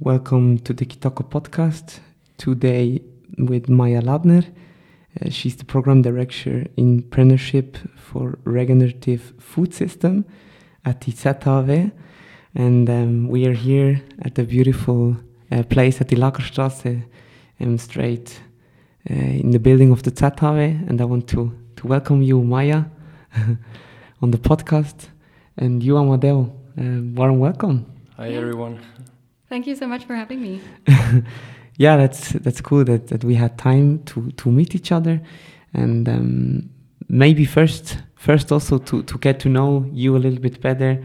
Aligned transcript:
Welcome 0.00 0.58
to 0.60 0.72
the 0.72 0.86
Kitoko 0.86 1.28
podcast. 1.28 2.00
Today 2.38 3.02
with 3.36 3.68
Maya 3.68 4.00
Ladner. 4.00 4.46
Uh, 5.20 5.28
she's 5.28 5.54
the 5.56 5.66
program 5.66 6.00
director 6.00 6.66
in 6.78 7.02
Preneurship 7.02 7.76
for 7.94 8.38
Regenerative 8.44 9.34
Food 9.38 9.74
System 9.74 10.24
at 10.86 11.02
the 11.02 11.12
ZHAW. 11.12 11.92
And 12.54 12.88
um, 12.88 13.28
we 13.28 13.46
are 13.46 13.52
here 13.52 14.02
at 14.22 14.34
the 14.34 14.44
beautiful 14.44 15.18
uh, 15.52 15.62
place 15.64 16.00
at 16.00 16.08
the 16.08 16.16
Lagerstrasse, 16.16 17.04
um, 17.60 17.76
straight 17.76 18.40
uh, 19.10 19.14
in 19.14 19.50
the 19.50 19.58
building 19.58 19.92
of 19.92 20.02
the 20.04 20.10
ZHAW. 20.10 20.88
And 20.88 21.02
I 21.02 21.04
want 21.04 21.28
to, 21.28 21.52
to 21.76 21.86
welcome 21.86 22.22
you, 22.22 22.42
Maya, 22.42 22.84
on 24.22 24.30
the 24.30 24.38
podcast. 24.38 25.08
And 25.56 25.82
you, 25.82 25.96
Amadeo, 25.96 26.52
uh, 26.78 26.82
warm 27.14 27.38
welcome. 27.38 27.86
Hi, 28.16 28.30
everyone. 28.30 28.80
Thank 29.48 29.66
you 29.68 29.76
so 29.76 29.86
much 29.86 30.04
for 30.04 30.16
having 30.16 30.42
me. 30.42 30.60
yeah, 31.76 31.96
that's 31.96 32.30
that's 32.30 32.60
cool 32.60 32.84
that, 32.84 33.06
that 33.08 33.22
we 33.22 33.36
had 33.36 33.56
time 33.56 34.02
to, 34.04 34.32
to 34.32 34.50
meet 34.50 34.74
each 34.74 34.90
other, 34.90 35.22
and 35.72 36.08
um, 36.08 36.70
maybe 37.08 37.44
first 37.44 37.98
first 38.16 38.50
also 38.50 38.78
to, 38.78 39.04
to 39.04 39.18
get 39.18 39.38
to 39.40 39.48
know 39.48 39.88
you 39.92 40.16
a 40.16 40.18
little 40.18 40.40
bit 40.40 40.60
better. 40.60 41.04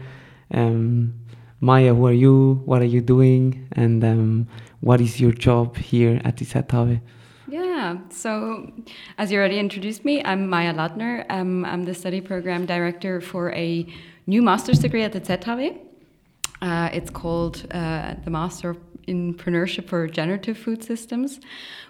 Um, 0.52 1.14
Maya, 1.60 1.94
who 1.94 2.06
are 2.06 2.12
you? 2.12 2.62
What 2.64 2.82
are 2.82 2.92
you 2.96 3.02
doing? 3.02 3.68
And 3.72 4.02
um, 4.02 4.48
what 4.80 5.00
is 5.00 5.20
your 5.20 5.32
job 5.32 5.76
here 5.76 6.20
at 6.24 6.36
Isatave? 6.36 7.00
Yeah, 7.46 7.98
so 8.10 8.72
as 9.18 9.30
you 9.30 9.38
already 9.38 9.58
introduced 9.58 10.04
me, 10.04 10.24
I'm 10.24 10.48
Maya 10.48 10.72
Ladner. 10.72 11.26
Um, 11.28 11.64
I'm 11.64 11.84
the 11.84 11.94
study 11.94 12.20
program 12.20 12.64
director 12.64 13.20
for 13.20 13.52
a 13.52 13.86
new 14.30 14.42
master's 14.42 14.78
degree 14.78 15.02
at 15.08 15.12
the 15.12 15.20
ZHAW. 15.20 15.76
Uh, 16.62 16.88
it's 16.98 17.10
called 17.10 17.56
uh, 17.72 18.14
the 18.24 18.30
Master 18.30 18.76
in 19.06 19.34
Entrepreneurship 19.34 19.88
for 19.88 20.02
Regenerative 20.02 20.56
Food 20.64 20.80
Systems. 20.84 21.40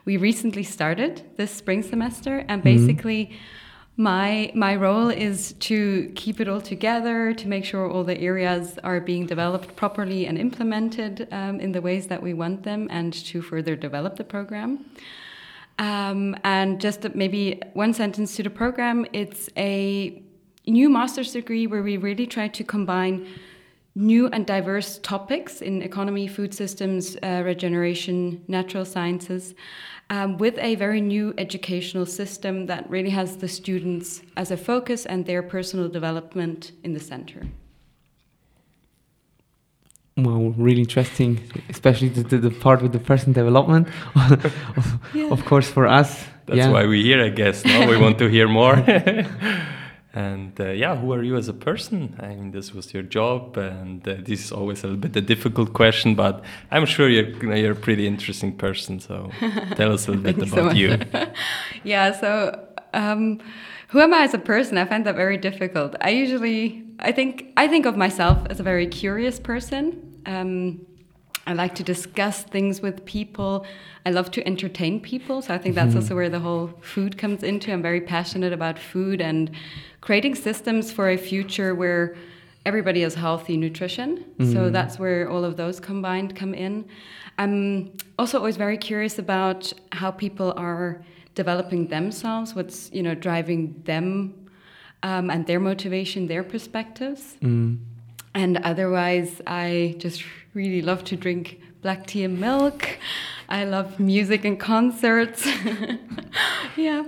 We 0.09 0.17
recently 0.17 0.63
started 0.77 1.13
this 1.37 1.51
spring 1.63 1.83
semester, 1.83 2.35
and 2.49 2.63
Mm-hmm. 2.63 2.73
basically, 2.73 3.23
my 3.97 4.51
my 4.55 4.75
role 4.87 5.11
is 5.29 5.39
to 5.69 5.79
keep 6.23 6.37
it 6.43 6.49
all 6.49 6.63
together, 6.75 7.17
to 7.43 7.47
make 7.55 7.65
sure 7.71 7.83
all 7.93 8.05
the 8.13 8.19
areas 8.31 8.79
are 8.91 9.01
being 9.11 9.27
developed 9.35 9.71
properly 9.83 10.21
and 10.29 10.39
implemented 10.39 11.15
um, 11.41 11.55
in 11.65 11.71
the 11.77 11.83
ways 11.89 12.05
that 12.07 12.21
we 12.27 12.33
want 12.43 12.63
them, 12.63 12.81
and 12.99 13.13
to 13.31 13.37
further 13.51 13.75
develop 13.77 14.13
the 14.17 14.25
program. 14.37 14.71
Um, 15.79 16.37
and 16.45 16.81
just 16.87 17.01
maybe 17.15 17.61
one 17.75 17.93
sentence 18.03 18.37
to 18.37 18.43
the 18.43 18.55
program 18.63 19.07
it's 19.21 19.43
a 19.57 20.23
new 20.71 20.89
master's 20.89 21.33
degree 21.33 21.67
where 21.67 21.83
we 21.83 21.97
really 21.97 22.27
try 22.27 22.49
to 22.49 22.65
combine 22.65 23.27
new 23.95 24.29
and 24.29 24.47
diverse 24.47 24.99
topics 24.99 25.61
in 25.61 25.83
economy, 25.83 26.27
food 26.29 26.55
systems, 26.55 27.17
uh, 27.23 27.43
regeneration, 27.45 28.43
natural 28.49 28.85
sciences, 28.85 29.55
um, 30.11 30.39
with 30.39 30.59
a 30.59 30.75
very 30.77 31.01
new 31.01 31.35
educational 31.39 32.07
system 32.07 32.67
that 32.67 32.89
really 32.89 33.11
has 33.11 33.37
the 33.37 33.49
students 33.49 34.23
as 34.37 34.51
a 34.51 34.57
focus 34.57 35.07
and 35.07 35.27
their 35.27 35.43
personal 35.43 35.89
development 35.89 36.73
in 36.85 36.93
the 36.93 37.01
center. 37.01 37.43
Well, 40.17 40.51
really 40.57 40.81
interesting, 40.81 41.41
especially 41.69 42.09
the, 42.09 42.23
the, 42.23 42.39
the 42.39 42.51
part 42.51 42.83
with 42.83 42.93
the 42.93 42.99
person 42.99 43.33
development. 43.33 43.89
of, 44.15 45.01
Yeah. 45.15 45.31
of 45.31 45.45
course, 45.45 45.69
for 45.71 45.87
us, 45.87 46.25
That's 46.47 46.59
yeah. 46.59 46.71
why 46.71 46.85
we're 46.85 47.03
here, 47.03 47.25
I 47.25 47.31
guess. 47.31 47.65
Now 47.65 47.89
we 47.89 47.97
want 47.97 48.19
to 48.19 48.29
hear 48.29 48.49
more. 48.49 48.77
and 50.13 50.61
uh, 50.61 50.71
yeah, 50.71 50.97
who 50.97 51.13
are 51.13 51.23
you 51.23 51.37
as 51.37 51.49
a 51.49 51.53
person? 51.53 52.17
I 52.19 52.29
mean, 52.29 52.51
this 52.51 52.75
was 52.75 52.93
your 52.93 53.05
job, 53.05 53.57
and 53.57 54.07
uh, 54.09 54.17
this 54.19 54.45
is 54.45 54.53
always 54.53 54.83
a 54.83 54.89
little 54.89 55.01
bit 55.01 55.17
a 55.17 55.21
difficult 55.21 55.73
question, 55.73 56.15
but 56.15 56.45
I'm 56.71 56.87
sure 56.87 57.09
you're 57.09 57.55
you're 57.55 57.73
a 57.73 57.77
pretty 57.77 58.07
interesting 58.07 58.57
person. 58.57 58.99
So 59.01 59.31
tell 59.77 59.93
us 59.93 60.09
a 60.09 60.13
little 60.13 60.25
bit 60.25 60.39
you 60.39 60.47
so 60.47 60.59
about 60.59 60.77
you. 60.77 60.99
yeah, 61.85 62.13
so 62.13 62.67
um, 62.93 63.41
who 63.89 64.01
am 64.01 64.13
I 64.13 64.23
as 64.23 64.35
a 64.35 64.39
person? 64.39 64.79
I 64.79 64.85
find 64.85 65.07
that 65.07 65.17
very 65.17 65.37
difficult. 65.37 65.95
I 66.01 66.11
usually, 66.11 66.85
I 66.99 67.13
think, 67.13 67.53
I 67.57 67.69
think 67.69 67.87
of 67.87 67.97
myself 67.97 68.47
as 68.51 68.61
a 68.61 68.63
very 68.63 68.87
curious 68.87 69.39
person. 69.39 70.23
Um, 70.27 70.87
I 71.51 71.55
like 71.55 71.75
to 71.77 71.83
discuss 71.83 72.43
things 72.45 72.81
with 72.81 73.05
people. 73.05 73.67
I 74.07 74.11
love 74.11 74.31
to 74.33 74.47
entertain 74.47 75.01
people. 75.01 75.43
So 75.43 75.53
I 75.53 75.59
think 75.59 75.75
that's 75.75 75.97
also 75.97 76.15
where 76.15 76.29
the 76.29 76.39
whole 76.39 76.69
food 76.81 77.19
comes 77.19 77.43
into. 77.43 77.73
I'm 77.73 77.83
very 77.83 78.01
passionate 78.01 78.53
about 78.53 78.79
food 78.79 79.21
and 79.21 79.51
creating 80.01 80.37
systems 80.37 80.93
for 80.93 81.11
a 81.11 81.17
future 81.17 81.75
where 81.75 82.15
everybody 82.65 83.01
has 83.03 83.15
healthy 83.15 83.57
nutrition. 83.57 84.25
So 84.53 84.71
that's 84.71 84.99
where 84.99 85.29
all 85.29 85.45
of 85.45 85.57
those 85.57 85.81
combined 85.81 86.37
come 86.37 86.55
in. 86.55 86.89
I'm 87.37 87.93
also 88.19 88.39
always 88.39 88.57
very 88.57 88.79
curious 88.79 89.19
about 89.19 89.73
how 89.93 90.11
people 90.11 90.53
are 90.57 91.03
developing 91.35 91.89
themselves, 91.89 92.55
what's 92.55 92.91
you 92.93 93.03
know 93.03 93.15
driving 93.15 93.83
them 93.87 94.35
um, 95.03 95.31
and 95.31 95.47
their 95.47 95.61
motivation, 95.61 96.27
their 96.27 96.45
perspectives. 96.45 97.37
Mm. 97.43 97.79
And 98.35 98.59
otherwise, 98.59 99.41
I 99.47 99.97
just 99.99 100.25
really 100.55 100.83
love 100.83 101.05
to 101.05 101.17
drink 101.17 101.61
black 101.83 102.07
tea 102.07 102.25
and 102.25 102.41
milk. 102.41 102.99
I 103.49 103.65
love 103.65 103.99
music 103.99 104.45
and 104.45 104.59
concerts. 104.59 105.47
yeah. 106.77 107.05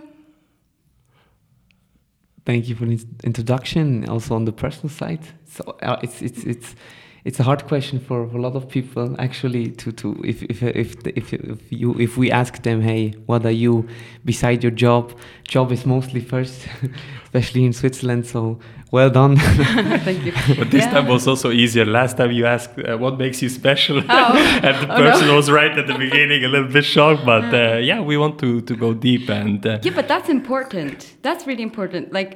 Thank 2.44 2.68
you 2.68 2.74
for 2.74 2.86
the 2.86 3.04
introduction. 3.22 4.08
Also 4.08 4.34
on 4.34 4.44
the 4.44 4.52
personal 4.52 4.88
side, 4.88 5.20
so 5.44 5.76
uh, 5.80 5.98
it's 6.02 6.20
it's 6.20 6.42
it's 6.42 6.74
it's 7.24 7.38
a 7.40 7.42
hard 7.44 7.64
question 7.68 8.00
for 8.00 8.22
a 8.24 8.40
lot 8.40 8.56
of 8.56 8.68
people 8.68 9.14
actually 9.20 9.70
to 9.70 9.92
to 9.92 10.08
if 10.24 10.42
if 10.42 10.62
if 10.62 10.96
if, 11.16 11.32
if 11.32 11.58
you 11.70 11.94
if 12.00 12.16
we 12.16 12.30
ask 12.32 12.62
them, 12.62 12.80
hey, 12.82 13.14
what 13.26 13.44
are 13.46 13.56
you 13.64 13.86
beside 14.24 14.62
your 14.64 14.72
job? 14.72 15.12
Job 15.48 15.70
is 15.72 15.86
mostly 15.86 16.20
first, 16.20 16.66
especially 17.24 17.64
in 17.64 17.72
Switzerland. 17.72 18.26
So 18.26 18.58
well 18.90 19.10
done. 19.10 19.36
Thank 20.04 20.24
you. 20.26 20.32
But 20.58 20.70
this 20.70 20.84
Yeah. 20.84 20.90
time 20.94 21.06
was 21.08 21.26
also 21.28 21.50
easier. 21.50 21.84
Last 21.86 22.16
time 22.16 22.32
you 22.32 22.44
asked 22.46 22.78
uh, 22.78 22.96
what 22.98 23.18
makes 23.18 23.40
you 23.42 23.48
special, 23.48 23.98
Oh. 24.08 24.36
and 24.62 24.76
the 24.82 24.94
Oh, 24.94 24.98
no. 24.98 25.10
person 25.10 25.28
was 25.36 25.48
right 25.50 25.78
at 25.78 25.86
the 25.86 25.94
beginning, 25.98 26.44
a 26.44 26.48
little 26.48 26.72
bit 26.72 26.84
shocked. 26.84 27.24
But 27.24 27.44
uh, 27.54 27.78
yeah, 27.78 28.00
we 28.00 28.16
want 28.16 28.38
to 28.40 28.60
to 28.62 28.74
go 28.76 28.94
deep 28.94 29.28
and. 29.30 29.64
Uh, 29.64 29.78
Yeah, 29.84 29.94
but 29.94 30.06
that's 30.08 30.28
important. 30.28 30.96
That's 31.22 31.46
really 31.46 31.62
important. 31.62 32.12
Like 32.12 32.32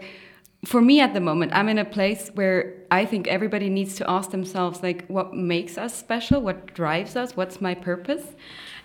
for 0.64 0.80
me 0.80 1.00
at 1.00 1.14
the 1.14 1.20
moment, 1.20 1.52
I'm 1.54 1.68
in 1.68 1.78
a 1.78 1.84
place 1.84 2.30
where 2.34 2.74
I 2.90 3.04
think 3.04 3.28
everybody 3.28 3.68
needs 3.68 3.94
to 3.96 4.10
ask 4.10 4.30
themselves 4.30 4.82
like 4.82 5.06
what 5.06 5.34
makes 5.34 5.78
us 5.78 5.94
special, 5.94 6.40
what 6.40 6.74
drives 6.74 7.14
us, 7.14 7.36
what's 7.36 7.60
my 7.60 7.74
purpose? 7.74 8.34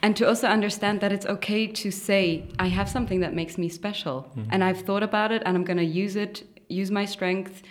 And 0.01 0.15
to 0.17 0.27
also 0.27 0.47
understand 0.47 1.01
that 1.01 1.11
it's 1.11 1.25
okay 1.25 1.67
to 1.67 1.91
say 1.91 2.47
I 2.59 2.67
have 2.67 2.89
something 2.89 3.19
that 3.21 3.33
makes 3.33 3.57
me 3.57 3.69
special 3.69 4.31
mm-hmm. 4.31 4.49
and 4.51 4.63
I've 4.63 4.81
thought 4.81 5.03
about 5.03 5.31
it 5.31 5.43
and 5.45 5.55
I'm 5.55 5.63
going 5.63 5.77
to 5.77 5.85
use 5.85 6.15
it, 6.15 6.43
use 6.69 6.91
my 6.91 7.05
strength 7.05 7.61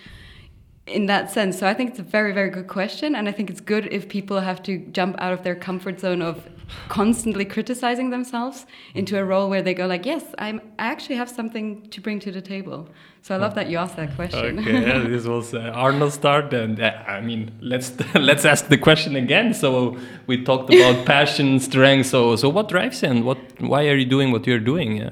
in 0.87 1.05
that 1.05 1.31
sense. 1.31 1.59
So 1.59 1.67
I 1.67 1.73
think 1.73 1.91
it's 1.91 1.99
a 1.99 2.03
very, 2.03 2.33
very 2.33 2.49
good 2.49 2.67
question. 2.67 3.15
And 3.15 3.29
I 3.29 3.31
think 3.31 3.49
it's 3.49 3.61
good 3.61 3.87
if 3.91 4.09
people 4.09 4.39
have 4.39 4.63
to 4.63 4.79
jump 4.91 5.15
out 5.19 5.33
of 5.33 5.43
their 5.43 5.55
comfort 5.55 5.99
zone 5.99 6.21
of 6.21 6.47
constantly 6.89 7.45
criticizing 7.45 8.09
themselves 8.09 8.65
into 8.93 9.17
a 9.17 9.23
role 9.23 9.49
where 9.49 9.61
they 9.61 9.73
go 9.73 9.87
like, 9.87 10.05
yes, 10.05 10.23
I'm, 10.37 10.61
I 10.79 10.87
actually 10.87 11.15
have 11.15 11.29
something 11.29 11.81
to 11.89 12.01
bring 12.01 12.19
to 12.19 12.31
the 12.31 12.41
table. 12.41 12.89
So 13.21 13.35
I 13.35 13.37
love 13.37 13.53
that 13.55 13.69
you 13.69 13.77
asked 13.77 13.97
that 13.97 14.15
question. 14.15 14.59
Okay, 14.59 14.81
yeah, 14.81 14.99
this 15.07 15.25
was 15.25 15.53
uh, 15.53 15.71
Arnold's 15.75 16.15
start, 16.15 16.53
and 16.53 16.79
uh, 16.81 16.91
I 17.07 17.21
mean, 17.21 17.51
let's 17.61 17.93
let's 18.15 18.45
ask 18.45 18.67
the 18.67 18.77
question 18.77 19.15
again. 19.15 19.53
So 19.53 19.97
we 20.25 20.43
talked 20.43 20.73
about 20.73 21.05
passion, 21.15 21.59
strength. 21.59 22.07
So 22.07 22.35
so 22.35 22.49
what 22.49 22.67
drives 22.69 23.03
you, 23.03 23.09
and 23.09 23.23
what 23.23 23.37
why 23.61 23.87
are 23.89 23.95
you 23.95 24.05
doing 24.05 24.31
what 24.31 24.47
you're 24.47 24.59
doing? 24.59 24.97
Yeah. 24.97 25.11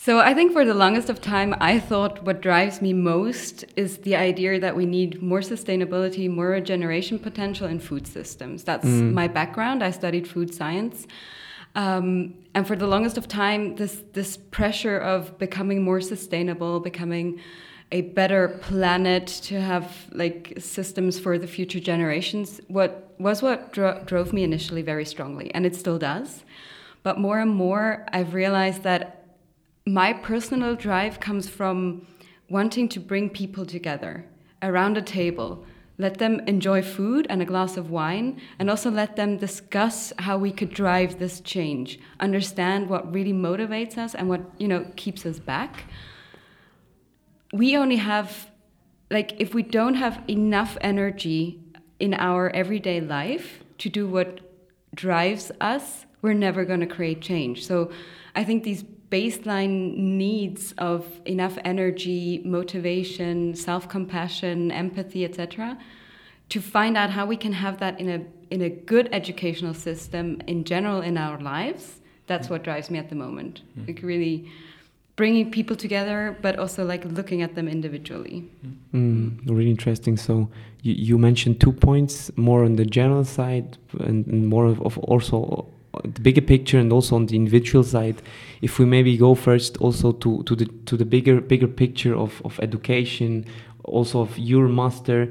So 0.00 0.20
I 0.20 0.32
think 0.32 0.52
for 0.52 0.64
the 0.64 0.74
longest 0.74 1.10
of 1.10 1.20
time, 1.20 1.56
I 1.60 1.80
thought 1.80 2.22
what 2.22 2.40
drives 2.40 2.80
me 2.80 2.92
most 2.92 3.64
is 3.74 3.98
the 3.98 4.14
idea 4.14 4.60
that 4.60 4.76
we 4.76 4.86
need 4.86 5.20
more 5.20 5.40
sustainability, 5.40 6.30
more 6.30 6.50
regeneration 6.50 7.18
potential 7.18 7.66
in 7.66 7.80
food 7.80 8.06
systems. 8.06 8.62
That's 8.62 8.84
my 8.86 9.26
background. 9.26 9.82
I 9.82 9.90
studied 9.90 10.28
food 10.28 10.54
science. 10.54 11.08
Um, 11.74 12.34
and 12.54 12.64
for 12.64 12.76
the 12.76 12.86
longest 12.86 13.18
of 13.18 13.26
time, 13.26 13.74
this, 13.74 14.04
this 14.12 14.36
pressure 14.36 14.98
of 14.98 15.36
becoming 15.36 15.82
more 15.82 16.00
sustainable, 16.00 16.78
becoming 16.78 17.40
a 17.90 18.02
better 18.02 18.60
planet 18.62 19.26
to 19.26 19.60
have 19.60 20.06
like 20.12 20.54
systems 20.58 21.18
for 21.18 21.38
the 21.38 21.46
future 21.46 21.80
generations 21.80 22.60
what 22.68 23.14
was 23.18 23.40
what 23.40 23.72
dro- 23.72 24.02
drove 24.04 24.32
me 24.32 24.44
initially 24.44 24.82
very 24.82 25.06
strongly 25.06 25.50
and 25.54 25.64
it 25.64 25.74
still 25.74 25.98
does 25.98 26.44
but 27.02 27.18
more 27.18 27.38
and 27.38 27.50
more 27.50 28.04
i've 28.12 28.34
realized 28.34 28.82
that 28.82 29.17
my 29.88 30.12
personal 30.12 30.74
drive 30.74 31.20
comes 31.20 31.48
from 31.48 32.06
wanting 32.48 32.88
to 32.88 33.00
bring 33.00 33.28
people 33.30 33.64
together 33.66 34.24
around 34.62 34.96
a 34.96 35.02
table 35.02 35.64
let 36.00 36.18
them 36.18 36.38
enjoy 36.46 36.80
food 36.80 37.26
and 37.28 37.42
a 37.42 37.44
glass 37.44 37.76
of 37.76 37.90
wine 37.90 38.40
and 38.60 38.70
also 38.70 38.88
let 38.88 39.16
them 39.16 39.36
discuss 39.36 40.12
how 40.20 40.38
we 40.38 40.52
could 40.52 40.70
drive 40.70 41.18
this 41.18 41.40
change 41.40 41.98
understand 42.20 42.88
what 42.88 43.12
really 43.12 43.32
motivates 43.32 43.98
us 43.98 44.14
and 44.14 44.28
what 44.28 44.42
you 44.58 44.68
know 44.68 44.84
keeps 44.96 45.24
us 45.24 45.38
back 45.38 45.84
we 47.52 47.76
only 47.76 47.96
have 47.96 48.50
like 49.10 49.34
if 49.38 49.54
we 49.54 49.62
don't 49.62 49.94
have 49.94 50.22
enough 50.28 50.76
energy 50.80 51.60
in 51.98 52.14
our 52.14 52.50
everyday 52.50 53.00
life 53.00 53.62
to 53.78 53.88
do 53.88 54.06
what 54.06 54.40
drives 54.94 55.50
us, 55.60 56.06
we're 56.22 56.34
never 56.34 56.64
going 56.64 56.80
to 56.80 56.86
create 56.86 57.20
change. 57.20 57.66
So 57.66 57.90
I 58.34 58.44
think 58.44 58.64
these 58.64 58.84
baseline 59.10 59.96
needs 59.96 60.72
of 60.78 61.06
enough 61.24 61.58
energy, 61.64 62.42
motivation, 62.44 63.54
self-compassion, 63.54 64.70
empathy, 64.70 65.24
etc., 65.24 65.78
to 66.50 66.60
find 66.60 66.96
out 66.96 67.10
how 67.10 67.26
we 67.26 67.36
can 67.36 67.52
have 67.52 67.78
that 67.78 68.00
in 68.00 68.08
a 68.08 68.24
in 68.50 68.62
a 68.62 68.70
good 68.70 69.08
educational 69.12 69.74
system 69.74 70.40
in 70.46 70.64
general 70.64 71.02
in 71.02 71.18
our 71.18 71.38
lives. 71.38 72.00
That's 72.26 72.48
what 72.48 72.62
drives 72.62 72.90
me 72.90 72.98
at 72.98 73.08
the 73.10 73.14
moment. 73.14 73.62
Mm. 73.78 73.88
Like 73.88 74.02
really 74.02 74.50
bringing 75.16 75.50
people 75.50 75.76
together, 75.76 76.38
but 76.40 76.58
also 76.58 76.84
like 76.84 77.04
looking 77.04 77.42
at 77.42 77.54
them 77.56 77.68
individually. 77.68 78.48
Mm, 78.94 79.40
really 79.46 79.68
interesting. 79.68 80.16
So 80.16 80.48
you, 80.82 80.94
you 80.94 81.18
mentioned 81.18 81.60
two 81.60 81.72
points, 81.72 82.30
more 82.36 82.64
on 82.64 82.76
the 82.76 82.84
general 82.84 83.24
side 83.24 83.76
and, 83.98 84.26
and 84.26 84.46
more 84.46 84.66
of, 84.66 84.80
of 84.82 84.96
also 84.98 85.68
the 86.04 86.20
bigger 86.20 86.40
picture 86.40 86.78
and 86.78 86.92
also 86.92 87.16
on 87.16 87.26
the 87.26 87.36
individual 87.36 87.84
side 87.84 88.22
if 88.60 88.78
we 88.78 88.84
maybe 88.84 89.16
go 89.16 89.34
first 89.34 89.76
also 89.78 90.12
to, 90.12 90.42
to 90.44 90.54
the 90.56 90.66
to 90.86 90.96
the 90.96 91.04
bigger 91.04 91.40
bigger 91.40 91.68
picture 91.68 92.14
of, 92.16 92.42
of 92.44 92.58
education 92.60 93.44
also 93.84 94.20
of 94.20 94.38
your 94.38 94.68
master 94.68 95.30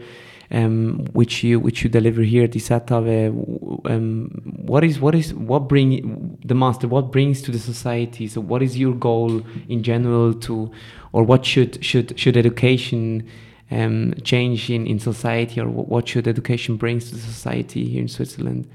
um, 0.52 1.06
which 1.14 1.44
you 1.44 1.60
which 1.60 1.84
you 1.84 1.90
deliver 1.90 2.22
here 2.22 2.46
at 2.46 2.52
ISATAVE, 2.52 3.90
um, 3.90 4.30
what 4.44 4.84
is 4.84 5.00
what 5.00 5.14
is 5.14 5.34
what 5.34 5.68
bring 5.68 6.38
the 6.46 6.56
master 6.56 6.88
what 6.88 7.12
brings 7.12 7.42
to 7.42 7.52
the 7.52 7.60
society? 7.60 8.28
So 8.28 8.42
what 8.42 8.64
is 8.64 8.78
your 8.78 8.94
goal 8.94 9.42
in 9.68 9.84
general 9.84 10.34
to 10.34 10.72
or 11.12 11.24
what 11.24 11.46
should 11.46 11.84
should 11.84 12.18
should 12.18 12.38
education 12.38 13.28
um, 13.72 14.14
change 14.24 14.69
in, 14.69 14.88
in 14.88 15.00
society 15.00 15.60
or 15.60 15.68
what 15.68 16.08
should 16.08 16.28
education 16.28 16.78
brings 16.78 17.10
to 17.10 17.18
society 17.18 17.86
here 17.86 18.02
in 18.02 18.08
Switzerland 18.08 18.69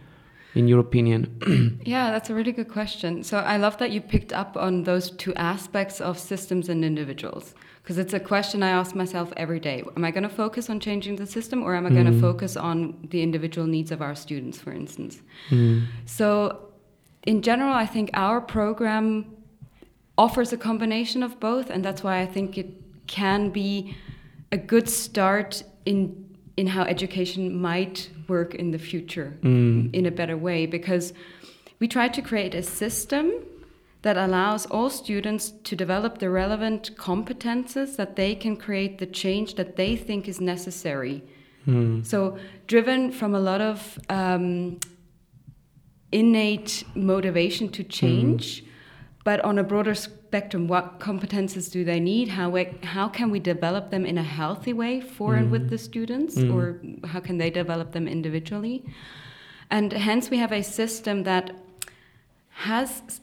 in 0.55 0.69
your 0.69 0.81
opinion? 0.81 1.81
yeah, 1.85 2.11
that's 2.11 2.31
a 2.31 2.35
really 2.35 2.53
good 2.53 2.69
question. 2.69 3.23
So 3.23 3.39
I 3.39 3.57
love 3.57 3.79
that 3.79 3.91
you 3.91 4.01
picked 4.01 4.33
up 4.33 4.57
on 4.57 4.85
those 4.85 5.11
two 5.11 5.35
aspects 5.35 6.01
of 6.01 6.19
systems 6.19 6.69
and 6.69 6.85
individuals 6.85 7.55
because 7.83 7.99
it's 7.99 8.13
a 8.13 8.21
question 8.21 8.63
I 8.63 8.71
ask 8.71 8.95
myself 8.95 9.33
every 9.37 9.59
day. 9.59 9.83
Am 9.97 10.05
I 10.05 10.11
going 10.11 10.23
to 10.23 10.29
focus 10.29 10.71
on 10.71 10.79
changing 10.79 11.17
the 11.17 11.27
system 11.27 11.63
or 11.63 11.75
am 11.75 11.87
I 11.87 11.91
mm. 11.91 11.95
going 11.95 12.13
to 12.13 12.21
focus 12.21 12.57
on 12.57 13.09
the 13.11 13.23
individual 13.23 13.67
needs 13.67 13.91
of 13.91 14.01
our 14.01 14.15
students, 14.15 14.61
for 14.61 14.73
instance? 14.73 15.21
Mm. 15.51 15.87
So, 16.07 16.69
in 17.25 17.43
general, 17.43 17.73
I 17.73 17.87
think 17.87 18.11
our 18.15 18.41
program 18.41 19.37
offers 20.19 20.53
a 20.53 20.57
combination 20.57 21.23
of 21.23 21.41
both, 21.41 21.71
and 21.71 21.85
that's 21.85 22.03
why 22.03 22.21
I 22.21 22.27
think 22.27 22.59
it 22.59 22.71
can 23.07 23.51
be 23.51 23.97
a 24.51 24.57
good 24.57 24.89
start 24.89 25.63
in 25.87 26.32
in 26.57 26.67
how 26.67 26.83
education 26.83 27.61
might 27.61 28.11
work 28.29 28.55
in 28.55 28.71
the 28.71 28.79
future 28.79 29.37
mm. 29.43 29.95
in 29.95 30.07
a 30.07 30.11
better 30.11 30.37
way 30.37 30.67
because 30.67 31.13
we 31.79 31.89
try 31.89 32.09
to 32.09 32.23
create 32.23 32.55
a 32.55 32.63
system 32.63 33.33
that 34.03 34.17
allows 34.17 34.67
all 34.67 34.91
students 34.91 35.53
to 35.63 35.77
develop 35.77 36.19
the 36.19 36.29
relevant 36.29 36.95
competences 36.97 37.97
that 37.97 38.17
they 38.17 38.35
can 38.35 38.57
create 38.57 38.99
the 38.99 39.07
change 39.07 39.55
that 39.55 39.77
they 39.77 39.97
think 39.97 40.29
is 40.29 40.41
necessary. 40.41 41.23
Mm. 41.67 42.05
So, 42.05 42.37
driven 42.67 43.13
from 43.13 43.35
a 43.35 43.41
lot 43.41 43.61
of 43.61 43.99
um, 44.09 44.81
innate 46.11 46.85
motivation 46.97 47.69
to 47.71 47.85
change, 47.85 48.65
mm. 48.65 48.69
but 49.25 49.41
on 49.45 49.59
a 49.59 49.63
broader 49.63 49.95
spectrum, 50.33 50.67
what 50.67 50.99
competences 50.99 51.71
do 51.71 51.85
they 51.85 52.01
need? 52.01 52.27
How, 52.27 52.49
we, 52.49 52.65
how 52.83 53.07
can 53.07 53.31
we 53.31 53.39
develop 53.39 53.91
them 53.91 54.07
in 54.07 54.17
a 54.17 54.23
healthy 54.23 54.73
way 54.73 54.99
for 54.99 55.35
mm. 55.35 55.41
and 55.41 55.51
with 55.51 55.69
the 55.69 55.77
students, 55.77 56.37
mm. 56.37 56.55
or 56.55 57.07
how 57.07 57.21
can 57.21 57.37
they 57.37 57.51
develop 57.51 57.93
them 57.93 58.09
individually? 58.09 58.83
And 59.71 59.93
hence, 59.93 60.31
we 60.31 60.39
have 60.39 60.51
a 60.51 60.63
system 60.63 61.25
that 61.25 61.55
has 62.71 63.21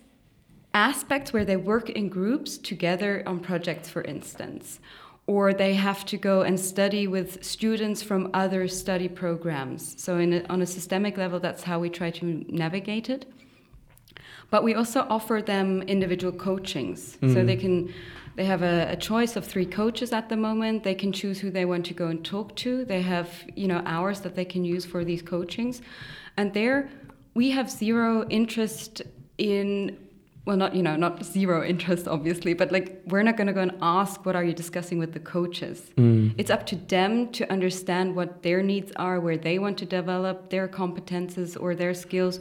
aspects 0.76 1.34
where 1.34 1.46
they 1.46 1.58
work 1.58 1.90
in 1.90 2.10
groups 2.10 2.60
together 2.60 3.24
on 3.26 3.40
projects, 3.40 3.90
for 3.90 4.04
instance, 4.04 4.80
or 5.26 5.52
they 5.52 5.74
have 5.74 6.06
to 6.06 6.16
go 6.16 6.44
and 6.44 6.60
study 6.60 7.08
with 7.08 7.44
students 7.44 8.04
from 8.04 8.30
other 8.36 8.68
study 8.68 9.08
programs. 9.08 9.96
So, 9.98 10.20
a, 10.20 10.44
on 10.48 10.62
a 10.62 10.68
systemic 10.68 11.18
level, 11.18 11.40
that's 11.40 11.64
how 11.64 11.80
we 11.80 11.90
try 11.90 12.12
to 12.12 12.46
navigate 12.48 13.10
it. 13.10 13.26
But 14.50 14.64
we 14.64 14.74
also 14.74 15.06
offer 15.10 15.42
them 15.42 15.84
individual 15.84 16.34
coachings, 16.34 17.18
mm. 17.22 17.34
so 17.34 17.44
they 17.44 17.56
can. 17.56 17.94
They 18.36 18.46
have 18.46 18.62
a, 18.62 18.92
a, 18.92 18.96
choice 18.96 19.36
of 19.36 19.44
three 19.44 19.66
coaches 19.66 20.14
at 20.14 20.30
the 20.30 20.38
moment. 20.38 20.84
They 20.86 20.96
can 20.96 21.12
choose 21.12 21.40
who 21.40 21.52
they 21.52 21.66
want 21.66 21.86
to 21.88 21.94
go 21.94 22.08
and 22.08 22.24
talk 22.24 22.56
to. 22.58 22.86
They 22.86 23.02
have, 23.02 23.30
you 23.54 23.68
know, 23.68 23.82
hours 23.86 24.22
that 24.22 24.36
they 24.36 24.46
can 24.46 24.64
use 24.64 24.86
for 24.86 25.04
these 25.04 25.22
coachings, 25.22 25.82
and 26.38 26.54
there 26.54 26.90
we 27.34 27.52
have 27.52 27.70
zero 27.70 28.26
interest 28.30 29.02
in 29.38 29.98
well 30.46 30.58
not 30.58 30.76
you 30.76 30.84
know 30.84 30.96
not 30.96 31.24
zero 31.24 31.64
interest 31.64 32.08
obviously 32.08 32.54
but 32.54 32.72
like 32.72 33.02
we're 33.08 33.24
not 33.24 33.38
going 33.38 33.48
to 33.48 33.54
go 33.54 33.62
and 33.62 33.76
ask 33.82 34.26
what 34.26 34.36
are 34.36 34.44
you 34.44 34.54
discussing 34.54 34.98
with 34.98 35.14
the 35.14 35.20
coaches 35.20 35.92
mm. 35.98 36.34
it's 36.38 36.50
up 36.50 36.66
to 36.66 36.76
them 36.76 37.32
to 37.32 37.50
understand 37.52 38.16
what 38.16 38.42
their 38.44 38.62
needs 38.62 38.92
are 38.96 39.20
where 39.20 39.38
they 39.38 39.60
want 39.60 39.78
to 39.78 39.86
develop 39.86 40.50
their 40.50 40.68
competences 40.68 41.56
or 41.60 41.76
their 41.76 41.94
skills 41.94 42.40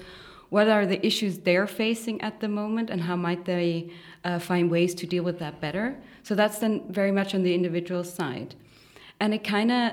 what 0.50 0.68
are 0.68 0.86
the 0.86 1.04
issues 1.06 1.38
they're 1.40 1.66
facing 1.66 2.20
at 2.20 2.40
the 2.40 2.48
moment 2.48 2.90
and 2.90 3.02
how 3.02 3.16
might 3.16 3.44
they 3.44 3.90
uh, 4.24 4.38
find 4.38 4.70
ways 4.70 4.94
to 4.94 5.06
deal 5.06 5.24
with 5.24 5.38
that 5.38 5.60
better 5.60 5.96
so 6.22 6.34
that's 6.34 6.58
then 6.58 6.82
very 6.90 7.12
much 7.12 7.34
on 7.34 7.42
the 7.42 7.54
individual 7.54 8.04
side 8.04 8.54
and 9.20 9.34
it 9.34 9.44
kind 9.44 9.70
of 9.70 9.92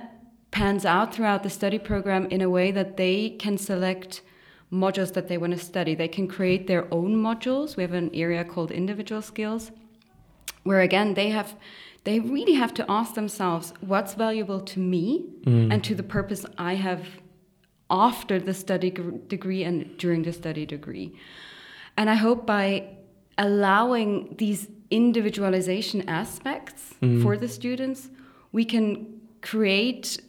pans 0.52 0.86
out 0.86 1.13
throughout 1.13 1.44
the 1.44 1.50
study 1.50 1.78
program 1.78 2.25
in 2.28 2.42
a 2.42 2.50
way 2.50 2.72
that 2.72 2.96
they 2.96 3.31
can 3.31 3.57
select 3.57 4.22
modules 4.72 5.13
that 5.13 5.28
they 5.28 5.38
want 5.38 5.54
to 5.54 5.60
study. 5.60 5.96
They 5.96 6.07
can 6.07 6.28
create 6.28 6.68
their 6.68 6.92
own 6.94 7.16
modules. 7.16 7.75
We 7.75 7.84
have 7.84 7.94
an 7.94 8.10
area 8.13 8.44
called 8.44 8.72
individual 8.72 9.22
skills, 9.22 9.72
where 10.63 10.81
again 10.81 11.13
they 11.13 11.30
have 11.30 11.56
they 12.04 12.19
really 12.19 12.54
have 12.54 12.74
to 12.75 12.86
ask 12.88 13.16
themselves 13.16 13.74
what's 13.81 14.13
valuable 14.13 14.62
to 14.62 14.80
me 14.80 15.25
mm. 15.44 15.74
and 15.74 15.84
to 15.84 15.96
the 15.96 16.04
purpose 16.04 16.46
I 16.58 16.75
have 16.75 17.01
after 17.90 18.40
the 18.40 18.54
study 18.54 18.90
degree 18.90 19.64
and 19.64 19.98
during 19.98 20.24
the 20.24 20.34
study 20.34 20.66
degree. 20.66 21.16
And 21.98 22.10
I 22.10 22.16
hope 22.16 22.46
by 22.46 22.88
allowing 23.38 24.36
these 24.38 24.68
individualization 24.90 26.08
aspects 26.10 26.94
mm. 27.02 27.22
for 27.22 27.38
the 27.38 27.48
students, 27.48 28.10
we 28.52 28.66
can 28.66 29.22
create 29.42 30.20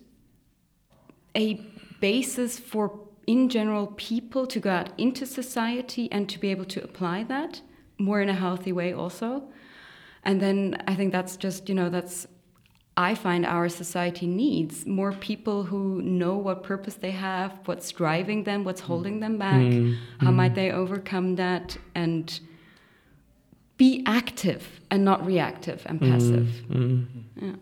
a 1.34 1.54
basis 2.00 2.58
for 2.58 3.00
in 3.26 3.48
general 3.48 3.88
people 3.96 4.46
to 4.46 4.60
go 4.60 4.70
out 4.70 4.90
into 4.98 5.26
society 5.26 6.10
and 6.12 6.28
to 6.28 6.38
be 6.38 6.50
able 6.50 6.64
to 6.64 6.82
apply 6.82 7.25
that 7.25 7.60
more 7.98 8.20
in 8.20 8.28
a 8.28 8.34
healthy 8.34 8.72
way 8.72 8.92
also 8.92 9.42
and 10.22 10.40
then 10.40 10.76
i 10.86 10.94
think 10.94 11.12
that's 11.12 11.36
just 11.36 11.68
you 11.68 11.75
know 11.75 11.88
that's 11.88 12.26
i 12.96 13.14
find 13.14 13.44
our 13.44 13.68
society 13.68 14.26
needs 14.26 14.86
more 14.86 15.12
people 15.12 15.64
who 15.64 16.02
know 16.02 16.36
what 16.36 16.62
purpose 16.62 16.94
they 16.94 17.10
have 17.10 17.52
what's 17.66 17.90
driving 17.92 18.44
them 18.44 18.64
what's 18.64 18.80
holding 18.80 19.20
them 19.20 19.38
back 19.38 19.54
mm. 19.54 19.96
how 20.20 20.30
mm. 20.30 20.34
might 20.34 20.54
they 20.54 20.70
overcome 20.70 21.36
that 21.36 21.76
and 21.94 22.40
be 23.76 24.02
active 24.06 24.80
and 24.90 25.04
not 25.04 25.24
reactive 25.26 25.82
and 25.86 26.00
passive 26.00 26.48
mm. 26.70 27.06
yeah 27.40 27.52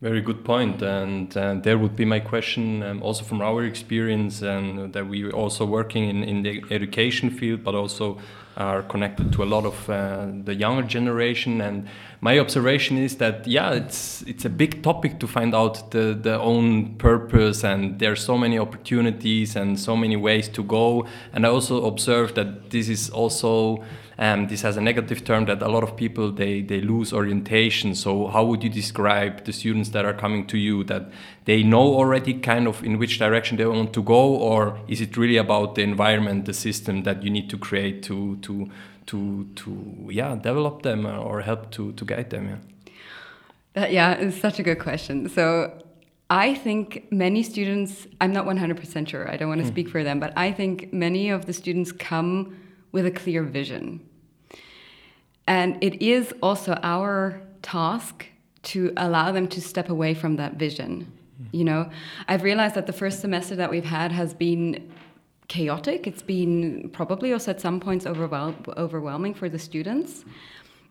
very 0.00 0.20
good 0.20 0.44
point, 0.44 0.80
and 0.80 1.36
uh, 1.36 1.54
there 1.54 1.76
would 1.76 1.96
be 1.96 2.04
my 2.04 2.20
question 2.20 2.82
um, 2.84 3.02
also 3.02 3.24
from 3.24 3.40
our 3.40 3.64
experience, 3.64 4.42
and 4.42 4.92
that 4.92 5.08
we 5.08 5.28
also 5.30 5.64
working 5.64 6.08
in, 6.08 6.22
in 6.22 6.42
the 6.42 6.62
education 6.70 7.30
field, 7.30 7.64
but 7.64 7.74
also 7.74 8.16
are 8.56 8.82
connected 8.82 9.32
to 9.32 9.42
a 9.42 9.46
lot 9.46 9.64
of 9.64 9.88
uh, 9.88 10.26
the 10.44 10.54
younger 10.54 10.86
generation. 10.86 11.60
And 11.60 11.88
my 12.20 12.38
observation 12.38 12.96
is 12.98 13.16
that 13.16 13.46
yeah, 13.46 13.72
it's 13.72 14.22
it's 14.22 14.44
a 14.44 14.50
big 14.50 14.82
topic 14.84 15.18
to 15.18 15.26
find 15.26 15.52
out 15.52 15.90
the 15.90 16.14
the 16.14 16.38
own 16.38 16.94
purpose, 16.96 17.64
and 17.64 17.98
there 17.98 18.12
are 18.12 18.16
so 18.16 18.38
many 18.38 18.56
opportunities 18.58 19.56
and 19.56 19.78
so 19.80 19.96
many 19.96 20.16
ways 20.16 20.48
to 20.50 20.62
go. 20.62 21.06
And 21.32 21.44
I 21.44 21.48
also 21.48 21.84
observe 21.84 22.34
that 22.34 22.70
this 22.70 22.88
is 22.88 23.10
also 23.10 23.82
um, 24.18 24.48
this 24.48 24.62
has 24.62 24.76
a 24.76 24.80
negative 24.80 25.24
term 25.24 25.44
that 25.44 25.62
a 25.62 25.68
lot 25.68 25.84
of 25.84 25.96
people 25.96 26.32
they, 26.32 26.60
they 26.60 26.80
lose 26.80 27.12
orientation. 27.12 27.94
So 27.94 28.26
how 28.26 28.44
would 28.44 28.64
you 28.64 28.68
describe 28.68 29.44
the 29.44 29.52
students 29.52 29.90
that 29.90 30.04
are 30.04 30.12
coming 30.12 30.46
to 30.48 30.58
you 30.58 30.82
that 30.84 31.10
they 31.44 31.62
know 31.62 31.94
already 31.94 32.34
kind 32.34 32.66
of 32.66 32.82
in 32.82 32.98
which 32.98 33.18
direction 33.18 33.56
they 33.56 33.66
want 33.66 33.92
to 33.92 34.02
go, 34.02 34.34
or 34.36 34.80
is 34.88 35.00
it 35.00 35.16
really 35.16 35.36
about 35.36 35.76
the 35.76 35.82
environment, 35.82 36.46
the 36.46 36.54
system 36.54 37.04
that 37.04 37.22
you 37.22 37.30
need 37.30 37.48
to 37.50 37.56
create 37.56 38.02
to 38.04 38.36
to 38.42 38.68
to 39.06 39.46
to 39.54 40.08
yeah 40.10 40.34
develop 40.34 40.82
them 40.82 41.06
or 41.06 41.40
help 41.42 41.70
to 41.70 41.92
to 41.92 42.04
guide 42.04 42.30
them? 42.30 42.48
Yeah. 42.48 42.56
That, 43.74 43.92
yeah, 43.92 44.14
it's 44.14 44.40
such 44.40 44.58
a 44.58 44.64
good 44.64 44.80
question. 44.80 45.28
So 45.28 45.72
I 46.30 46.54
think 46.54 47.06
many 47.12 47.42
students, 47.44 48.08
I'm 48.20 48.32
not 48.32 48.44
100% 48.44 49.08
sure, 49.08 49.30
I 49.30 49.36
don't 49.36 49.48
want 49.48 49.60
to 49.60 49.66
mm. 49.66 49.70
speak 49.70 49.88
for 49.88 50.02
them, 50.02 50.18
but 50.18 50.32
I 50.36 50.50
think 50.52 50.92
many 50.92 51.30
of 51.30 51.46
the 51.46 51.52
students 51.52 51.92
come 51.92 52.56
with 52.92 53.06
a 53.06 53.10
clear 53.10 53.42
vision. 53.42 54.06
And 55.46 55.82
it 55.82 56.02
is 56.02 56.34
also 56.42 56.78
our 56.82 57.40
task 57.62 58.26
to 58.64 58.92
allow 58.96 59.32
them 59.32 59.48
to 59.48 59.60
step 59.60 59.88
away 59.88 60.14
from 60.14 60.36
that 60.36 60.54
vision. 60.54 61.10
Hmm. 61.38 61.44
You 61.52 61.64
know, 61.64 61.90
I've 62.26 62.42
realized 62.42 62.74
that 62.74 62.86
the 62.86 62.92
first 62.92 63.20
semester 63.20 63.56
that 63.56 63.70
we've 63.70 63.84
had 63.84 64.12
has 64.12 64.34
been 64.34 64.90
chaotic. 65.48 66.06
It's 66.06 66.22
been 66.22 66.90
probably 66.92 67.32
also 67.32 67.52
at 67.52 67.60
some 67.60 67.80
points 67.80 68.04
overwhel 68.04 68.54
overwhelming 68.76 69.34
for 69.34 69.48
the 69.48 69.58
students. 69.58 70.24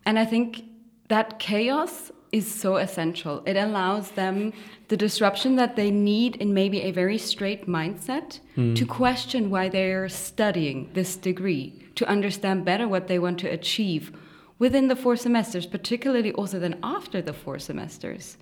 And 0.06 0.18
I 0.18 0.26
think 0.26 0.64
that 1.10 1.38
chaos 1.40 2.12
is 2.32 2.54
so 2.54 2.76
essential. 2.78 3.44
It 3.46 3.56
allows 3.56 4.12
them 4.12 4.54
the 4.88 4.98
disruption 4.98 5.56
that 5.56 5.76
they 5.76 5.92
need 5.92 6.36
in 6.38 6.54
maybe 6.54 6.82
a 6.82 6.92
very 6.92 7.18
straight 7.18 7.68
mindset 7.68 8.40
mm. 8.56 8.76
to 8.76 8.86
question 8.86 9.50
why 9.50 9.70
they're 9.70 10.10
studying 10.10 10.90
this 10.94 11.16
degree, 11.16 11.74
to 11.96 12.08
understand 12.08 12.66
better 12.66 12.88
what 12.88 13.08
they 13.08 13.20
want 13.20 13.40
to 13.40 13.48
achieve 13.48 14.12
within 14.60 14.88
the 14.88 14.96
four 14.96 15.16
semesters, 15.16 15.66
particularly 15.66 16.32
also 16.34 16.60
then 16.60 16.78
after 16.84 17.22
the 17.22 17.34
four 17.34 17.60
semesters. 17.60 18.38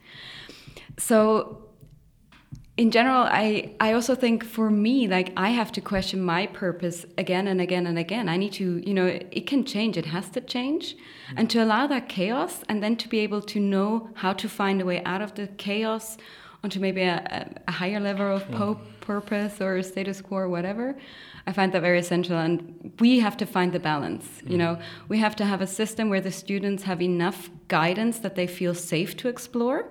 So 0.98 1.65
in 2.78 2.92
general 2.92 3.24
i 3.30 3.74
i 3.80 3.94
also 3.94 4.16
think 4.16 4.44
for 4.44 4.70
me 4.70 5.08
like 5.08 5.32
i 5.38 5.50
have 5.50 5.72
to 5.72 5.80
question 5.80 6.22
my 6.22 6.46
purpose 6.48 7.06
again 7.18 7.48
and 7.48 7.62
again 7.62 7.88
and 7.88 7.98
again 7.98 8.28
i 8.28 8.36
need 8.36 8.52
to 8.52 8.78
you 8.86 8.94
know 8.94 9.06
it, 9.06 9.48
can 9.48 9.64
change 9.64 9.98
it 9.98 10.06
has 10.06 10.30
to 10.30 10.42
change 10.42 10.96
mm-hmm. 10.96 11.38
and 11.38 11.50
to 11.50 11.64
allow 11.64 11.88
that 11.88 12.10
chaos 12.10 12.64
and 12.68 12.84
then 12.84 12.96
to 12.96 13.08
be 13.08 13.20
able 13.20 13.42
to 13.42 13.60
know 13.60 14.10
how 14.16 14.34
to 14.34 14.50
find 14.50 14.82
a 14.82 14.86
way 14.86 15.02
out 15.04 15.22
of 15.22 15.34
the 15.36 15.48
chaos 15.58 16.18
onto 16.64 16.80
maybe 16.80 17.02
a, 17.02 17.50
a 17.68 17.72
higher 17.72 18.00
level 18.00 18.36
of 18.36 18.44
mm-hmm. 18.50 18.74
purpose 19.00 19.62
or 19.62 19.82
status 19.82 20.20
quo 20.20 20.40
or 20.40 20.50
whatever 20.50 20.98
i 21.48 21.54
find 21.54 21.72
that 21.72 21.82
very 21.82 22.00
essential 22.00 22.38
and 22.38 22.92
we 23.00 23.20
have 23.20 23.38
to 23.38 23.46
find 23.46 23.72
the 23.72 23.80
balance 23.80 24.26
mm-hmm. 24.26 24.52
you 24.52 24.58
know 24.58 24.78
we 25.08 25.18
have 25.20 25.36
to 25.36 25.46
have 25.46 25.62
a 25.62 25.68
system 25.68 26.10
where 26.10 26.22
the 26.22 26.32
students 26.32 26.84
have 26.84 27.02
enough 27.02 27.50
guidance 27.70 28.20
that 28.20 28.36
they 28.36 28.48
feel 28.48 28.76
safe 28.76 29.16
to 29.16 29.30
explore 29.30 29.86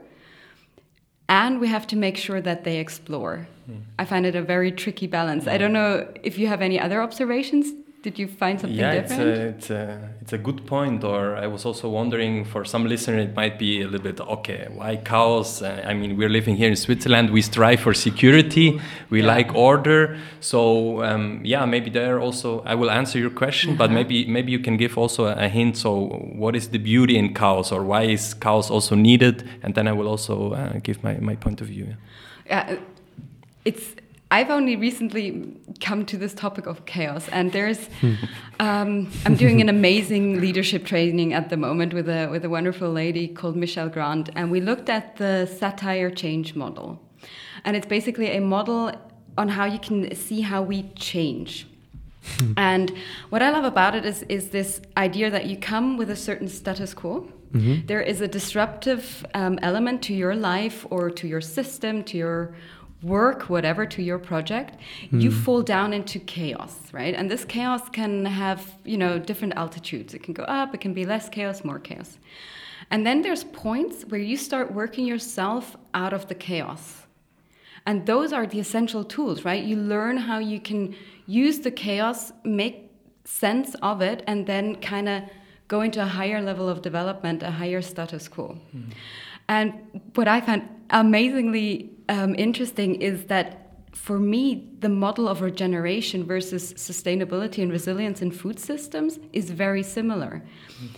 and 1.29 1.61
we 1.61 1.69
have 1.69 1.87
to 1.89 1.97
make 1.97 2.17
sure 2.17 2.41
that 2.41 2.65
they 2.65 2.79
explore. 2.79 3.47
Mm. 3.71 3.83
I 3.99 4.05
find 4.05 4.27
it 4.27 4.35
a 4.35 4.43
very 4.43 4.73
tricky 4.73 5.07
balance. 5.07 5.47
I 5.47 5.59
don't 5.59 5.73
know 5.73 6.13
if 6.23 6.39
you 6.39 6.47
have 6.49 6.61
any 6.61 6.79
other 6.79 7.03
observations 7.03 7.73
did 8.05 8.19
you 8.19 8.29
find 8.29 8.61
something 8.61 8.79
yeah, 8.79 9.01
different? 9.01 9.21
Yeah, 9.21 9.33
it's 9.33 9.41
a, 9.41 9.49
it's, 9.49 9.71
a, 9.71 10.11
it's 10.21 10.33
a 10.35 10.39
good 10.39 10.67
point. 10.67 11.03
Or 11.05 11.37
I 11.37 11.47
was 11.47 11.65
also 11.65 11.89
wondering 11.89 12.45
for 12.45 12.63
some 12.63 12.87
listener, 12.87 13.19
it 13.19 13.35
might 13.35 13.59
be 13.59 13.81
a 13.81 13.87
little 13.87 14.05
bit 14.13 14.21
okay, 14.21 14.69
why 14.71 14.97
chaos? 14.97 15.63
Uh, 15.63 15.83
I 15.87 15.95
mean, 15.95 16.19
we're 16.19 16.29
living 16.29 16.55
here 16.55 16.69
in 16.69 16.77
Switzerland, 16.77 17.31
we 17.31 17.41
strive 17.41 17.81
for 17.81 17.95
security, 17.95 18.79
we 19.09 19.23
yeah. 19.23 19.35
like 19.35 19.55
order. 19.55 20.19
So, 20.41 21.03
um, 21.03 21.41
yeah, 21.45 21.65
maybe 21.65 21.89
there 21.89 22.21
also, 22.21 22.63
I 22.67 22.75
will 22.75 22.91
answer 22.91 23.19
your 23.19 23.33
question, 23.33 23.71
uh 23.71 23.77
-huh. 23.77 23.79
but 23.79 23.91
uh-huh. 23.91 24.09
maybe, 24.09 24.31
maybe 24.31 24.53
you 24.53 24.63
can 24.63 24.77
give 24.77 25.01
also 25.01 25.25
a, 25.27 25.33
a, 25.33 25.49
hint. 25.49 25.77
So, 25.77 25.91
what 26.39 26.55
is 26.55 26.69
the 26.69 26.79
beauty 26.79 27.15
in 27.15 27.33
chaos, 27.33 27.73
or 27.73 27.81
why 27.87 28.13
is 28.13 28.35
chaos 28.35 28.71
also 28.71 28.95
needed? 28.95 29.45
And 29.63 29.75
then 29.75 29.87
I 29.87 29.93
will 29.93 30.09
also 30.09 30.53
uh, 30.53 30.81
give 30.83 30.99
my, 31.03 31.17
my 31.21 31.37
point 31.37 31.61
of 31.61 31.69
view. 31.69 31.87
Yeah, 32.47 32.79
it's 33.65 34.04
I've 34.31 34.51
only 34.51 34.77
recently 34.77 35.57
come 35.81 36.05
to 36.07 36.17
this 36.17 36.35
topic 36.35 36.67
of 36.67 36.87
chaos, 36.87 37.29
and 37.29 37.53
there's 37.53 37.89
um, 38.61 39.11
I'm 39.25 39.37
doing 39.37 39.61
an 39.61 39.69
amazing 39.69 40.41
leadership 40.41 40.85
training 40.85 41.33
at 41.35 41.51
the 41.51 41.57
moment 41.57 41.93
with 41.93 42.09
a 42.09 42.29
with 42.29 42.45
a 42.45 42.49
wonderful 42.49 42.91
lady 42.91 43.29
called 43.29 43.57
Michelle 43.57 43.89
Grant, 43.89 44.31
and 44.35 44.51
we 44.51 44.61
looked 44.61 44.89
at 44.89 45.17
the 45.17 45.49
Satir 45.51 46.15
change 46.15 46.55
model, 46.55 47.01
and 47.65 47.77
it's 47.77 47.87
basically 47.87 48.37
a 48.37 48.41
model 48.41 48.93
on 49.37 49.49
how 49.49 49.65
you 49.65 49.79
can 49.79 50.15
see 50.15 50.41
how 50.41 50.63
we 50.63 50.91
change. 50.95 51.67
and 52.57 52.93
what 53.29 53.43
I 53.43 53.51
love 53.51 53.65
about 53.65 53.95
it 53.95 54.05
is 54.05 54.23
is 54.25 54.49
this 54.49 54.81
idea 54.97 55.31
that 55.31 55.45
you 55.47 55.57
come 55.57 55.97
with 55.97 56.11
a 56.11 56.17
certain 56.17 56.49
status 56.49 56.95
quo. 56.95 57.29
Mm 57.53 57.61
-hmm. 57.61 57.87
there 57.87 58.05
is 58.11 58.21
a 58.21 58.27
disruptive 58.27 59.05
um, 59.35 59.59
element 59.59 60.07
to 60.07 60.13
your 60.13 60.35
life 60.35 60.87
or 60.91 61.11
to 61.13 61.27
your 61.27 61.43
system, 61.43 62.03
to 62.03 62.17
your 62.17 62.55
work, 63.05 63.51
whatever, 63.51 63.87
to 63.87 64.03
your 64.03 64.19
project, 64.19 64.79
mm. 65.11 65.21
you 65.21 65.31
fall 65.31 65.63
down 65.63 65.93
into 65.93 66.19
chaos, 66.19 66.75
right? 66.93 67.15
And 67.15 67.31
this 67.31 67.45
chaos 67.45 67.89
can 67.91 68.25
have, 68.25 68.75
you 68.85 68.97
know, 68.97 69.19
different 69.19 69.55
altitudes. 69.57 70.15
It 70.15 70.23
can 70.23 70.35
go 70.35 70.45
up, 70.45 70.75
it 70.75 70.81
can 70.81 70.95
be 70.95 71.05
less 71.05 71.29
chaos, 71.29 71.65
more 71.65 71.79
chaos. 71.79 72.19
And 72.91 73.07
then 73.07 73.23
there's 73.23 73.45
points 73.45 74.05
where 74.09 74.21
you 74.21 74.37
start 74.37 74.73
working 74.73 75.07
yourself 75.07 75.77
out 75.95 76.13
of 76.13 76.29
the 76.29 76.35
chaos. 76.35 77.03
And 77.87 78.07
those 78.07 78.33
are 78.33 78.47
the 78.47 78.61
essential 78.61 79.05
tools, 79.05 79.45
right? 79.45 79.63
You 79.63 79.77
learn 79.77 80.17
how 80.17 80.39
you 80.39 80.59
can 80.61 80.95
use 81.27 81.61
the 81.61 81.71
chaos, 81.71 82.33
make 82.45 82.91
sense 83.25 83.75
of 83.83 84.01
it, 84.01 84.23
and 84.27 84.47
then 84.47 84.77
kind 84.77 85.09
of 85.09 85.23
go 85.69 85.81
into 85.81 86.01
a 86.03 86.07
higher 86.07 86.41
level 86.41 86.69
of 86.69 86.83
development, 86.83 87.43
a 87.43 87.51
higher 87.51 87.83
status 87.83 88.29
quo. 88.29 88.59
Mm. 88.75 88.93
And 89.49 89.73
what 90.15 90.29
I 90.29 90.41
found 90.41 90.69
amazingly 90.91 91.94
um, 92.09 92.35
interesting 92.37 93.01
is 93.01 93.25
that 93.27 93.61
for 93.93 94.19
me, 94.19 94.69
the 94.81 94.89
model 94.89 95.29
of 95.29 95.41
regeneration 95.41 96.25
versus 96.25 96.75
sustainability 96.75 97.63
and 97.63 97.71
resilience 97.71 98.21
in 98.21 98.31
food 98.31 98.59
systems 98.59 99.19
is 99.33 99.51
very 99.51 99.83
similar. 99.83 100.43
Mm. 100.83 100.89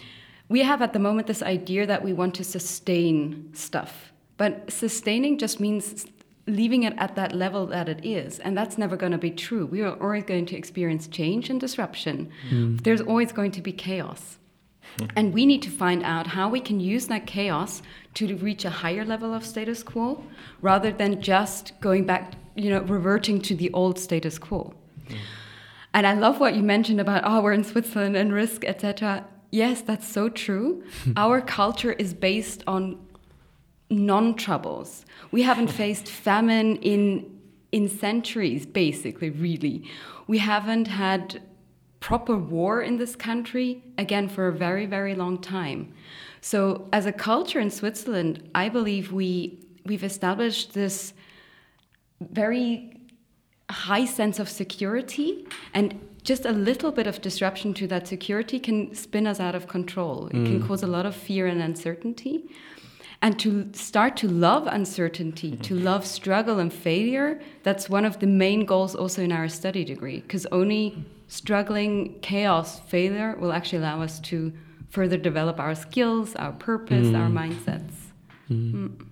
We 0.49 0.63
have 0.63 0.81
at 0.81 0.93
the 0.93 0.99
moment 0.99 1.27
this 1.27 1.43
idea 1.43 1.87
that 1.87 2.03
we 2.03 2.13
want 2.13 2.35
to 2.37 2.45
sustain 2.45 3.51
stuff, 3.53 4.13
but 4.37 4.71
sustaining 4.71 5.39
just 5.39 5.61
means 5.61 6.07
leaving 6.47 6.85
it 6.85 6.95
at 6.99 7.17
that 7.17 7.33
level 7.35 7.67
that 7.67 7.89
it 7.89 8.05
is, 8.05 8.39
and 8.39 8.57
that's 8.57 8.79
never 8.79 8.97
going 8.97 9.13
to 9.13 9.19
be 9.19 9.31
true. 9.31 9.67
We 9.67 9.83
are 9.83 9.95
always 10.01 10.25
going 10.25 10.47
to 10.47 10.57
experience 10.57 11.09
change 11.09 11.51
and 11.51 11.61
disruption. 11.61 12.31
Mm. 12.51 12.83
There's 12.83 13.01
always 13.01 13.33
going 13.33 13.51
to 13.53 13.61
be 13.61 13.73
chaos. 13.73 14.39
And 15.15 15.35
we 15.35 15.45
need 15.47 15.63
to 15.63 15.71
find 15.71 16.03
out 16.03 16.29
how 16.29 16.49
we 16.49 16.61
can 16.61 16.81
use 16.81 17.07
that 17.09 17.27
chaos 17.27 17.83
to 18.15 18.37
reach 18.37 18.65
a 18.65 18.71
higher 18.71 19.05
level 19.05 19.35
of 19.35 19.45
status 19.45 19.83
quo 19.83 20.25
rather 20.63 20.91
than 20.91 21.21
just 21.21 21.79
going 21.81 22.05
back, 22.05 22.35
you 22.55 22.71
know, 22.71 22.81
reverting 22.83 23.41
to 23.43 23.55
the 23.55 23.71
old 23.73 23.99
status 23.99 24.39
quo. 24.39 24.75
Mm. 25.09 25.17
And 25.97 26.07
I 26.07 26.13
love 26.13 26.41
what 26.41 26.55
you 26.55 26.63
mentioned 26.63 27.01
about, 27.01 27.23
oh, 27.25 27.41
we're 27.41 27.55
in 27.55 27.65
Switzerland 27.65 28.17
and 28.17 28.33
risk, 28.33 28.65
etc. 28.65 29.25
Yes, 29.51 29.81
that's 29.81 30.07
so 30.07 30.29
true. 30.29 30.85
Our 31.17 31.41
culture 31.41 31.93
is 31.93 32.13
based 32.13 32.63
on 32.67 32.99
non 33.89 34.35
troubles. 34.35 35.07
We 35.31 35.43
haven't 35.43 35.69
faced 35.83 36.09
famine 36.09 36.77
in 36.77 37.33
in 37.73 37.89
centuries, 37.89 38.65
basically, 38.65 39.31
really. 39.31 39.85
We 40.27 40.39
haven't 40.39 40.89
had 40.89 41.43
proper 42.07 42.37
war 42.37 42.83
in 42.83 42.99
this 42.99 43.17
country, 43.17 43.83
again, 43.99 44.29
for 44.29 44.47
a 44.47 44.53
very, 44.53 44.87
very 44.87 45.13
long 45.13 45.37
time. 45.37 45.93
So, 46.41 46.89
as 46.93 47.05
a 47.05 47.13
culture 47.13 47.59
in 47.59 47.69
Switzerland, 47.69 48.49
I 48.55 48.69
believe 48.69 49.11
we, 49.11 49.59
we've 49.85 50.05
established 50.05 50.73
this 50.73 51.15
very 52.21 52.97
high 53.69 54.05
sense 54.05 54.39
of 54.39 54.49
security 54.49 55.49
and 55.75 55.99
just 56.23 56.47
a 56.47 56.53
little 56.53 56.93
bit 56.93 57.09
of 57.09 57.21
disruption 57.23 57.75
to 57.75 57.89
that 57.89 58.07
security 58.07 58.61
can 58.61 58.95
spin 58.95 59.27
us 59.27 59.41
out 59.41 59.57
of 59.57 59.67
control. 59.67 60.29
It 60.29 60.35
mm. 60.35 60.47
can 60.47 60.69
cause 60.69 60.85
a 60.85 60.87
lot 60.87 61.07
of 61.07 61.17
fear 61.17 61.49
and 61.49 61.61
uncertainty. 61.61 62.45
And 63.21 63.37
to 63.41 63.69
start 63.73 64.17
to 64.19 64.29
love 64.29 64.69
uncertainty, 64.69 65.51
mm 65.51 65.57
-hmm. 65.57 65.69
to 65.69 65.75
love 65.75 66.03
struggle 66.07 66.57
and 66.63 66.73
failure, 66.73 67.41
that's 67.67 67.91
one 67.91 68.07
of 68.09 68.17
the 68.19 68.27
main 68.27 68.65
goals 68.65 68.95
also 68.95 69.23
in 69.23 69.33
our 69.33 69.49
study 69.49 69.85
degree, 69.85 70.21
because 70.21 70.47
only 70.51 70.85
struggling, 71.29 72.19
chaos, 72.21 72.81
failure 72.81 73.37
will 73.39 73.53
actually 73.53 73.79
allow 73.79 74.03
us 74.03 74.21
to 74.21 74.53
further 74.89 75.17
develop 75.17 75.59
our 75.59 75.75
skills, 75.75 76.35
our 76.37 76.53
purpose, 76.53 77.09
mm. 77.09 77.19
our 77.19 77.29
mindsets. 77.29 77.93
Mm. 78.51 78.73
Mm. 78.73 79.07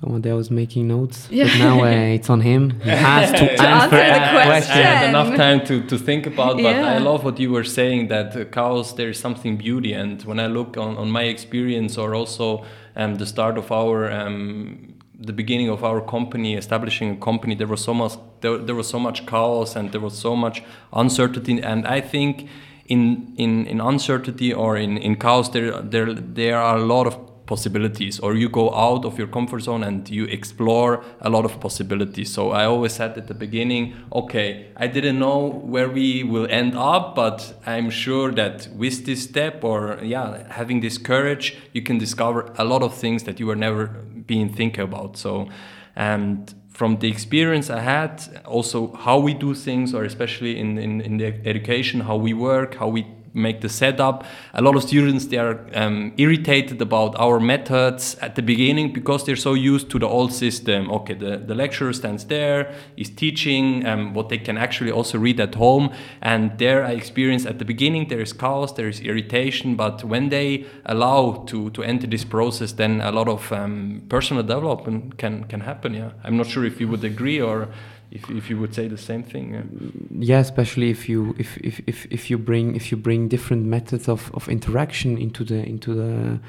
Someone 0.00 0.20
there 0.20 0.36
was 0.36 0.50
making 0.50 0.88
notes, 0.88 1.26
yeah. 1.30 1.44
but 1.44 1.58
now 1.58 1.82
uh, 1.82 1.86
it's 2.16 2.28
on 2.28 2.42
him. 2.42 2.78
He 2.80 2.90
has 2.90 3.32
to, 3.32 3.38
to 3.38 3.44
answer, 3.44 3.96
answer 3.96 4.36
the 4.38 4.44
question. 4.44 4.76
Yeah, 4.76 5.08
enough 5.08 5.34
time 5.36 5.64
to, 5.66 5.82
to 5.86 5.98
think 5.98 6.26
about. 6.26 6.56
But 6.56 6.76
yeah. 6.76 6.94
I 6.94 6.98
love 6.98 7.24
what 7.24 7.40
you 7.40 7.50
were 7.50 7.64
saying 7.64 8.08
that 8.08 8.36
uh, 8.36 8.44
chaos 8.44 8.92
there 8.92 9.08
is 9.08 9.18
something 9.18 9.56
beauty. 9.56 9.94
And 9.94 10.22
when 10.24 10.38
I 10.38 10.48
look 10.48 10.76
on, 10.76 10.98
on 10.98 11.10
my 11.10 11.22
experience 11.22 11.96
or 11.96 12.14
also 12.14 12.66
um, 12.94 13.14
the 13.14 13.24
start 13.24 13.56
of 13.56 13.72
our 13.72 14.12
um, 14.12 14.96
the 15.18 15.32
beginning 15.32 15.70
of 15.70 15.82
our 15.82 16.00
company, 16.02 16.54
establishing 16.54 17.12
a 17.12 17.16
company, 17.16 17.54
there 17.54 17.66
was 17.66 17.82
so 17.82 17.94
much 17.94 18.12
there, 18.46 18.58
there 18.58 18.74
was 18.74 18.88
so 18.88 18.98
much 18.98 19.26
chaos 19.26 19.76
and 19.76 19.92
there 19.92 20.00
was 20.00 20.16
so 20.16 20.36
much 20.36 20.62
uncertainty. 20.92 21.60
And 21.60 21.86
I 21.86 22.00
think 22.00 22.48
in 22.86 23.34
in, 23.36 23.66
in 23.66 23.80
uncertainty 23.80 24.52
or 24.52 24.76
in, 24.76 24.96
in 24.98 25.16
chaos, 25.16 25.48
there 25.48 25.82
there 25.82 26.14
there 26.14 26.56
are 26.56 26.76
a 26.76 26.84
lot 26.84 27.06
of 27.06 27.14
possibilities. 27.46 28.18
Or 28.18 28.34
you 28.34 28.48
go 28.48 28.74
out 28.74 29.04
of 29.04 29.18
your 29.18 29.28
comfort 29.28 29.60
zone 29.60 29.84
and 29.84 30.08
you 30.08 30.24
explore 30.24 31.04
a 31.20 31.30
lot 31.30 31.44
of 31.44 31.60
possibilities. 31.60 32.32
So 32.32 32.50
i 32.50 32.64
always 32.64 32.92
said 32.94 33.16
at 33.16 33.26
the 33.28 33.34
beginning 33.34 33.94
okay 34.12 34.48
i 34.76 34.86
didn't 34.88 35.18
know 35.18 35.40
where 35.72 35.88
we 35.88 36.24
will 36.32 36.48
end 36.50 36.72
up 36.74 37.14
but 37.14 37.38
i'm 37.64 37.90
sure 37.90 38.32
that 38.32 38.68
with 38.82 39.06
this 39.06 39.20
step 39.22 39.62
or 39.62 39.98
yeah 40.02 40.26
having 40.60 40.80
this 40.80 40.98
courage 40.98 41.56
you 41.72 41.82
can 41.82 41.98
discover 41.98 42.40
a 42.58 42.64
lot 42.64 42.82
of 42.82 42.92
things 42.94 43.22
that 43.22 43.38
you 43.40 43.46
were 43.46 43.60
never 43.68 43.82
being 44.26 44.48
thinking 44.52 44.84
about. 44.84 45.16
So 45.16 45.48
and 45.96 46.54
from 46.76 46.98
the 46.98 47.08
experience 47.08 47.70
I 47.70 47.80
had, 47.80 48.42
also 48.44 48.92
how 48.92 49.18
we 49.18 49.32
do 49.32 49.54
things, 49.54 49.94
or 49.94 50.04
especially 50.04 50.58
in, 50.58 50.76
in, 50.76 51.00
in 51.00 51.16
the 51.16 51.32
education, 51.48 52.00
how 52.00 52.16
we 52.16 52.34
work, 52.34 52.74
how 52.74 52.88
we 52.88 53.06
make 53.36 53.60
the 53.60 53.68
setup. 53.68 54.24
A 54.54 54.62
lot 54.62 54.74
of 54.74 54.82
students 54.82 55.26
they 55.26 55.36
are 55.36 55.66
um, 55.74 56.12
irritated 56.16 56.80
about 56.80 57.14
our 57.18 57.38
methods 57.38 58.16
at 58.20 58.34
the 58.34 58.42
beginning 58.42 58.92
because 58.92 59.24
they're 59.24 59.36
so 59.36 59.54
used 59.54 59.90
to 59.90 59.98
the 59.98 60.06
old 60.06 60.32
system. 60.32 60.90
Okay, 60.90 61.14
the, 61.14 61.36
the 61.36 61.54
lecturer 61.54 61.92
stands 61.92 62.24
there, 62.24 62.74
is 62.96 63.10
teaching 63.10 63.86
um, 63.86 64.14
what 64.14 64.28
they 64.28 64.38
can 64.38 64.56
actually 64.56 64.90
also 64.90 65.18
read 65.18 65.38
at 65.40 65.54
home. 65.54 65.92
And 66.22 66.58
there 66.58 66.84
I 66.84 66.92
experience 66.92 67.46
at 67.46 67.58
the 67.58 67.64
beginning 67.64 68.08
there 68.08 68.20
is 68.20 68.32
chaos, 68.32 68.72
there 68.72 68.88
is 68.88 69.00
irritation, 69.00 69.76
but 69.76 70.02
when 70.02 70.30
they 70.30 70.64
allow 70.86 71.44
to, 71.46 71.70
to 71.70 71.82
enter 71.82 72.06
this 72.06 72.24
process, 72.24 72.72
then 72.72 73.00
a 73.00 73.12
lot 73.12 73.28
of 73.28 73.52
um, 73.52 74.02
personal 74.08 74.42
development 74.42 75.18
can, 75.18 75.44
can 75.44 75.60
happen. 75.60 75.94
Yeah, 75.94 76.10
I'm 76.24 76.36
not 76.36 76.46
sure 76.46 76.64
if 76.64 76.80
you 76.80 76.88
would 76.88 77.04
agree 77.04 77.40
or 77.40 77.68
if, 78.10 78.30
if 78.30 78.50
you 78.50 78.58
would 78.58 78.74
say 78.74 78.88
the 78.88 78.98
same 78.98 79.22
thing 79.22 79.54
yeah, 79.54 79.62
yeah 80.10 80.38
especially 80.38 80.90
if 80.90 81.08
you 81.08 81.34
if, 81.38 81.56
if, 81.58 81.80
if, 81.86 82.06
if 82.10 82.30
you 82.30 82.38
bring 82.38 82.76
if 82.76 82.90
you 82.90 82.96
bring 82.96 83.28
different 83.28 83.64
methods 83.66 84.08
of, 84.08 84.30
of 84.34 84.48
interaction 84.48 85.18
into 85.18 85.44
the 85.44 85.64
into 85.66 85.94
the 85.94 86.40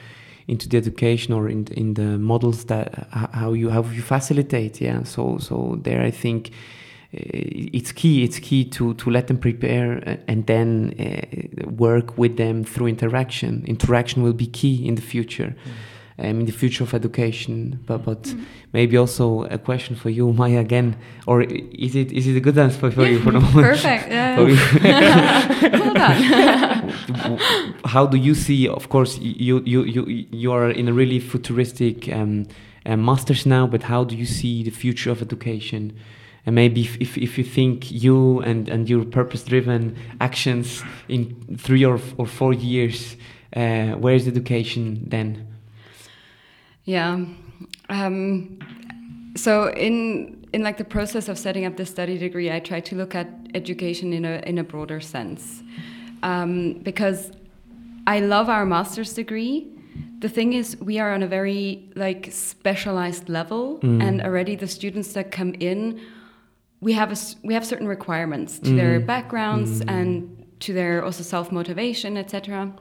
into 0.48 0.70
the 0.70 0.78
education 0.78 1.34
or 1.34 1.50
in 1.50 1.66
in 1.68 1.96
the 1.96 2.18
models 2.18 2.66
that 2.66 3.08
how 3.12 3.54
you 3.54 3.70
how 3.70 3.84
you 3.84 4.02
facilitate 4.02 4.80
yeah. 4.80 5.04
So 5.04 5.38
so 5.40 5.78
there 5.82 6.02
i 6.02 6.12
think 6.12 6.50
uh, 7.14 7.20
it's 7.74 7.92
key 7.92 8.24
it's 8.24 8.40
key 8.40 8.64
to 8.66 8.94
to 8.96 9.10
let 9.10 9.28
them 9.28 9.38
prepare 9.38 10.20
and 10.28 10.46
then 10.46 10.94
uh, 11.00 11.70
work 11.72 12.18
with 12.18 12.38
them 12.38 12.64
through 12.64 12.88
interaction. 12.88 13.64
Interaction 13.66 14.24
will 14.24 14.34
be 14.34 14.48
key 14.48 14.88
in 14.88 14.96
the 14.96 15.02
future. 15.02 15.56
Mm 15.66 15.72
um, 16.20 16.40
in 16.40 16.46
the 16.46 16.52
future 16.52 16.84
of 16.84 16.94
education. 16.94 17.80
But 17.86 18.04
but 18.06 18.24
mm. 18.24 18.46
maybe 18.74 18.98
also 18.98 19.44
a 19.44 19.58
question 19.58 19.96
for 19.96 20.10
you, 20.10 20.34
Maya, 20.34 20.60
again, 20.60 20.96
or 21.26 21.42
is 21.44 21.96
it 21.96 22.12
is 22.12 22.28
it 22.28 22.36
a 22.36 22.40
good 22.40 22.58
answer 22.58 22.92
for 22.92 23.06
you 23.06 23.20
for 23.20 23.32
the 23.32 23.40
moment? 23.48 23.68
Perfect. 23.68 24.10
Yeah. 24.10 24.38
How 27.86 28.06
do 28.06 28.18
you 28.18 28.36
see? 28.36 28.68
Of 28.68 28.90
course, 28.90 29.18
you 29.20 29.62
you 29.66 29.84
you 29.84 30.06
you 30.32 30.52
are 30.52 30.70
in 30.70 30.88
a 30.88 30.94
really 30.94 31.20
futuristic 31.20 32.12
um, 32.14 32.46
uh, 32.86 32.98
masters 32.98 33.46
now, 33.46 33.68
but 33.68 33.84
how 33.84 34.04
do 34.04 34.16
you 34.16 34.26
see 34.26 34.64
the 34.64 34.72
future 34.72 35.12
of 35.12 35.22
education? 35.22 35.94
and 36.48 36.56
maybe 36.56 36.82
if, 36.82 36.96
if, 37.02 37.18
if, 37.18 37.38
you 37.38 37.44
think 37.44 37.92
you 37.92 38.40
and, 38.40 38.70
and 38.70 38.90
your 38.90 39.04
purpose-driven 39.04 39.98
actions 40.22 40.82
in 41.10 41.36
three 41.58 41.84
or, 41.84 42.00
or 42.18 42.26
four 42.26 42.54
years, 42.54 43.18
uh, 43.54 43.92
where 44.00 44.16
is 44.16 44.30
education 44.30 45.04
then? 45.06 45.47
Yeah. 46.88 47.26
Um, 47.90 48.60
so 49.36 49.72
in 49.74 50.48
in 50.54 50.64
like 50.64 50.78
the 50.78 50.86
process 50.86 51.28
of 51.28 51.38
setting 51.38 51.66
up 51.66 51.76
the 51.76 51.86
study 51.86 52.18
degree, 52.18 52.50
I 52.50 52.60
try 52.60 52.80
to 52.80 52.96
look 52.96 53.14
at 53.14 53.28
education 53.54 54.14
in 54.14 54.24
a 54.26 54.42
in 54.46 54.58
a 54.58 54.64
broader 54.64 55.02
sense, 55.02 55.62
um, 56.24 56.80
because 56.84 57.32
I 58.08 58.22
love 58.22 58.50
our 58.50 58.66
master's 58.66 59.14
degree. 59.14 59.68
The 60.20 60.30
thing 60.30 60.54
is, 60.54 60.78
we 60.80 60.98
are 60.98 61.14
on 61.14 61.24
a 61.24 61.28
very 61.28 61.92
like 61.96 62.30
specialized 62.32 63.28
level, 63.28 63.80
mm. 63.80 64.02
and 64.02 64.22
already 64.22 64.56
the 64.56 64.68
students 64.68 65.12
that 65.14 65.30
come 65.30 65.56
in, 65.60 66.00
we 66.80 66.94
have 66.94 67.12
a, 67.12 67.18
we 67.44 67.54
have 67.54 67.66
certain 67.66 67.88
requirements 67.88 68.60
to 68.60 68.70
mm. 68.70 68.78
their 68.78 69.00
backgrounds 69.02 69.82
mm. 69.82 69.92
and 69.92 70.46
to 70.62 70.74
their 70.74 71.04
also 71.04 71.22
self 71.22 71.52
motivation, 71.52 72.16
etc. 72.16 72.74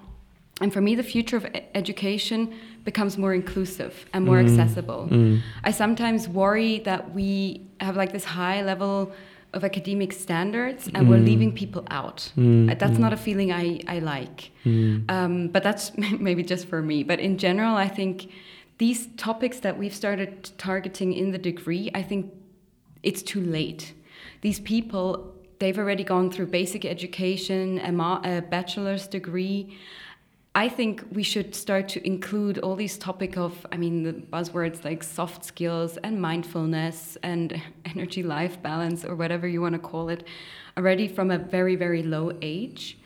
And 0.61 0.73
for 0.73 0.81
me, 0.81 0.95
the 0.95 1.03
future 1.03 1.37
of 1.37 1.47
education 1.75 2.55
becomes 2.85 3.19
more 3.19 3.35
inclusive 3.35 4.07
and 4.15 4.25
more 4.25 4.39
mm. 4.39 4.49
accessible. 4.49 5.09
Mm. 5.11 5.43
I 5.65 5.71
sometimes 5.71 6.29
worry 6.29 6.79
that 6.81 7.13
we 7.13 7.67
have 7.81 7.97
like 7.97 8.13
this 8.13 8.25
high 8.25 8.63
level 8.63 9.13
of 9.53 9.65
academic 9.65 10.13
standards 10.13 10.87
and 10.87 11.07
mm. 11.07 11.09
we're 11.09 11.19
leaving 11.19 11.53
people 11.53 11.85
out. 11.91 12.33
Mm. 12.37 12.79
That's 12.79 12.99
not 12.99 13.13
a 13.13 13.17
feeling 13.17 13.53
I, 13.53 13.81
I 13.87 13.99
like. 13.99 14.51
Mm. 14.65 15.11
Um, 15.11 15.49
but 15.49 15.63
that's 15.63 15.97
maybe 15.99 16.43
just 16.43 16.67
for 16.67 16.81
me. 16.81 17.03
But 17.03 17.21
in 17.21 17.37
general, 17.39 17.75
I 17.77 17.89
think 17.89 18.31
these 18.79 19.09
topics 19.17 19.61
that 19.61 19.79
we've 19.79 19.95
started 19.95 20.51
targeting 20.59 21.13
in 21.13 21.33
the 21.33 21.39
degree, 21.39 21.91
I 21.95 22.03
think 22.03 22.33
it's 23.03 23.23
too 23.23 23.41
late. 23.41 23.95
These 24.43 24.61
people, 24.61 25.35
they've 25.59 25.79
already 25.79 26.05
gone 26.05 26.31
through 26.31 26.47
basic 26.47 26.85
education, 26.85 27.79
a, 27.79 28.21
a 28.25 28.43
bachelor's 28.43 29.07
degree. 29.07 29.77
I 30.57 30.71
think 30.71 31.05
we 31.13 31.23
should 31.23 31.55
start 31.55 31.87
to 31.91 32.07
include 32.07 32.57
all 32.61 32.77
these 32.77 32.97
topic 32.97 33.37
of, 33.37 33.67
I 33.73 33.77
mean, 33.77 34.05
the 34.05 34.15
buzzwords 34.15 34.87
like 34.87 35.03
soft 35.03 35.45
skills 35.45 35.99
and 35.99 36.19
mindfulness 36.19 37.19
and 37.23 37.61
energy 37.85 38.23
life 38.23 38.63
balance 38.63 39.05
or 39.05 39.17
whatever 39.17 39.47
you 39.47 39.61
want 39.61 39.75
to 39.75 39.79
call 39.79 40.09
it, 40.09 40.27
already 40.79 41.09
from 41.09 41.31
a 41.31 41.37
very, 41.37 41.77
very 41.77 42.03
low 42.03 42.33
age. 42.41 42.97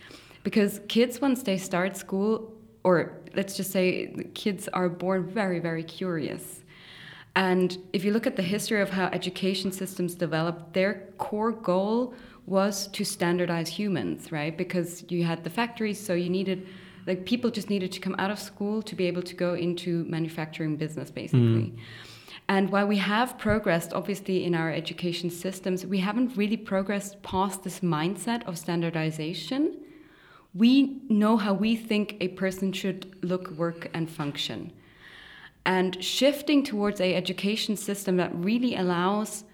Because 0.44 0.80
kids, 0.86 1.20
once 1.20 1.42
they 1.42 1.58
start 1.58 1.96
school, 1.96 2.54
or 2.84 3.18
let's 3.34 3.56
just 3.56 3.72
say 3.72 4.14
kids 4.34 4.68
are 4.68 4.88
born 4.88 5.26
very, 5.26 5.58
very 5.58 5.82
curious. 5.82 6.62
And 7.34 7.76
if 7.92 8.04
you 8.04 8.12
look 8.12 8.28
at 8.28 8.36
the 8.36 8.42
history 8.42 8.80
of 8.80 8.90
how 8.90 9.06
education 9.06 9.72
systems 9.72 10.14
developed, 10.14 10.72
their 10.72 11.08
core 11.18 11.50
goal 11.50 12.14
was 12.46 12.86
to 12.88 13.04
standardize 13.04 13.68
humans, 13.68 14.30
right? 14.30 14.56
Because 14.56 15.04
you 15.08 15.24
had 15.24 15.42
the 15.42 15.50
factories, 15.50 15.98
so 15.98 16.14
you 16.14 16.30
needed 16.30 16.68
like 17.06 17.24
people 17.24 17.50
just 17.50 17.70
needed 17.70 17.90
to 17.92 18.00
come 18.00 18.14
out 18.18 18.30
of 18.30 18.38
school 18.38 18.82
to 18.82 18.94
be 18.94 19.06
able 19.06 19.22
to 19.22 19.34
go 19.34 19.54
into 19.54 20.04
manufacturing 20.04 20.76
business 20.76 21.10
basically. 21.10 21.72
Mm. 21.72 21.78
and 22.48 22.70
while 22.70 22.86
we 22.86 22.98
have 22.98 23.38
progressed 23.38 23.92
obviously 23.92 24.44
in 24.44 24.54
our 24.54 24.70
education 24.72 25.30
systems 25.30 25.86
we 25.86 25.98
haven't 25.98 26.36
really 26.36 26.56
progressed 26.56 27.22
past 27.22 27.62
this 27.64 27.80
mindset 27.80 28.46
of 28.46 28.58
standardization. 28.58 29.76
We 30.54 31.00
know 31.08 31.36
how 31.36 31.54
we 31.54 31.76
think 31.76 32.16
a 32.20 32.28
person 32.28 32.72
should 32.72 33.16
look 33.22 33.50
work 33.50 33.88
and 33.94 34.10
function. 34.10 34.72
And 35.64 36.02
shifting 36.02 36.64
towards 36.64 37.00
a 37.00 37.14
education 37.14 37.76
system 37.76 38.16
that 38.16 38.34
really 38.34 38.74
allows 38.74 39.44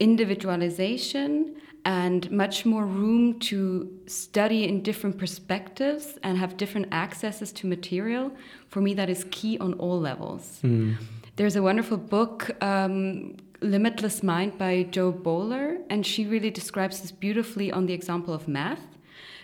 individualization 0.00 1.56
and 1.86 2.28
much 2.32 2.66
more 2.66 2.84
room 2.84 3.38
to 3.38 3.88
study 4.08 4.64
in 4.64 4.82
different 4.82 5.16
perspectives 5.18 6.18
and 6.24 6.36
have 6.36 6.56
different 6.56 6.92
accesses 6.92 7.52
to 7.52 7.66
material. 7.68 8.32
For 8.68 8.80
me, 8.80 8.92
that 8.94 9.08
is 9.08 9.24
key 9.30 9.56
on 9.58 9.74
all 9.74 9.98
levels. 10.00 10.58
Mm. 10.64 10.96
There's 11.36 11.54
a 11.54 11.62
wonderful 11.62 11.96
book, 11.96 12.50
um, 12.60 13.36
Limitless 13.60 14.24
Mind 14.24 14.58
by 14.58 14.82
Jo 14.90 15.12
Boaler, 15.12 15.78
and 15.88 16.04
she 16.04 16.26
really 16.26 16.50
describes 16.50 17.00
this 17.02 17.12
beautifully 17.12 17.70
on 17.70 17.86
the 17.86 17.94
example 17.94 18.34
of 18.34 18.48
math. 18.48 18.84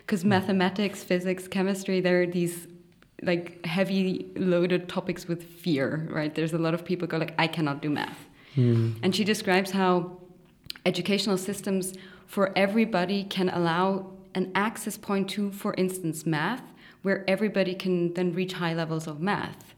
Because 0.00 0.24
mm. 0.24 0.28
mathematics, 0.28 1.04
physics, 1.04 1.46
chemistry, 1.46 2.00
they're 2.00 2.26
these 2.26 2.66
like 3.22 3.64
heavy 3.64 4.32
loaded 4.34 4.88
topics 4.88 5.28
with 5.28 5.44
fear, 5.44 6.08
right? 6.10 6.34
There's 6.34 6.52
a 6.52 6.58
lot 6.58 6.74
of 6.74 6.84
people 6.84 7.06
go 7.06 7.18
like, 7.18 7.34
I 7.38 7.46
cannot 7.46 7.80
do 7.80 7.88
math. 7.88 8.18
Mm. 8.56 8.96
And 9.00 9.14
she 9.14 9.22
describes 9.22 9.70
how 9.70 10.18
educational 10.84 11.38
systems 11.38 11.94
for 12.32 12.50
everybody 12.56 13.24
can 13.24 13.50
allow 13.50 14.06
an 14.34 14.50
access 14.54 14.96
point 14.96 15.28
to, 15.28 15.52
for 15.52 15.74
instance, 15.74 16.24
math, 16.24 16.62
where 17.02 17.28
everybody 17.28 17.74
can 17.74 18.14
then 18.14 18.32
reach 18.32 18.54
high 18.54 18.72
levels 18.72 19.06
of 19.06 19.20
math. 19.20 19.74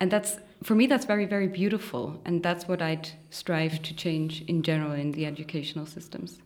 And 0.00 0.10
that's, 0.10 0.40
for 0.64 0.74
me, 0.74 0.88
that's 0.88 1.04
very, 1.04 1.24
very 1.24 1.46
beautiful. 1.46 2.20
And 2.24 2.42
that's 2.42 2.66
what 2.66 2.82
I'd 2.82 3.10
strive 3.30 3.80
to 3.82 3.94
change 3.94 4.42
in 4.48 4.64
general 4.64 4.90
in 4.90 5.12
the 5.12 5.24
educational 5.24 5.86
systems. 5.86 6.40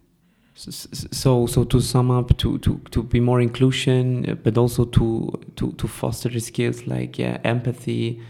So, 0.55 1.47
so 1.47 1.65
to 1.65 1.81
sum 1.81 2.11
up, 2.11 2.37
to, 2.37 2.59
to, 2.59 2.79
to 2.91 3.03
be 3.03 3.19
more 3.19 3.41
inclusion, 3.41 4.29
uh, 4.29 4.35
but 4.35 4.59
also 4.59 4.85
to, 4.85 5.33
to, 5.57 5.73
to 5.73 5.89
foster 5.89 6.29
the 6.29 6.41
skills 6.41 6.87
like 6.87 7.19
yeah, 7.19 7.39
empathy, 7.43 8.21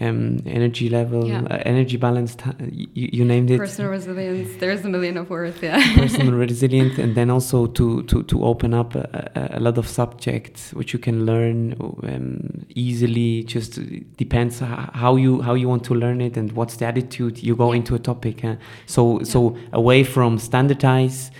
um, 0.00 0.38
energy 0.46 0.88
level, 0.88 1.26
yeah. 1.26 1.42
uh, 1.50 1.62
energy 1.64 1.96
balance. 1.96 2.36
You, 2.70 2.88
you, 2.94 3.24
named 3.24 3.50
it. 3.50 3.58
Personal 3.58 3.90
resilience. 3.90 4.56
There's 4.60 4.84
a 4.84 4.88
million 4.88 5.16
of 5.16 5.30
words. 5.30 5.60
Yeah. 5.62 5.80
Personal 5.94 6.34
resilience, 6.46 6.98
and 6.98 7.14
then 7.14 7.30
also 7.30 7.66
to 7.66 8.02
to 8.04 8.22
to 8.24 8.44
open 8.44 8.74
up 8.74 8.94
a, 8.94 9.50
a, 9.54 9.60
lot 9.60 9.78
of 9.78 9.88
subjects 9.88 10.72
which 10.74 10.92
you 10.92 10.98
can 10.98 11.24
learn 11.24 11.74
um, 11.80 12.66
easily. 12.74 13.44
Just 13.44 13.80
depends 14.16 14.58
how 14.60 15.16
you 15.16 15.40
how 15.40 15.54
you 15.54 15.68
want 15.68 15.84
to 15.84 15.94
learn 15.94 16.20
it 16.20 16.36
and 16.36 16.52
what's 16.52 16.76
the 16.76 16.86
attitude 16.86 17.42
you 17.42 17.56
go 17.56 17.72
yeah. 17.72 17.78
into 17.78 17.94
a 17.94 17.98
topic. 17.98 18.42
Huh? 18.42 18.56
So 18.84 19.22
so 19.22 19.56
away 19.72 20.04
from 20.04 20.38
standardize 20.38 21.30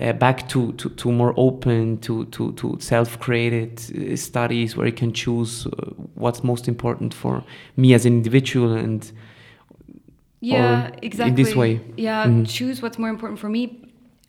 uh, 0.00 0.12
back 0.12 0.48
to, 0.48 0.72
to, 0.74 0.88
to 0.90 1.10
more 1.10 1.34
open 1.36 1.98
to, 1.98 2.24
to, 2.26 2.52
to 2.52 2.76
self-created 2.80 4.12
uh, 4.12 4.16
studies 4.16 4.76
where 4.76 4.86
you 4.86 4.92
can 4.92 5.12
choose 5.12 5.66
uh, 5.66 5.70
what's 6.14 6.44
most 6.44 6.68
important 6.68 7.12
for 7.12 7.42
me 7.76 7.94
as 7.94 8.06
an 8.06 8.12
individual 8.12 8.74
and 8.74 9.12
yeah 10.40 10.90
exactly 11.02 11.30
in 11.30 11.34
this 11.34 11.56
way 11.56 11.80
yeah 11.96 12.24
mm 12.24 12.32
-hmm. 12.32 12.58
choose 12.58 12.80
what's 12.82 12.98
more 12.98 13.10
important 13.10 13.40
for 13.40 13.50
me 13.50 13.68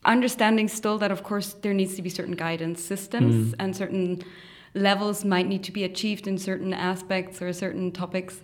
understanding 0.06 0.70
still 0.70 0.98
that 0.98 1.12
of 1.12 1.22
course 1.22 1.56
there 1.62 1.74
needs 1.74 1.96
to 1.96 2.02
be 2.02 2.10
certain 2.10 2.36
guidance 2.36 2.82
systems 2.82 3.36
mm. 3.36 3.56
and 3.60 3.76
certain 3.76 4.18
levels 4.74 5.24
might 5.24 5.48
need 5.48 5.64
to 5.64 5.72
be 5.72 5.84
achieved 5.84 6.28
in 6.28 6.38
certain 6.38 6.74
aspects 6.74 7.42
or 7.42 7.54
certain 7.54 7.92
topics 7.92 8.44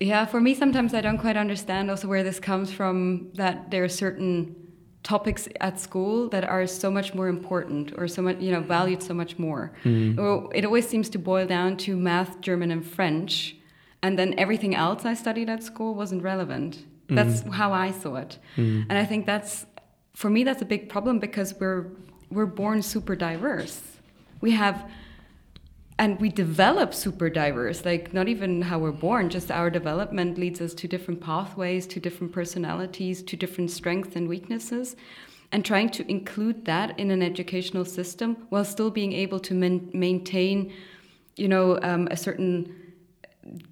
yeah 0.00 0.26
for 0.26 0.40
me 0.40 0.54
sometimes 0.54 0.94
i 0.94 1.00
don't 1.00 1.20
quite 1.20 1.40
understand 1.40 1.90
also 1.90 2.08
where 2.08 2.24
this 2.24 2.40
comes 2.40 2.72
from 2.72 3.28
that 3.34 3.70
there 3.70 3.82
are 3.82 3.88
certain 3.88 4.54
topics 5.08 5.48
at 5.68 5.80
school 5.80 6.28
that 6.28 6.44
are 6.44 6.66
so 6.66 6.90
much 6.90 7.14
more 7.14 7.28
important 7.28 7.86
or 7.96 8.06
so 8.06 8.20
much 8.20 8.36
you 8.46 8.52
know 8.54 8.60
valued 8.60 9.02
so 9.02 9.14
much 9.14 9.38
more 9.38 9.72
mm. 9.84 10.50
it 10.58 10.66
always 10.66 10.86
seems 10.86 11.08
to 11.08 11.18
boil 11.18 11.46
down 11.46 11.70
to 11.84 11.96
math 11.96 12.32
german 12.42 12.70
and 12.70 12.84
french 12.96 13.56
and 14.02 14.18
then 14.18 14.34
everything 14.36 14.74
else 14.74 15.06
i 15.06 15.14
studied 15.14 15.48
at 15.48 15.62
school 15.62 15.94
wasn't 15.94 16.22
relevant 16.22 16.72
mm. 17.08 17.16
that's 17.16 17.40
how 17.60 17.72
i 17.72 17.90
saw 17.90 18.16
it 18.16 18.38
mm. 18.58 18.84
and 18.88 18.98
i 19.02 19.04
think 19.10 19.24
that's 19.24 19.64
for 20.14 20.28
me 20.28 20.44
that's 20.44 20.60
a 20.60 20.70
big 20.74 20.90
problem 20.90 21.18
because 21.18 21.54
we're 21.60 21.86
we're 22.30 22.52
born 22.62 22.82
super 22.82 23.16
diverse 23.16 23.80
we 24.42 24.50
have 24.50 24.76
and 25.98 26.20
we 26.20 26.28
develop 26.28 26.94
super 26.94 27.28
diverse 27.28 27.84
like 27.84 28.14
not 28.14 28.28
even 28.28 28.62
how 28.62 28.78
we're 28.78 28.92
born 28.92 29.28
just 29.28 29.50
our 29.50 29.68
development 29.68 30.38
leads 30.38 30.60
us 30.60 30.72
to 30.72 30.86
different 30.86 31.20
pathways 31.20 31.86
to 31.86 32.00
different 32.00 32.32
personalities 32.32 33.22
to 33.22 33.36
different 33.36 33.70
strengths 33.70 34.16
and 34.16 34.28
weaknesses 34.28 34.96
and 35.50 35.64
trying 35.64 35.88
to 35.88 36.08
include 36.10 36.64
that 36.66 36.98
in 36.98 37.10
an 37.10 37.22
educational 37.22 37.84
system 37.84 38.36
while 38.50 38.64
still 38.64 38.90
being 38.90 39.12
able 39.12 39.40
to 39.40 39.54
maintain 39.54 40.72
you 41.36 41.48
know 41.48 41.78
um, 41.82 42.08
a 42.10 42.16
certain 42.16 42.74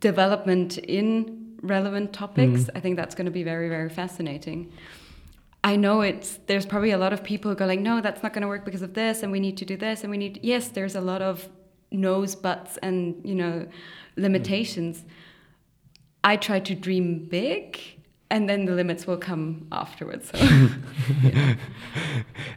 development 0.01 0.79
in 0.79 1.57
relevant 1.62 2.12
topics 2.12 2.62
mm. 2.62 2.71
i 2.75 2.81
think 2.81 2.97
that's 2.97 3.15
going 3.15 3.27
to 3.27 3.31
be 3.31 3.43
very 3.43 3.69
very 3.69 3.89
fascinating 3.89 4.73
I 5.65 5.75
know 5.75 6.01
it's 6.01 6.39
there's 6.47 6.65
probably 6.65 6.93
a 6.93 6.99
lot 6.99 7.12
of 7.12 7.25
people 7.25 7.51
who 7.51 7.57
go 7.57 7.67
like, 7.67 7.81
no, 7.81 8.01
that's 8.01 8.23
not 8.23 8.33
going 8.33 8.43
to 8.43 8.47
work 8.47 8.65
because 8.65 8.83
of 8.83 8.95
this, 8.95 9.25
and 9.25 9.33
we 9.33 9.41
need 9.41 9.57
to 9.57 9.65
do 9.65 9.77
this, 9.77 10.03
and 10.03 10.12
we 10.12 10.17
need. 10.17 10.39
Yes, 10.41 10.69
there's 10.69 10.95
a 10.95 11.01
lot 11.01 11.23
of 11.23 11.49
no's, 11.90 12.35
buts, 12.35 12.77
and 12.79 13.20
you 13.25 13.35
know 13.35 13.66
limitations. 14.16 15.05
I 16.25 16.37
try 16.37 16.61
to 16.61 16.75
dream 16.75 17.27
big, 17.31 17.81
and 18.31 18.49
then 18.49 18.64
the 18.64 18.72
limits 18.72 19.07
will 19.07 19.16
come 19.16 19.66
afterwards. 19.72 20.31
So. 20.31 20.38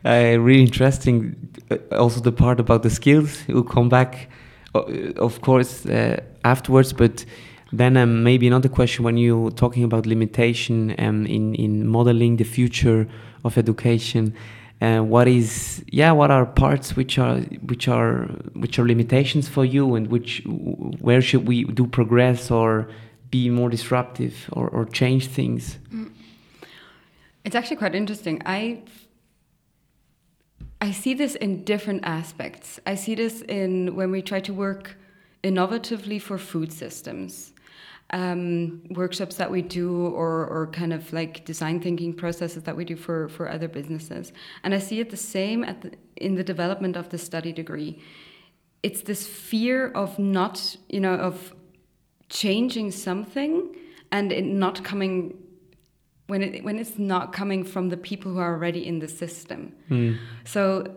uh, 0.06 0.40
really 0.40 0.62
interesting. 0.62 1.36
Uh, 1.70 1.78
also, 1.96 2.22
the 2.22 2.32
part 2.32 2.60
about 2.60 2.84
the 2.84 2.90
skills 2.90 3.44
will 3.48 3.64
come 3.64 3.90
back, 3.90 4.30
uh, 4.74 4.82
of 5.18 5.42
course, 5.42 5.86
uh, 5.86 6.22
afterwards. 6.44 6.94
But 6.94 7.26
then 7.72 7.98
um, 7.98 8.24
maybe 8.24 8.48
another 8.48 8.70
question 8.70 9.06
when 9.06 9.18
you're 9.18 9.52
talking 9.52 9.84
about 9.84 10.06
limitation 10.06 10.96
um, 10.98 11.26
in 11.26 11.54
in 11.56 11.88
modeling 11.88 12.38
the 12.38 12.46
future 12.46 13.08
of 13.44 13.58
education 13.58 14.34
and 14.82 15.10
what 15.10 15.28
is 15.28 15.84
yeah 15.88 16.12
what 16.12 16.32
are 16.32 16.46
parts 16.46 16.96
which 16.96 17.18
are 17.18 17.40
which 17.72 17.88
are 17.88 18.24
which 18.54 18.80
are 18.80 18.86
limitations 18.86 19.48
for 19.48 19.66
you 19.66 19.96
and 19.96 20.08
which 20.08 20.42
where 20.46 21.22
should 21.22 21.48
we 21.48 21.66
do 21.66 21.86
progress 21.86 22.50
or 22.50 22.90
be 23.30 23.50
more 23.50 23.70
disruptive 23.70 24.50
or, 24.54 24.68
or 24.70 24.86
change 24.86 25.28
things? 25.28 25.78
Mm. 25.94 26.12
it's 27.46 27.56
actually 27.56 27.78
quite 27.78 27.96
interesting. 27.96 28.42
I 28.46 28.82
i 30.82 30.92
see 30.92 31.14
this 31.14 31.36
in 31.36 31.64
different 31.64 32.06
aspects. 32.06 32.80
I 32.86 32.96
see 32.96 33.16
this 33.16 33.42
in 33.42 33.96
when 33.96 34.12
we 34.12 34.22
try 34.22 34.40
to 34.40 34.54
work 34.54 34.98
innovatively 35.44 36.22
for 36.22 36.38
food 36.38 36.72
systems 36.72 37.54
um, 38.12 38.82
workshops 38.90 39.36
that 39.36 39.52
we 39.52 39.62
do 39.62 40.08
or, 40.08 40.48
or 40.48 40.68
kind 40.68 40.94
of 40.94 41.12
like 41.14 41.46
design 41.46 41.80
thinking 41.80 42.14
processes 42.14 42.64
that 42.64 42.76
we 42.76 42.86
do 42.86 42.96
for, 42.96 43.30
for 43.30 43.50
other 43.50 43.68
businesses. 43.68 44.34
And 44.64 44.74
I 44.74 44.80
see 44.80 45.00
it 45.00 45.10
the 45.10 45.18
same 45.18 45.64
at 45.64 45.82
the, 45.82 45.92
in 46.16 46.36
the 46.36 46.44
development 46.44 46.96
of 46.96 47.10
the 47.10 47.18
study 47.18 47.52
degree. 47.52 48.02
It's 48.82 49.02
this 49.02 49.28
fear 49.28 49.92
of 49.92 50.18
not, 50.18 50.76
you 50.88 51.00
know, 51.00 51.16
of 51.16 51.54
changing 52.30 52.92
something 52.92 53.76
and 54.12 54.32
it 54.32 54.46
not 54.46 54.84
coming 54.84 55.38
when 56.28 56.44
it 56.44 56.64
when 56.64 56.78
it's 56.78 56.98
not 56.98 57.34
coming 57.34 57.64
from 57.64 57.90
the 57.90 57.98
people 57.98 58.32
who 58.32 58.40
are 58.40 58.54
already 58.54 58.86
in 58.86 59.00
the 59.00 59.08
system. 59.08 59.74
Mm. 59.90 60.18
So 60.46 60.96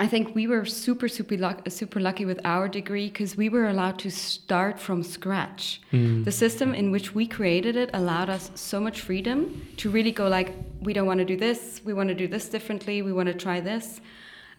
I 0.00 0.06
think 0.06 0.34
we 0.34 0.46
were 0.46 0.64
super, 0.64 1.08
super, 1.08 1.36
luck 1.36 1.68
super 1.68 1.98
lucky 1.98 2.24
with 2.24 2.40
our 2.44 2.68
degree 2.68 3.08
because 3.08 3.36
we 3.36 3.48
were 3.48 3.66
allowed 3.66 3.98
to 4.00 4.10
start 4.10 4.78
from 4.78 5.02
scratch. 5.02 5.80
Mm. 5.92 6.24
The 6.24 6.30
system 6.30 6.72
in 6.72 6.92
which 6.92 7.14
we 7.16 7.26
created 7.26 7.74
it 7.74 7.90
allowed 7.92 8.30
us 8.30 8.52
so 8.54 8.80
much 8.80 9.00
freedom 9.00 9.66
to 9.78 9.90
really 9.90 10.12
go 10.12 10.28
like, 10.28 10.54
we 10.80 10.92
don't 10.92 11.06
want 11.06 11.18
to 11.18 11.24
do 11.24 11.36
this, 11.36 11.80
we 11.84 11.92
want 11.92 12.08
to 12.10 12.14
do 12.14 12.28
this 12.28 12.48
differently, 12.48 13.02
we 13.02 13.12
want 13.12 13.26
to 13.26 13.34
try 13.34 13.60
this. 13.60 14.00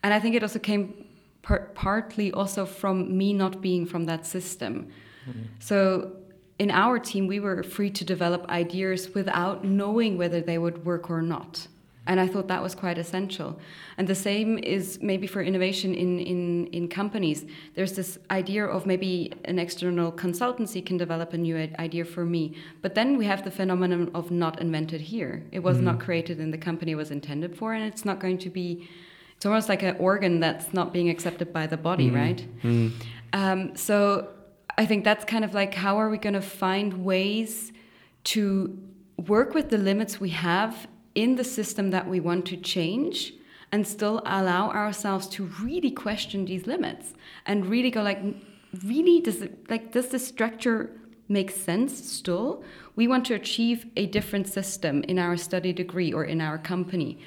And 0.04 0.13
I 0.13 0.19
think 0.19 0.36
it 0.36 0.43
also 0.43 0.60
came 0.60 1.06
par 1.41 1.71
partly 1.73 2.34
also 2.34 2.65
from 2.65 3.17
me 3.17 3.32
not 3.32 3.62
being 3.62 3.86
from 3.86 4.06
that 4.06 4.25
system. 4.25 4.89
Mm. 5.25 5.45
So 5.60 6.12
in 6.60 6.69
our 6.69 6.99
team, 6.99 7.28
we 7.28 7.39
were 7.39 7.63
free 7.63 7.89
to 7.91 8.04
develop 8.04 8.45
ideas 8.49 9.13
without 9.15 9.63
knowing 9.63 10.17
whether 10.17 10.41
they 10.41 10.58
would 10.58 10.86
work 10.86 11.10
or 11.10 11.21
not. 11.21 11.67
And 12.10 12.19
I 12.19 12.26
thought 12.26 12.48
that 12.48 12.63
was 12.63 12.74
quite 12.74 12.98
essential. 12.98 13.60
And 14.00 14.08
the 14.08 14.15
same 14.15 14.58
is 14.58 14.98
maybe 15.00 15.28
for 15.28 15.43
innovation 15.43 15.93
in, 15.93 16.19
in, 16.19 16.65
in 16.78 16.88
companies. 16.88 17.45
There's 17.76 17.93
this 17.93 18.17
idea 18.32 18.65
of 18.65 18.88
maybe 18.88 19.32
an 19.45 19.60
external 19.60 20.12
consultancy 20.12 20.84
can 20.84 20.98
develop 20.98 21.34
a 21.34 21.38
new 21.38 21.56
idea 21.78 22.04
for 22.04 22.26
me. 22.26 22.56
But 22.82 22.95
then 22.95 23.15
we 23.15 23.26
have 23.28 23.43
the 23.43 23.52
phenomenon 23.52 24.10
of 24.15 24.32
not 24.32 24.60
invented 24.60 25.02
here. 25.02 25.43
It 25.52 25.60
was 25.60 25.78
mm. 25.78 25.84
not 25.84 26.00
created 26.00 26.39
in 26.39 26.50
the 26.50 26.58
company 26.58 26.93
it 26.93 26.95
was 26.95 27.12
intended 27.12 27.56
for, 27.56 27.76
and 27.76 27.84
it's 27.86 28.04
not 28.04 28.19
going 28.19 28.39
to 28.39 28.50
be, 28.50 28.89
it's 29.36 29.45
almost 29.45 29.69
like 29.69 29.84
an 29.84 29.95
organ 30.00 30.39
that's 30.39 30.74
not 30.74 30.91
being 30.91 31.10
accepted 31.12 31.54
by 31.54 31.67
the 31.67 31.78
body, 31.78 32.10
mm. 32.10 32.15
right? 32.15 32.48
Mm. 32.63 32.91
Um, 33.34 33.76
so 33.76 34.30
I 34.80 34.88
think 34.88 35.04
that's 35.04 35.26
kind 35.26 35.45
of 35.45 35.54
like 35.54 35.76
how 35.76 35.98
are 35.98 36.10
we 36.10 36.17
going 36.17 36.34
to 36.34 36.41
find 36.41 37.06
ways 37.06 37.72
to 38.24 38.80
work 39.28 39.54
with 39.54 39.69
the 39.69 39.78
limits 39.78 40.19
we 40.19 40.30
have 40.30 40.88
in 41.21 41.36
the 41.36 41.43
system 41.43 41.91
that 41.91 42.08
we 42.08 42.19
want 42.19 42.45
to 42.45 42.55
change 42.55 43.34
and 43.71 43.86
still 43.86 44.21
allow 44.25 44.69
ourselves 44.69 45.27
to 45.27 45.45
really 45.62 45.91
question 45.91 46.45
these 46.45 46.65
limits 46.65 47.13
and 47.45 47.65
really 47.65 47.91
go 47.91 48.01
like 48.01 48.21
really 48.86 49.19
does 49.19 49.41
it 49.41 49.69
like 49.69 49.91
does 49.91 50.10
this 50.10 50.25
structure 50.25 50.91
make 51.27 51.51
sense 51.51 51.93
still? 52.12 52.63
We 52.95 53.08
want 53.08 53.25
to 53.27 53.36
achieve 53.36 53.86
a 53.95 54.08
different 54.08 54.47
system 54.47 55.03
in 55.03 55.19
our 55.19 55.38
study 55.38 55.73
degree 55.73 56.12
or 56.12 56.23
in 56.23 56.41
our 56.41 56.58
company. 56.58 57.19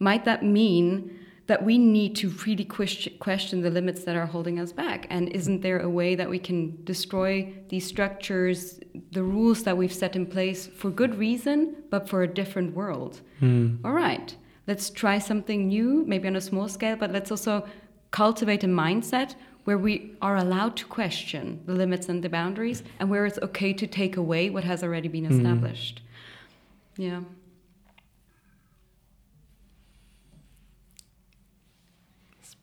Might 0.00 0.24
that 0.24 0.42
mean 0.42 1.23
that 1.46 1.62
we 1.62 1.76
need 1.76 2.16
to 2.16 2.30
really 2.46 2.64
question 2.64 3.60
the 3.60 3.70
limits 3.70 4.04
that 4.04 4.16
are 4.16 4.26
holding 4.26 4.58
us 4.58 4.72
back. 4.72 5.06
And 5.10 5.28
isn't 5.28 5.60
there 5.60 5.80
a 5.80 5.90
way 5.90 6.14
that 6.14 6.30
we 6.30 6.38
can 6.38 6.82
destroy 6.84 7.52
these 7.68 7.86
structures, 7.86 8.80
the 9.12 9.22
rules 9.22 9.62
that 9.64 9.76
we've 9.76 9.92
set 9.92 10.16
in 10.16 10.26
place 10.26 10.66
for 10.66 10.90
good 10.90 11.16
reason, 11.16 11.76
but 11.90 12.08
for 12.08 12.22
a 12.22 12.28
different 12.28 12.74
world? 12.74 13.20
Mm. 13.42 13.78
All 13.84 13.92
right, 13.92 14.34
let's 14.66 14.88
try 14.88 15.18
something 15.18 15.68
new, 15.68 16.04
maybe 16.06 16.28
on 16.28 16.36
a 16.36 16.40
small 16.40 16.68
scale, 16.68 16.96
but 16.96 17.12
let's 17.12 17.30
also 17.30 17.66
cultivate 18.10 18.64
a 18.64 18.68
mindset 18.68 19.34
where 19.64 19.78
we 19.78 20.16
are 20.22 20.36
allowed 20.36 20.76
to 20.76 20.86
question 20.86 21.60
the 21.66 21.74
limits 21.74 22.08
and 22.08 22.22
the 22.22 22.28
boundaries 22.28 22.82
and 23.00 23.10
where 23.10 23.26
it's 23.26 23.38
okay 23.38 23.72
to 23.72 23.86
take 23.86 24.16
away 24.16 24.50
what 24.50 24.64
has 24.64 24.82
already 24.82 25.08
been 25.08 25.24
hmm. 25.26 25.36
established. 25.36 26.00
Mm. 26.96 27.04
Yeah. 27.04 27.20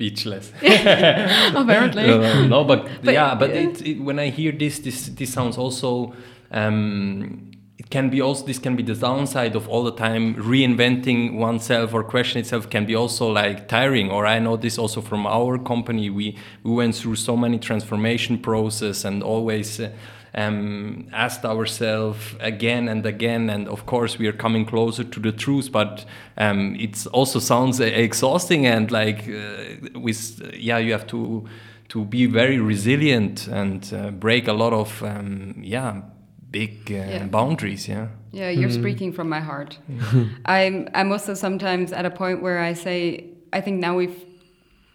Speechless. 0.02 0.52
Apparently. 0.62 2.08
no, 2.08 2.48
no, 2.48 2.64
but, 2.64 2.90
but 3.04 3.14
yeah, 3.14 3.36
but 3.36 3.50
yeah. 3.54 3.62
It, 3.62 3.86
it, 3.86 4.02
when 4.02 4.18
I 4.18 4.30
hear 4.30 4.52
this, 4.52 4.80
this 4.80 5.08
this 5.08 5.34
sounds 5.34 5.58
also. 5.58 6.14
Um, 6.52 7.48
it 7.78 7.90
can 7.90 8.12
be 8.12 8.22
also 8.22 8.46
this 8.46 8.60
can 8.60 8.76
be 8.76 8.84
the 8.84 8.94
downside 8.94 9.56
of 9.56 9.68
all 9.68 9.84
the 9.84 9.96
time 9.96 10.36
reinventing 10.36 11.38
oneself 11.38 11.94
or 11.96 12.04
question 12.04 12.40
itself 12.40 12.70
can 12.70 12.86
be 12.86 12.96
also 12.96 13.28
like 13.32 13.68
tiring 13.68 14.12
or 14.12 14.28
i 14.28 14.38
know 14.38 14.56
this 14.56 14.78
also 14.78 15.02
from 15.02 15.26
our 15.26 15.58
company 15.58 16.08
we 16.12 16.38
we 16.62 16.72
went 16.72 16.94
through 16.94 17.16
so 17.16 17.36
many 17.36 17.58
transformation 17.58 18.38
process 18.38 19.04
and 19.04 19.24
always 19.24 19.80
uh, 19.80 19.90
um, 20.34 21.08
asked 21.12 21.46
ourselves 21.46 22.36
again 22.40 22.88
and 22.88 23.06
again, 23.06 23.50
and 23.50 23.68
of 23.68 23.86
course 23.86 24.18
we 24.18 24.28
are 24.28 24.34
coming 24.34 24.66
closer 24.66 25.04
to 25.04 25.20
the 25.20 25.32
truth. 25.32 25.72
But 25.72 26.06
um, 26.38 26.76
it 26.80 27.06
also 27.08 27.40
sounds 27.40 27.80
exhausting 27.80 28.66
and 28.66 28.92
like 28.92 29.28
uh, 29.28 30.00
with 30.00 30.42
yeah, 30.56 30.78
you 30.78 30.92
have 30.94 31.08
to 31.08 31.46
to 31.90 32.06
be 32.06 32.26
very 32.26 32.60
resilient 32.60 33.48
and 33.48 33.94
uh, 33.94 34.12
break 34.12 34.48
a 34.48 34.54
lot 34.54 34.74
of 34.74 35.04
um, 35.04 35.56
yeah 35.62 36.02
big 36.50 36.90
uh, 36.90 36.96
yeah. 36.96 37.26
boundaries. 37.26 37.88
Yeah. 37.88 38.08
Yeah, 38.34 38.50
you're 38.50 38.70
mm. 38.70 38.80
speaking 38.80 39.12
from 39.12 39.28
my 39.28 39.42
heart. 39.42 39.78
I'm 40.46 40.88
I'm 40.94 41.12
also 41.12 41.34
sometimes 41.34 41.92
at 41.92 42.06
a 42.06 42.12
point 42.12 42.42
where 42.42 42.60
I 42.60 42.74
say 42.74 43.26
I 43.52 43.60
think 43.60 43.80
now 43.80 43.98
we've 43.98 44.24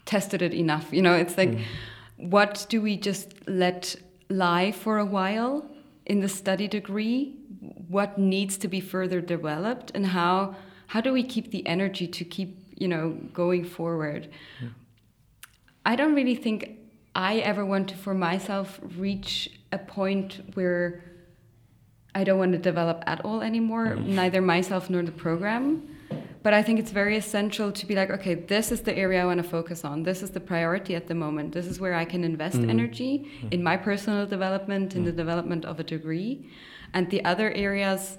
tested 0.07 0.40
it 0.40 0.55
enough. 0.55 0.87
You 0.92 1.03
know, 1.03 1.14
it's 1.14 1.37
like. 1.37 1.51
Mm. 1.51 1.62
What 2.18 2.64
do 2.70 2.81
we 2.81 2.96
just 2.96 3.35
let 3.46 3.94
lie 4.29 4.73
for 4.73 4.99
a 4.99 5.05
while 5.05 5.69
in 6.05 6.21
the 6.21 6.29
study 6.29 6.69
degree 6.69 7.35
what 7.89 8.19
needs 8.19 8.57
to 8.57 8.69
be 8.69 8.81
further 8.81 9.21
developed 9.21 9.91
and 9.95 10.07
how 10.07 10.55
how 10.89 11.01
do 11.01 11.12
we 11.12 11.23
keep 11.23 11.51
the 11.51 11.67
energy 11.67 12.07
to 12.07 12.25
keep 12.25 12.59
you 12.77 12.89
know 12.89 13.11
going 13.33 13.65
forward 13.65 14.29
yeah. 14.61 14.69
i 15.85 15.97
don't 15.97 16.15
really 16.15 16.35
think 16.35 16.71
i 17.15 17.37
ever 17.39 17.65
want 17.65 17.89
to 17.89 17.97
for 17.97 18.15
myself 18.15 18.81
reach 18.97 19.51
a 19.73 19.79
point 19.79 20.41
where 20.55 21.03
i 22.15 22.23
don't 22.25 22.39
want 22.39 22.53
to 22.53 22.59
develop 22.59 23.03
at 23.07 23.25
all 23.25 23.43
anymore 23.43 23.87
mm. 23.87 24.07
neither 24.07 24.41
myself 24.41 24.89
nor 24.91 25.03
the 25.03 25.12
program 25.12 25.96
but 26.47 26.55
I 26.55 26.63
think 26.63 26.79
it's 26.79 26.93
very 26.93 27.17
essential 27.17 27.73
to 27.73 27.85
be 27.87 27.97
like, 27.97 28.09
okay, 28.09 28.35
this 28.35 28.71
is 28.71 28.83
the 28.83 28.97
area 28.97 29.21
I 29.21 29.27
want 29.27 29.43
to 29.43 29.49
focus 29.59 29.85
on. 29.85 30.05
This 30.05 30.23
is 30.23 30.31
the 30.31 30.39
priority 30.39 30.95
at 30.95 31.09
the 31.09 31.15
moment. 31.25 31.53
This 31.53 31.67
is 31.67 31.81
where 31.81 31.95
I 31.95 32.05
can 32.05 32.23
invest 32.23 32.59
mm. 32.59 32.71
energy 32.71 33.29
mm. 33.43 33.53
in 33.53 33.65
my 33.65 33.77
personal 33.77 34.27
development, 34.27 34.95
in 34.95 35.03
the 35.03 35.11
development 35.11 35.65
of 35.65 35.81
a 35.81 35.83
degree. 35.83 36.49
And 36.95 37.11
the 37.11 37.25
other 37.25 37.51
areas, 37.51 38.19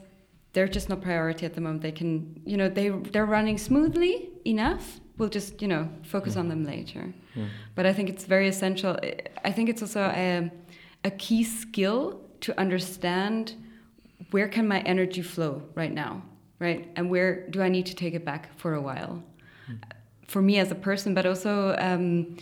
they're 0.52 0.68
just 0.68 0.90
not 0.90 1.02
priority 1.02 1.46
at 1.46 1.54
the 1.54 1.62
moment. 1.62 1.84
They 1.84 1.94
can, 1.94 2.42
you 2.46 2.58
know, 2.58 2.68
they 2.68 2.90
they're 2.90 3.32
running 3.38 3.58
smoothly 3.58 4.30
enough. 4.44 5.00
We'll 5.18 5.30
just, 5.30 5.62
you 5.62 5.70
know, 5.70 5.88
focus 6.04 6.36
on 6.36 6.50
them 6.50 6.66
later. 6.66 7.14
But 7.76 7.86
I 7.86 7.94
think 7.94 8.10
it's 8.10 8.26
very 8.26 8.50
essential. 8.50 9.00
I 9.46 9.54
think 9.54 9.70
it's 9.70 9.82
also 9.82 10.02
a, 10.02 10.52
a 11.06 11.12
key 11.12 11.46
skill 11.46 12.20
to 12.42 12.60
understand 12.60 13.54
where 14.32 14.50
can 14.50 14.68
my 14.68 14.82
energy 14.82 15.22
flow 15.22 15.64
right 15.76 15.94
now 15.94 16.24
right? 16.60 16.90
And 16.96 17.10
where 17.10 17.48
do 17.50 17.62
I 17.62 17.70
need 17.70 17.86
to 17.88 17.96
take 17.96 18.14
it 18.14 18.26
back 18.26 18.50
for 18.58 18.74
a 18.74 18.82
while? 18.82 19.24
Mm. 19.70 19.80
For 20.28 20.42
me 20.42 20.60
as 20.60 20.72
a 20.72 20.76
person, 20.76 21.14
but 21.14 21.26
also 21.26 21.76
um, 21.80 22.38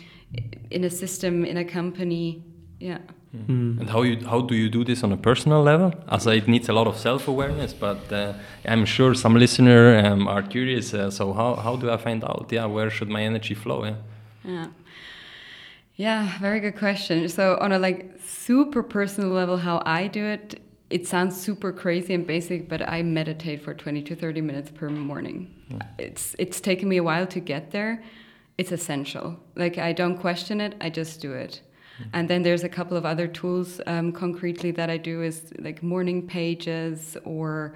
in 0.71 0.83
a 0.83 0.89
system, 0.89 1.45
in 1.45 1.57
a 1.57 1.65
company, 1.65 2.43
yeah. 2.79 2.99
Mm. 3.35 3.79
And 3.79 3.89
how 3.89 4.03
you 4.03 4.25
how 4.25 4.41
do 4.41 4.55
you 4.55 4.69
do 4.69 4.85
this 4.85 5.03
on 5.03 5.11
a 5.11 5.17
personal 5.17 5.61
level? 5.61 5.93
As 6.07 6.25
it 6.25 6.47
needs 6.47 6.69
a 6.69 6.73
lot 6.73 6.87
of 6.87 6.97
self 6.97 7.27
awareness, 7.27 7.73
but 7.73 8.11
uh, 8.11 8.33
I'm 8.65 8.85
sure 8.85 9.13
some 9.13 9.35
listener 9.35 9.97
um, 10.05 10.27
are 10.27 10.41
curious. 10.41 10.93
Uh, 10.93 11.11
so 11.11 11.33
how 11.33 11.55
how 11.55 11.75
do 11.75 11.91
I 11.91 11.97
find 11.97 12.23
out? 12.23 12.47
Yeah, 12.51 12.65
where 12.65 12.89
should 12.89 13.09
my 13.09 13.21
energy 13.23 13.53
flow? 13.53 13.83
Yeah. 13.83 13.95
Yeah. 14.43 14.67
Yeah, 15.97 16.37
very 16.39 16.59
good 16.59 16.77
question. 16.77 17.27
So 17.29 17.57
on 17.61 17.71
a 17.71 17.79
like 17.79 18.19
super 18.25 18.83
personal 18.83 19.29
level, 19.29 19.57
how 19.57 19.81
I 19.85 20.07
do 20.07 20.25
it 20.25 20.61
it 20.89 21.07
sounds 21.07 21.39
super 21.39 21.71
crazy 21.71 22.13
and 22.13 22.27
basic, 22.27 22.69
but 22.69 22.87
I 22.87 23.01
meditate 23.01 23.61
for 23.61 23.73
20 23.73 24.03
to 24.03 24.15
30 24.15 24.41
minutes 24.41 24.71
per 24.71 24.89
morning. 24.89 25.53
Mm. 25.71 25.81
It's 25.97 26.35
it's 26.37 26.61
taken 26.61 26.87
me 26.87 26.97
a 26.97 27.03
while 27.03 27.27
to 27.27 27.39
get 27.39 27.71
there. 27.71 28.03
It's 28.57 28.71
essential. 28.71 29.39
Like 29.55 29.77
I 29.77 29.93
don't 29.93 30.17
question 30.17 30.61
it, 30.61 30.75
I 30.79 30.89
just 30.89 31.21
do 31.21 31.33
it. 31.33 31.61
Mm. 31.99 32.09
And 32.13 32.29
then 32.29 32.43
there's 32.43 32.63
a 32.63 32.69
couple 32.69 32.97
of 32.97 33.05
other 33.05 33.27
tools 33.27 33.81
um, 33.87 34.11
concretely 34.11 34.71
that 34.71 34.89
I 34.89 34.97
do 34.97 35.23
is 35.23 35.51
like 35.59 35.81
morning 35.81 36.27
pages 36.27 37.17
or 37.25 37.73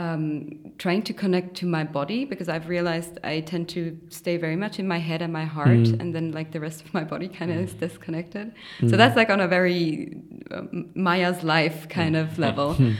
um, 0.00 0.72
trying 0.78 1.02
to 1.02 1.12
connect 1.12 1.56
to 1.56 1.66
my 1.66 1.84
body 1.84 2.24
because 2.24 2.48
I've 2.48 2.68
realized 2.68 3.18
I 3.22 3.40
tend 3.40 3.68
to 3.70 3.98
stay 4.08 4.38
very 4.38 4.56
much 4.56 4.78
in 4.78 4.88
my 4.88 4.98
head 4.98 5.20
and 5.20 5.32
my 5.32 5.44
heart, 5.44 5.86
mm. 5.90 6.00
and 6.00 6.14
then 6.14 6.32
like 6.32 6.52
the 6.52 6.60
rest 6.60 6.82
of 6.84 6.94
my 6.94 7.04
body 7.04 7.28
kind 7.28 7.50
of 7.50 7.58
is 7.58 7.74
disconnected. 7.74 8.54
Mm. 8.78 8.90
So 8.90 8.96
that's 8.96 9.16
like 9.16 9.28
on 9.28 9.40
a 9.40 9.48
very 9.48 10.16
um, 10.52 10.90
Maya's 10.94 11.42
life 11.42 11.88
kind 11.88 12.16
of 12.16 12.38
level. 12.38 12.70
Hmm. 12.80 12.94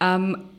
um, 0.00 0.50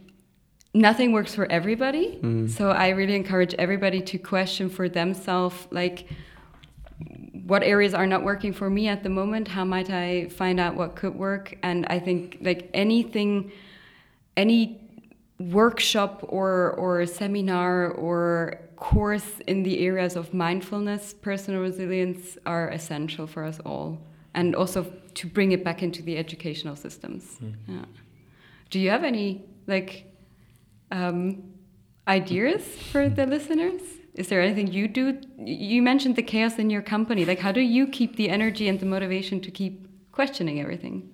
nothing 0.74 1.12
works 1.12 1.34
for 1.36 1.52
everybody, 1.52 2.20
mm. 2.22 2.50
so 2.50 2.70
I 2.70 2.90
really 2.90 3.16
encourage 3.16 3.54
everybody 3.56 4.02
to 4.02 4.18
question 4.18 4.70
for 4.70 4.88
themselves, 4.88 5.68
like 5.72 6.08
what 7.46 7.62
areas 7.64 7.94
are 7.94 8.08
not 8.08 8.24
working 8.24 8.54
for 8.54 8.70
me 8.70 8.88
at 8.88 9.04
the 9.04 9.10
moment. 9.10 9.48
How 9.48 9.66
might 9.66 9.90
I 9.90 10.30
find 10.30 10.60
out 10.60 10.76
what 10.76 10.96
could 10.96 11.16
work? 11.16 11.58
And 11.62 11.86
I 11.88 12.00
think 12.00 12.38
like 12.42 12.70
anything, 12.74 13.52
any 14.38 14.83
workshop 15.40 16.24
or 16.28 16.72
or 16.72 17.06
seminar 17.06 17.90
or 17.92 18.60
course 18.76 19.40
in 19.48 19.64
the 19.64 19.86
areas 19.86 20.16
of 20.16 20.34
mindfulness, 20.34 21.14
personal 21.14 21.62
resilience 21.62 22.38
are 22.46 22.70
essential 22.70 23.26
for 23.28 23.44
us 23.44 23.60
all, 23.66 24.02
and 24.34 24.56
also 24.56 24.86
to 25.14 25.28
bring 25.28 25.52
it 25.52 25.64
back 25.64 25.82
into 25.84 26.02
the 26.02 26.18
educational 26.18 26.76
systems. 26.76 27.38
Mm. 27.42 27.56
Yeah. 27.68 27.86
Do 28.70 28.80
you 28.80 28.90
have 28.90 29.04
any 29.04 29.46
like 29.68 30.12
um, 30.92 31.44
ideas 32.08 32.64
for 32.92 33.10
the 33.10 33.26
listeners? 33.26 33.82
Is 34.16 34.28
there 34.28 34.42
anything 34.42 34.68
you 34.68 34.88
do? 34.88 35.20
You 35.38 35.82
mentioned 35.82 36.16
the 36.16 36.24
chaos 36.24 36.60
in 36.60 36.70
your 36.70 36.84
company. 36.84 37.26
Like, 37.26 37.40
how 37.40 37.52
do 37.52 37.62
you 37.62 37.88
keep 37.88 38.16
the 38.16 38.30
energy 38.30 38.68
and 38.68 38.80
the 38.80 38.86
motivation 38.86 39.42
to 39.42 39.52
keep 39.52 39.88
questioning 40.12 40.60
everything? 40.62 41.10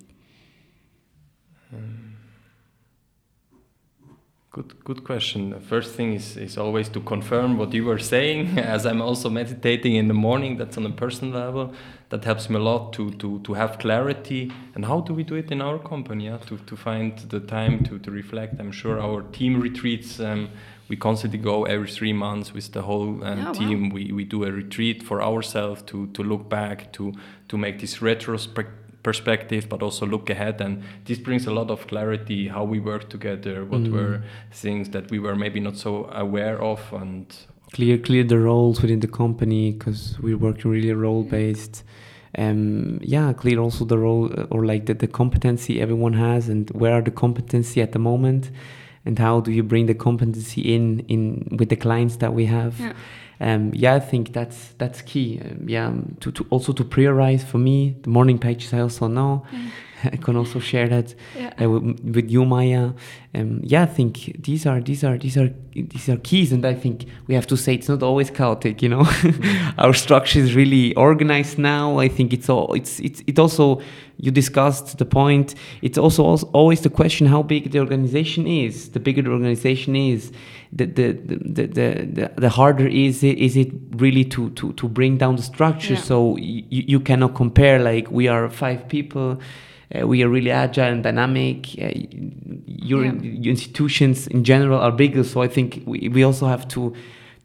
Good, 4.60 4.84
good 4.84 5.04
question. 5.06 5.52
The 5.52 5.62
first 5.62 5.96
thing 5.96 6.12
is, 6.12 6.36
is 6.36 6.58
always 6.58 6.90
to 6.90 7.00
confirm 7.00 7.58
what 7.58 7.74
you 7.74 7.86
were 7.86 7.98
saying. 7.98 8.60
As 8.76 8.86
I'm 8.86 9.02
also 9.02 9.30
meditating 9.30 9.96
in 9.96 10.10
the 10.10 10.14
morning, 10.14 10.58
that's 10.58 10.76
on 10.76 10.86
a 10.86 10.90
personal 10.90 11.34
level. 11.34 11.74
That 12.10 12.26
helps 12.26 12.50
me 12.50 12.58
a 12.58 12.60
lot 12.60 12.92
to, 12.94 13.12
to, 13.12 13.40
to 13.40 13.54
have 13.54 13.80
clarity. 13.80 14.52
And 14.76 14.84
how 14.84 15.00
do 15.00 15.14
we 15.14 15.24
do 15.24 15.36
it 15.36 15.50
in 15.50 15.62
our 15.62 15.80
company? 15.80 16.26
Yeah? 16.26 16.40
To, 16.48 16.58
to 16.58 16.76
find 16.76 17.18
the 17.30 17.40
time 17.40 17.86
to, 17.86 18.00
to 18.00 18.12
reflect. 18.12 18.60
I'm 18.60 18.74
sure 18.74 19.00
our 19.00 19.22
team 19.32 19.62
retreats, 19.62 20.20
um, 20.20 20.50
we 20.90 20.98
constantly 20.98 21.40
go 21.40 21.64
every 21.64 21.88
three 21.88 22.12
months 22.12 22.54
with 22.54 22.70
the 22.74 22.82
whole 22.82 23.24
uh, 23.24 23.38
oh, 23.48 23.54
team. 23.54 23.92
Wow. 23.92 23.96
We, 23.96 24.12
we 24.12 24.26
do 24.26 24.44
a 24.44 24.52
retreat 24.52 25.04
for 25.04 25.24
ourselves 25.24 25.84
to, 25.84 26.08
to 26.08 26.22
look 26.22 26.50
back, 26.50 26.92
to, 26.94 27.14
to 27.48 27.58
make 27.58 27.80
this 27.80 28.02
retrospect 28.02 28.79
perspective, 29.04 29.68
but 29.70 29.82
also 29.82 30.06
look 30.06 30.30
ahead. 30.30 30.62
And 30.62 30.84
this 31.06 31.20
brings 31.20 31.48
a 31.48 31.52
lot 31.52 31.70
of 31.70 31.88
clarity 31.88 32.48
how 32.48 32.64
we 32.64 32.80
work 32.80 33.10
together, 33.10 33.66
what 33.66 33.82
mm. 33.82 33.92
were 33.92 34.24
things 34.52 34.90
that 34.90 35.10
we 35.12 35.20
were 35.20 35.36
maybe 35.36 35.60
not 35.60 35.78
so 35.78 36.10
aware 36.12 36.62
of, 36.62 36.82
and 36.94 37.36
clear 37.72 37.98
clear 37.98 38.24
the 38.24 38.40
roles 38.40 38.82
within 38.82 39.00
the 39.00 39.08
company 39.08 39.72
because 39.72 40.18
we're 40.20 40.38
working 40.38 40.72
really 40.72 40.92
role 40.94 41.24
based. 41.24 41.84
Um, 42.38 43.00
yeah, 43.02 43.34
clear 43.34 43.60
also 43.60 43.86
the 43.86 43.98
role 43.98 44.32
uh, 44.38 44.44
or 44.52 44.64
like 44.64 44.86
the, 44.86 44.94
the 44.94 45.08
competency 45.08 45.82
everyone 45.82 46.14
has 46.14 46.48
and 46.48 46.70
where 46.72 46.94
are 46.94 47.02
the 47.02 47.12
competency 47.12 47.82
at 47.82 47.92
the 47.92 47.98
moment 47.98 48.52
and 49.04 49.18
how 49.18 49.40
do 49.40 49.52
you 49.52 49.64
bring 49.64 49.88
the 49.88 49.96
competency 49.96 50.62
in 50.62 51.00
in 51.08 51.58
with 51.58 51.70
the 51.70 51.76
clients 51.76 52.18
that 52.18 52.34
we 52.34 52.46
have. 52.46 52.80
Yeah 52.80 52.94
um, 53.40 53.72
yeah, 53.74 53.96
I 53.96 54.00
think 54.00 54.34
that's 54.34 54.74
that's 54.78 55.02
key. 55.02 55.40
Um, 55.44 55.70
yeah, 55.70 55.94
to, 56.20 56.32
to 56.32 56.46
also 56.50 56.74
to 56.74 56.84
prioritize 56.84 57.44
for 57.44 57.58
me 57.58 57.96
the 58.02 58.10
morning 58.10 58.38
pages. 58.38 58.74
I 58.74 58.80
also 58.82 59.08
know. 59.08 59.46
Mm. 59.52 59.70
I 60.04 60.18
can 60.18 60.36
also 60.36 60.60
share 60.60 60.88
that 60.88 61.14
yeah. 61.36 61.54
uh, 61.62 61.70
with, 61.70 62.30
you, 62.30 62.46
Maya. 62.46 62.92
Um, 63.36 63.60
yeah, 63.64 63.84
I 63.84 63.86
think 63.86 64.42
these 64.42 64.66
are 64.66 64.80
these 64.82 65.04
are 65.04 65.18
these 65.18 65.38
are 65.38 65.50
these 65.74 66.10
are 66.10 66.18
keys, 66.18 66.52
and 66.52 66.66
I 66.66 66.74
think 66.74 67.06
we 67.28 67.36
have 67.36 67.46
to 67.48 67.58
say 67.58 67.76
it's 67.76 67.90
not 67.90 68.02
always 68.02 68.30
chaotic. 68.30 68.82
You 68.82 68.90
know, 68.90 69.04
mm. 69.04 69.74
our 69.78 69.94
structure 69.94 70.40
is 70.40 70.56
really 70.56 70.96
organized 70.96 71.58
now. 71.58 72.00
I 72.00 72.08
think 72.08 72.34
it's 72.34 72.50
all 72.50 72.74
it's 72.74 73.00
it's 73.00 73.22
it 73.28 73.38
also 73.38 73.82
you 74.18 74.32
discussed 74.32 74.98
the 74.98 75.06
point. 75.06 75.56
It's 75.82 75.98
also 75.98 76.38
always 76.54 76.82
the 76.82 76.90
question 76.90 77.28
how 77.28 77.44
big 77.44 77.72
the 77.72 77.80
organization 77.80 78.48
is. 78.48 78.90
The 78.90 79.00
bigger 79.00 79.22
the 79.22 79.32
organization 79.32 79.96
is, 79.96 80.32
the 80.72 80.86
the 80.86 81.12
the 81.14 81.68
the, 81.68 82.32
the, 82.36 82.50
harder 82.50 82.88
is 82.88 83.24
it 83.24 83.38
is 83.38 83.56
it 83.56 83.72
really 83.98 84.26
to 84.26 84.50
to 84.52 84.74
to 84.74 84.88
bring 84.88 85.18
down 85.18 85.36
the 85.36 85.44
structure. 85.44 85.94
Yeah. 85.94 86.02
So 86.02 86.38
you 86.38 86.64
you 86.70 87.00
cannot 87.00 87.36
compare 87.36 87.80
like 87.80 88.10
we 88.12 88.28
are 88.28 88.50
five 88.50 88.88
people 88.88 89.40
uh, 89.96 90.06
we 90.06 90.24
are 90.24 90.30
really 90.30 90.52
agile 90.52 90.92
and 90.92 91.04
dynamic. 91.04 91.68
Uh, 91.82 91.92
your, 92.66 93.06
yeah. 93.06 93.14
your, 93.22 93.52
institutions 93.52 94.28
in 94.28 94.44
general 94.44 94.80
are 94.80 94.92
bigger, 94.92 95.24
so 95.24 95.42
I 95.42 95.48
think 95.48 95.84
we, 95.86 96.10
we 96.10 96.24
also 96.24 96.48
have 96.48 96.68
to 96.70 96.94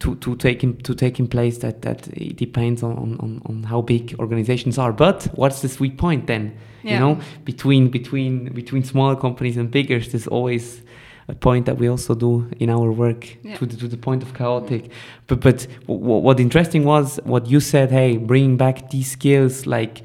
to 0.01 0.17
to 0.17 0.37
take 0.37 0.63
in 0.63 0.77
to 0.79 0.95
take 0.95 1.19
in 1.19 1.29
place 1.29 1.59
that 1.59 1.83
that 1.83 2.09
it 2.09 2.37
depends 2.37 2.83
on, 2.83 3.17
on, 3.21 3.41
on 3.47 3.63
how 3.63 3.81
big 3.81 4.15
organizations 4.19 4.79
are. 4.79 4.93
But 4.93 5.25
what's 5.35 5.63
the 5.63 5.69
sweet 5.69 5.97
point 5.97 6.27
then? 6.27 6.57
Yeah. 6.83 6.95
You 6.95 7.01
know, 7.01 7.21
between 7.45 7.89
between 7.89 8.53
between 8.53 8.85
smaller 8.85 9.17
companies 9.17 9.57
and 9.57 9.71
bigger, 9.71 9.99
there's 10.01 10.27
always 10.27 10.83
a 11.29 11.35
point 11.35 11.65
that 11.65 11.79
we 11.79 11.89
also 11.89 12.15
do 12.15 12.51
in 12.61 12.69
our 12.69 12.93
work 12.93 13.39
yeah. 13.43 13.57
to, 13.57 13.65
the, 13.65 13.77
to 13.79 13.89
the 13.89 13.97
point 13.97 14.23
of 14.23 14.35
chaotic. 14.35 14.91
But 15.27 15.41
but 15.41 15.67
what 15.87 16.39
interesting 16.41 16.85
was 16.85 17.19
what 17.25 17.47
you 17.47 17.61
said. 17.61 17.91
Hey, 17.91 18.19
bringing 18.19 18.59
back 18.59 18.91
these 18.91 19.11
skills 19.11 19.67
like 19.67 20.03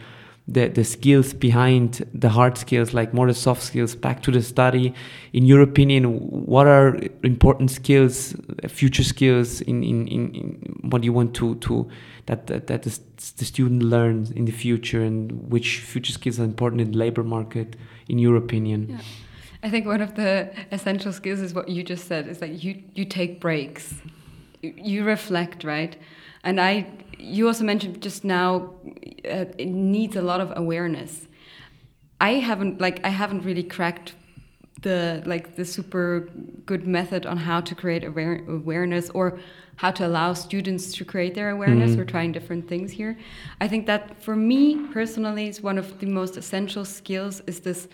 the, 0.53 0.67
the 0.67 0.83
skills 0.83 1.33
behind 1.33 2.05
the 2.13 2.29
hard 2.29 2.57
skills, 2.57 2.93
like 2.93 3.13
more 3.13 3.27
the 3.27 3.33
soft 3.33 3.61
skills, 3.61 3.95
back 3.95 4.23
to 4.23 4.31
the 4.31 4.41
study. 4.41 4.93
In 5.31 5.45
your 5.45 5.61
opinion, 5.61 6.05
what 6.05 6.65
are 6.65 6.97
important 7.23 7.69
skills, 7.69 8.35
future 8.67 9.03
skills 9.03 9.61
in, 9.61 9.83
in, 9.83 10.07
in, 10.07 10.35
in 10.35 10.79
what 10.89 11.03
you 11.03 11.13
want 11.13 11.35
to, 11.35 11.55
to 11.55 11.87
that, 12.25 12.47
that, 12.47 12.67
that 12.67 12.83
the, 12.83 12.99
the 13.37 13.45
student 13.45 13.83
learns 13.83 14.31
in 14.31 14.45
the 14.45 14.51
future 14.51 15.01
and 15.01 15.51
which 15.51 15.79
future 15.79 16.13
skills 16.13 16.39
are 16.39 16.45
important 16.45 16.81
in 16.81 16.91
the 16.91 16.97
labor 16.97 17.23
market, 17.23 17.75
in 18.07 18.17
your 18.17 18.35
opinion? 18.35 18.87
Yeah. 18.89 18.97
I 19.61 19.69
think 19.69 19.85
one 19.85 20.01
of 20.01 20.15
the 20.15 20.51
essential 20.71 21.13
skills 21.13 21.41
is 21.41 21.53
what 21.53 21.69
you 21.69 21.83
just 21.83 22.07
said, 22.07 22.27
is 22.27 22.39
that 22.39 22.63
you, 22.63 22.81
you 22.95 23.05
take 23.05 23.39
breaks, 23.39 23.93
you, 24.61 24.73
you 24.75 25.03
reflect, 25.03 25.63
right? 25.63 25.95
And 26.43 26.59
I 26.59 26.87
you 27.19 27.47
also 27.47 27.63
mentioned 27.63 28.01
just 28.01 28.23
now 28.23 28.73
uh, 29.25 29.45
it 29.57 29.67
needs 29.67 30.15
a 30.15 30.21
lot 30.21 30.41
of 30.41 30.51
awareness 30.55 31.27
i 32.21 32.31
haven't 32.33 32.79
like 32.79 32.99
i 33.05 33.09
haven't 33.09 33.43
really 33.43 33.63
cracked 33.63 34.13
the 34.81 35.21
like 35.25 35.55
the 35.55 35.65
super 35.65 36.29
good 36.65 36.87
method 36.87 37.25
on 37.25 37.37
how 37.37 37.59
to 37.61 37.75
create 37.75 38.03
aware 38.03 38.43
awareness 38.47 39.09
or 39.09 39.39
how 39.79 39.91
to 39.91 40.05
allow 40.05 40.33
students 40.33 40.93
to 40.93 41.05
create 41.05 41.35
their 41.35 41.51
awareness. 41.51 41.91
Mm. 41.91 41.97
We're 41.97 42.03
trying 42.03 42.33
different 42.33 42.67
things 42.67 42.91
here. 42.91 43.17
I 43.61 43.67
think 43.69 43.85
that 43.85 44.21
for 44.21 44.35
me 44.35 44.87
personally 44.87 45.47
is 45.47 45.61
one 45.61 45.77
of 45.77 45.99
the 45.99 46.05
most 46.05 46.35
essential 46.35 46.83
skills 46.83 47.41
is 47.47 47.61
this 47.61 47.87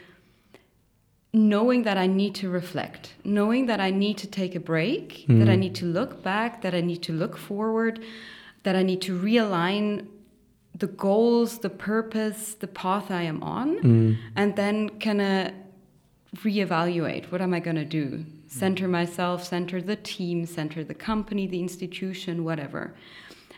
knowing 1.31 1.83
that 1.83 1.97
I 1.97 2.07
need 2.07 2.33
to 2.35 2.49
reflect, 2.49 3.13
knowing 3.23 3.67
that 3.67 3.79
I 3.79 3.91
need 3.91 4.17
to 4.19 4.27
take 4.27 4.55
a 4.55 4.59
break, 4.59 5.25
mm. 5.27 5.37
that 5.39 5.49
I 5.49 5.55
need 5.55 5.75
to 5.75 5.85
look 5.85 6.23
back, 6.23 6.61
that 6.63 6.73
I 6.73 6.81
need 6.81 7.03
to 7.03 7.13
look 7.13 7.37
forward, 7.37 8.03
that 8.65 8.75
I 8.75 8.83
need 8.83 9.01
to 9.03 9.17
realign 9.17 10.07
the 10.77 10.87
goals, 10.87 11.59
the 11.59 11.69
purpose, 11.69 12.55
the 12.55 12.67
path 12.67 13.09
I 13.09 13.21
am 13.21 13.41
on, 13.41 13.79
mm. 13.79 14.17
and 14.35 14.55
then 14.55 14.89
kind 14.99 15.21
of 15.21 15.51
reevaluate 16.37 17.31
what 17.31 17.41
am 17.41 17.53
I 17.53 17.61
going 17.61 17.77
to 17.77 17.85
do? 17.85 18.25
Center 18.47 18.87
myself, 18.87 19.45
center 19.45 19.81
the 19.81 19.95
team, 19.95 20.45
center 20.45 20.83
the 20.83 20.93
company, 20.93 21.47
the 21.47 21.59
institution, 21.59 22.43
whatever. 22.43 22.93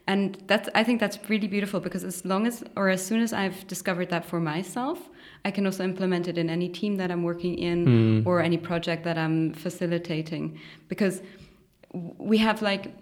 And 0.06 0.42
that's 0.48 0.70
I 0.76 0.84
think 0.84 1.00
that's 1.00 1.18
really 1.30 1.48
beautiful 1.48 1.80
because 1.80 2.04
as 2.04 2.24
long 2.24 2.46
as 2.46 2.64
or 2.76 2.90
as 2.90 3.06
soon 3.06 3.22
as 3.22 3.34
I've 3.34 3.66
discovered 3.68 4.10
that 4.10 4.26
for 4.26 4.40
myself, 4.40 5.10
I 5.44 5.52
can 5.52 5.66
also 5.66 5.84
implement 5.84 6.28
it 6.28 6.38
in 6.38 6.50
any 6.50 6.70
team 6.70 6.96
that 6.98 7.12
I'm 7.12 7.24
working 7.24 7.56
in 7.58 7.86
mm. 7.86 8.26
or 8.26 8.42
any 8.42 8.58
project 8.58 9.04
that 9.04 9.18
I'm 9.18 9.54
facilitating 9.54 10.60
because 10.88 11.22
we 11.94 12.38
have 12.38 12.62
like 12.62 12.94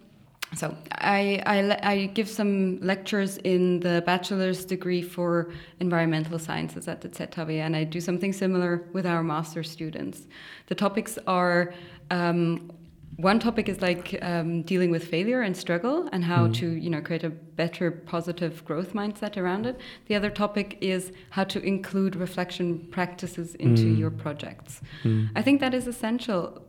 so 0.53 0.75
I, 0.91 1.41
I, 1.45 1.79
I, 1.91 2.05
give 2.07 2.29
some 2.29 2.79
lectures 2.79 3.37
in 3.37 3.79
the 3.79 4.03
bachelor's 4.05 4.63
degree 4.63 5.01
for 5.01 5.51
environmental 5.79 6.39
sciences 6.39 6.87
at 6.87 7.01
the 7.01 7.09
ZHAW, 7.09 7.59
and 7.59 7.75
I 7.75 7.83
do 7.83 7.99
something 7.99 8.31
similar 8.31 8.87
with 8.93 9.05
our 9.05 9.23
master 9.23 9.63
students. 9.63 10.27
The 10.67 10.75
topics 10.75 11.17
are 11.27 11.73
um, 12.11 12.71
one 13.17 13.39
topic 13.39 13.69
is 13.69 13.81
like 13.81 14.17
um, 14.21 14.61
dealing 14.63 14.91
with 14.91 15.07
failure 15.07 15.41
and 15.41 15.55
struggle 15.55 16.09
and 16.11 16.23
how 16.23 16.47
mm. 16.47 16.53
to 16.55 16.71
you 16.71 16.89
know 16.89 17.01
create 17.01 17.23
a 17.23 17.29
better 17.29 17.89
positive 17.89 18.63
growth 18.65 18.93
mindset 18.93 19.37
around 19.37 19.65
it 19.65 19.79
the 20.07 20.15
other 20.15 20.29
topic 20.29 20.77
is 20.81 21.11
how 21.29 21.43
to 21.43 21.61
include 21.61 22.15
reflection 22.15 22.79
practices 22.91 23.55
into 23.55 23.83
mm. 23.83 23.97
your 23.97 24.11
projects 24.11 24.81
mm. 25.03 25.29
i 25.35 25.41
think 25.41 25.61
that 25.61 25.73
is 25.73 25.87
essential 25.87 26.64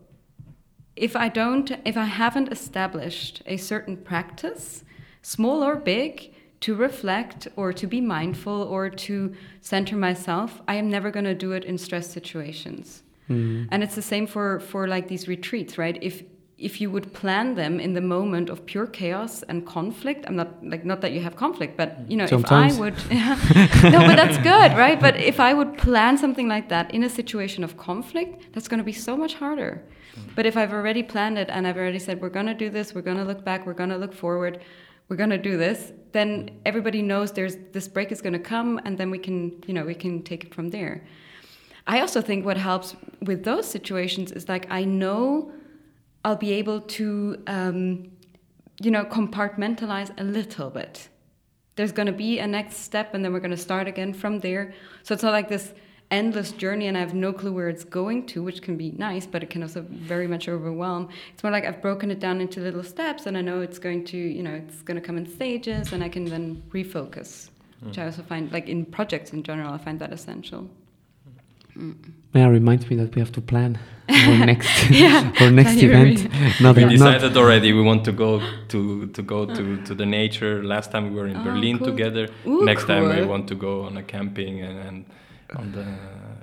if 0.96 1.14
I 1.14 1.28
don't, 1.28 1.70
if 1.84 1.96
I 1.96 2.06
haven't 2.06 2.50
established 2.50 3.42
a 3.46 3.56
certain 3.58 3.96
practice, 3.96 4.84
small 5.22 5.62
or 5.62 5.76
big, 5.76 6.32
to 6.60 6.74
reflect 6.74 7.48
or 7.54 7.72
to 7.72 7.86
be 7.86 8.00
mindful 8.00 8.62
or 8.62 8.88
to 8.88 9.34
center 9.60 9.94
myself, 9.94 10.62
I 10.66 10.76
am 10.76 10.90
never 10.90 11.10
going 11.10 11.26
to 11.26 11.34
do 11.34 11.52
it 11.52 11.64
in 11.64 11.76
stress 11.76 12.10
situations. 12.10 13.02
Mm. 13.28 13.68
And 13.70 13.82
it's 13.82 13.94
the 13.94 14.02
same 14.02 14.26
for 14.26 14.60
for 14.60 14.88
like 14.88 15.08
these 15.08 15.28
retreats, 15.28 15.76
right? 15.78 15.98
If 16.00 16.22
if 16.58 16.80
you 16.80 16.90
would 16.90 17.12
plan 17.12 17.54
them 17.54 17.78
in 17.78 17.92
the 17.92 18.00
moment 18.00 18.48
of 18.48 18.64
pure 18.64 18.86
chaos 18.86 19.42
and 19.42 19.66
conflict, 19.66 20.24
I'm 20.26 20.36
not 20.36 20.64
like 20.64 20.86
not 20.86 21.02
that 21.02 21.12
you 21.12 21.20
have 21.20 21.36
conflict, 21.36 21.76
but 21.76 21.98
you 22.08 22.16
know, 22.16 22.26
Sometimes. 22.26 22.74
if 22.74 22.78
I 22.78 22.80
would, 22.80 22.94
yeah, 23.10 23.90
no, 23.90 23.98
but 24.06 24.16
that's 24.16 24.38
good, 24.38 24.72
right? 24.72 24.98
But 24.98 25.16
if 25.16 25.38
I 25.38 25.52
would 25.52 25.76
plan 25.76 26.16
something 26.16 26.48
like 26.48 26.70
that 26.70 26.94
in 26.94 27.04
a 27.04 27.10
situation 27.10 27.62
of 27.62 27.76
conflict, 27.76 28.54
that's 28.54 28.68
going 28.68 28.78
to 28.78 28.84
be 28.84 28.92
so 28.92 29.16
much 29.16 29.34
harder. 29.34 29.84
But 30.34 30.46
if 30.46 30.56
I've 30.56 30.72
already 30.72 31.02
planned 31.02 31.36
it 31.36 31.50
and 31.50 31.66
I've 31.66 31.76
already 31.76 31.98
said, 31.98 32.22
we're 32.22 32.30
going 32.30 32.46
to 32.46 32.54
do 32.54 32.70
this, 32.70 32.94
we're 32.94 33.02
going 33.02 33.18
to 33.18 33.24
look 33.24 33.44
back, 33.44 33.66
we're 33.66 33.74
going 33.74 33.90
to 33.90 33.98
look 33.98 34.14
forward, 34.14 34.60
we're 35.10 35.16
going 35.16 35.30
to 35.30 35.38
do 35.38 35.58
this, 35.58 35.92
then 36.12 36.50
everybody 36.64 37.02
knows 37.02 37.32
there's 37.32 37.56
this 37.72 37.86
break 37.86 38.10
is 38.12 38.22
going 38.22 38.32
to 38.32 38.38
come 38.38 38.80
and 38.86 38.96
then 38.96 39.10
we 39.10 39.18
can, 39.18 39.62
you 39.66 39.74
know, 39.74 39.84
we 39.84 39.94
can 39.94 40.22
take 40.22 40.44
it 40.44 40.54
from 40.54 40.70
there. 40.70 41.04
I 41.86 42.00
also 42.00 42.22
think 42.22 42.46
what 42.46 42.56
helps 42.56 42.96
with 43.20 43.44
those 43.44 43.66
situations 43.66 44.32
is 44.32 44.48
like 44.48 44.66
I 44.70 44.84
know 44.84 45.52
I'll 46.26 46.34
be 46.34 46.54
able 46.54 46.80
to, 46.80 47.40
um, 47.46 48.10
you 48.80 48.90
know, 48.90 49.04
compartmentalize 49.04 50.10
a 50.18 50.24
little 50.24 50.70
bit. 50.70 51.08
There's 51.76 51.92
going 51.92 52.06
to 52.06 52.18
be 52.26 52.40
a 52.40 52.48
next 52.48 52.78
step 52.78 53.14
and 53.14 53.24
then 53.24 53.32
we're 53.32 53.38
going 53.46 53.52
to 53.52 53.56
start 53.56 53.86
again 53.86 54.12
from 54.12 54.40
there. 54.40 54.74
So 55.04 55.14
it's 55.14 55.22
not 55.22 55.30
like 55.30 55.48
this 55.48 55.72
endless 56.10 56.50
journey 56.50 56.88
and 56.88 56.96
I 56.96 57.00
have 57.00 57.14
no 57.14 57.32
clue 57.32 57.52
where 57.52 57.68
it's 57.68 57.84
going 57.84 58.26
to, 58.26 58.42
which 58.42 58.60
can 58.60 58.76
be 58.76 58.90
nice, 58.90 59.24
but 59.24 59.44
it 59.44 59.50
can 59.50 59.62
also 59.62 59.82
very 59.88 60.26
much 60.26 60.48
overwhelm. 60.48 61.10
It's 61.32 61.44
more 61.44 61.52
like 61.52 61.64
I've 61.64 61.80
broken 61.80 62.10
it 62.10 62.18
down 62.18 62.40
into 62.40 62.58
little 62.58 62.82
steps 62.82 63.26
and 63.26 63.38
I 63.38 63.40
know 63.40 63.60
it's 63.60 63.78
going 63.78 64.04
to, 64.06 64.18
you 64.18 64.42
know, 64.42 64.54
it's 64.54 64.82
going 64.82 65.00
to 65.00 65.06
come 65.06 65.18
in 65.18 65.32
stages 65.32 65.92
and 65.92 66.02
I 66.02 66.08
can 66.08 66.24
then 66.24 66.60
refocus, 66.70 67.50
mm. 67.80 67.86
which 67.86 67.98
I 68.00 68.06
also 68.06 68.22
find, 68.22 68.50
like 68.50 68.68
in 68.68 68.84
projects 68.84 69.32
in 69.32 69.44
general, 69.44 69.72
I 69.72 69.78
find 69.78 70.00
that 70.00 70.12
essential. 70.12 70.68
Mm. 71.76 71.94
Yeah, 72.36 72.48
reminds 72.48 72.88
me 72.90 72.96
that 72.96 73.14
we 73.14 73.20
have 73.20 73.32
to 73.32 73.40
plan 73.40 73.78
our 74.08 74.46
next 74.46 74.90
yeah, 74.90 75.32
our 75.40 75.50
next 75.50 75.76
event. 75.76 76.28
Not, 76.60 76.76
we 76.76 76.84
decided 76.84 77.34
not 77.34 77.42
already 77.42 77.72
we 77.72 77.82
want 77.82 78.04
to 78.04 78.12
go 78.12 78.40
to 78.68 79.06
to 79.06 79.22
go 79.22 79.46
to, 79.46 79.82
to 79.84 79.94
the 79.94 80.06
nature. 80.06 80.62
Last 80.62 80.90
time 80.92 81.10
we 81.10 81.16
were 81.20 81.26
in 81.26 81.36
oh, 81.36 81.44
Berlin 81.44 81.78
cool. 81.78 81.88
together. 81.88 82.28
Ooh, 82.46 82.64
next 82.64 82.84
cool. 82.84 82.94
time 82.94 83.16
we 83.16 83.24
want 83.24 83.48
to 83.48 83.54
go 83.54 83.82
on 83.82 83.96
a 83.96 84.02
camping 84.02 84.62
and, 84.62 84.78
and 84.86 85.04
on 85.56 85.72
the 85.72 85.86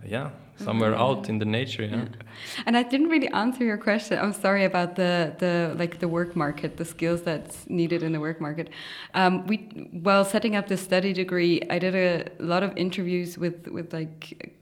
yeah 0.08 0.30
somewhere 0.58 0.96
out 0.96 1.30
in 1.30 1.40
the 1.40 1.46
nature 1.46 1.84
yeah. 1.84 1.96
yeah. 1.96 2.64
and 2.66 2.78
i 2.78 2.84
didn't 2.84 3.10
really 3.10 3.28
answer 3.30 3.64
your 3.64 3.78
question 3.78 4.18
i'm 4.20 4.34
sorry 4.34 4.64
about 4.66 4.96
the 4.96 5.34
the 5.40 5.74
like 5.78 6.00
the 6.00 6.08
work 6.08 6.36
market 6.36 6.78
the 6.78 6.86
skills 6.86 7.22
that's 7.24 7.68
needed 7.70 8.04
in 8.04 8.12
the 8.12 8.20
work 8.20 8.40
market 8.40 8.70
um, 9.14 9.46
we 9.48 9.58
while 9.92 10.24
setting 10.24 10.56
up 10.56 10.68
this 10.68 10.82
study 10.82 11.12
degree 11.12 11.62
i 11.70 11.80
did 11.80 11.96
a 11.96 12.30
lot 12.40 12.64
of 12.64 12.72
interviews 12.78 13.38
with 13.38 13.68
with 13.68 13.94
like 13.94 14.54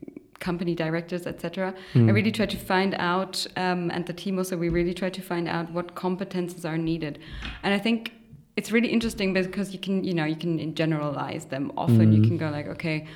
company 0.42 0.76
directors 0.76 1.26
etc 1.26 1.74
mm. 1.94 2.08
i 2.10 2.12
really 2.12 2.32
try 2.32 2.46
to 2.46 2.58
find 2.58 2.94
out 2.96 3.46
um, 3.56 3.90
and 3.92 4.06
the 4.08 4.14
team 4.14 4.38
also 4.38 4.58
we 4.58 4.70
really 4.70 4.94
try 4.94 5.10
to 5.10 5.22
find 5.22 5.48
out 5.48 5.72
what 5.72 5.96
competences 5.96 6.66
are 6.66 6.78
needed 6.78 7.20
and 7.64 7.74
i 7.74 7.80
think 7.80 8.14
it's 8.58 8.72
really 8.72 8.90
interesting 8.90 9.34
because 9.34 9.72
you 9.72 9.80
can 9.80 10.04
you 10.04 10.14
know 10.14 10.26
you 10.26 10.36
can 10.36 10.76
generalize 10.76 11.46
them 11.46 11.72
often 11.78 12.12
mm. 12.12 12.16
you 12.18 12.22
can 12.28 12.38
go 12.38 12.50
like 12.50 12.68
okay 12.68 13.08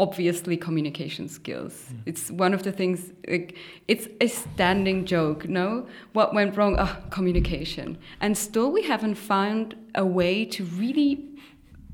obviously 0.00 0.56
communication 0.56 1.28
skills. 1.28 1.74
Mm. 1.92 2.00
It's 2.06 2.30
one 2.30 2.54
of 2.54 2.62
the 2.62 2.72
things, 2.72 3.12
like, 3.28 3.58
it's 3.86 4.08
a 4.20 4.28
standing 4.28 5.04
joke, 5.04 5.46
no? 5.46 5.86
What 6.14 6.32
went 6.32 6.56
wrong? 6.56 6.76
Oh, 6.78 6.96
communication. 7.10 7.98
And 8.22 8.36
still, 8.36 8.72
we 8.72 8.82
haven't 8.82 9.16
found 9.16 9.76
a 9.94 10.06
way 10.06 10.46
to 10.46 10.64
really 10.64 11.28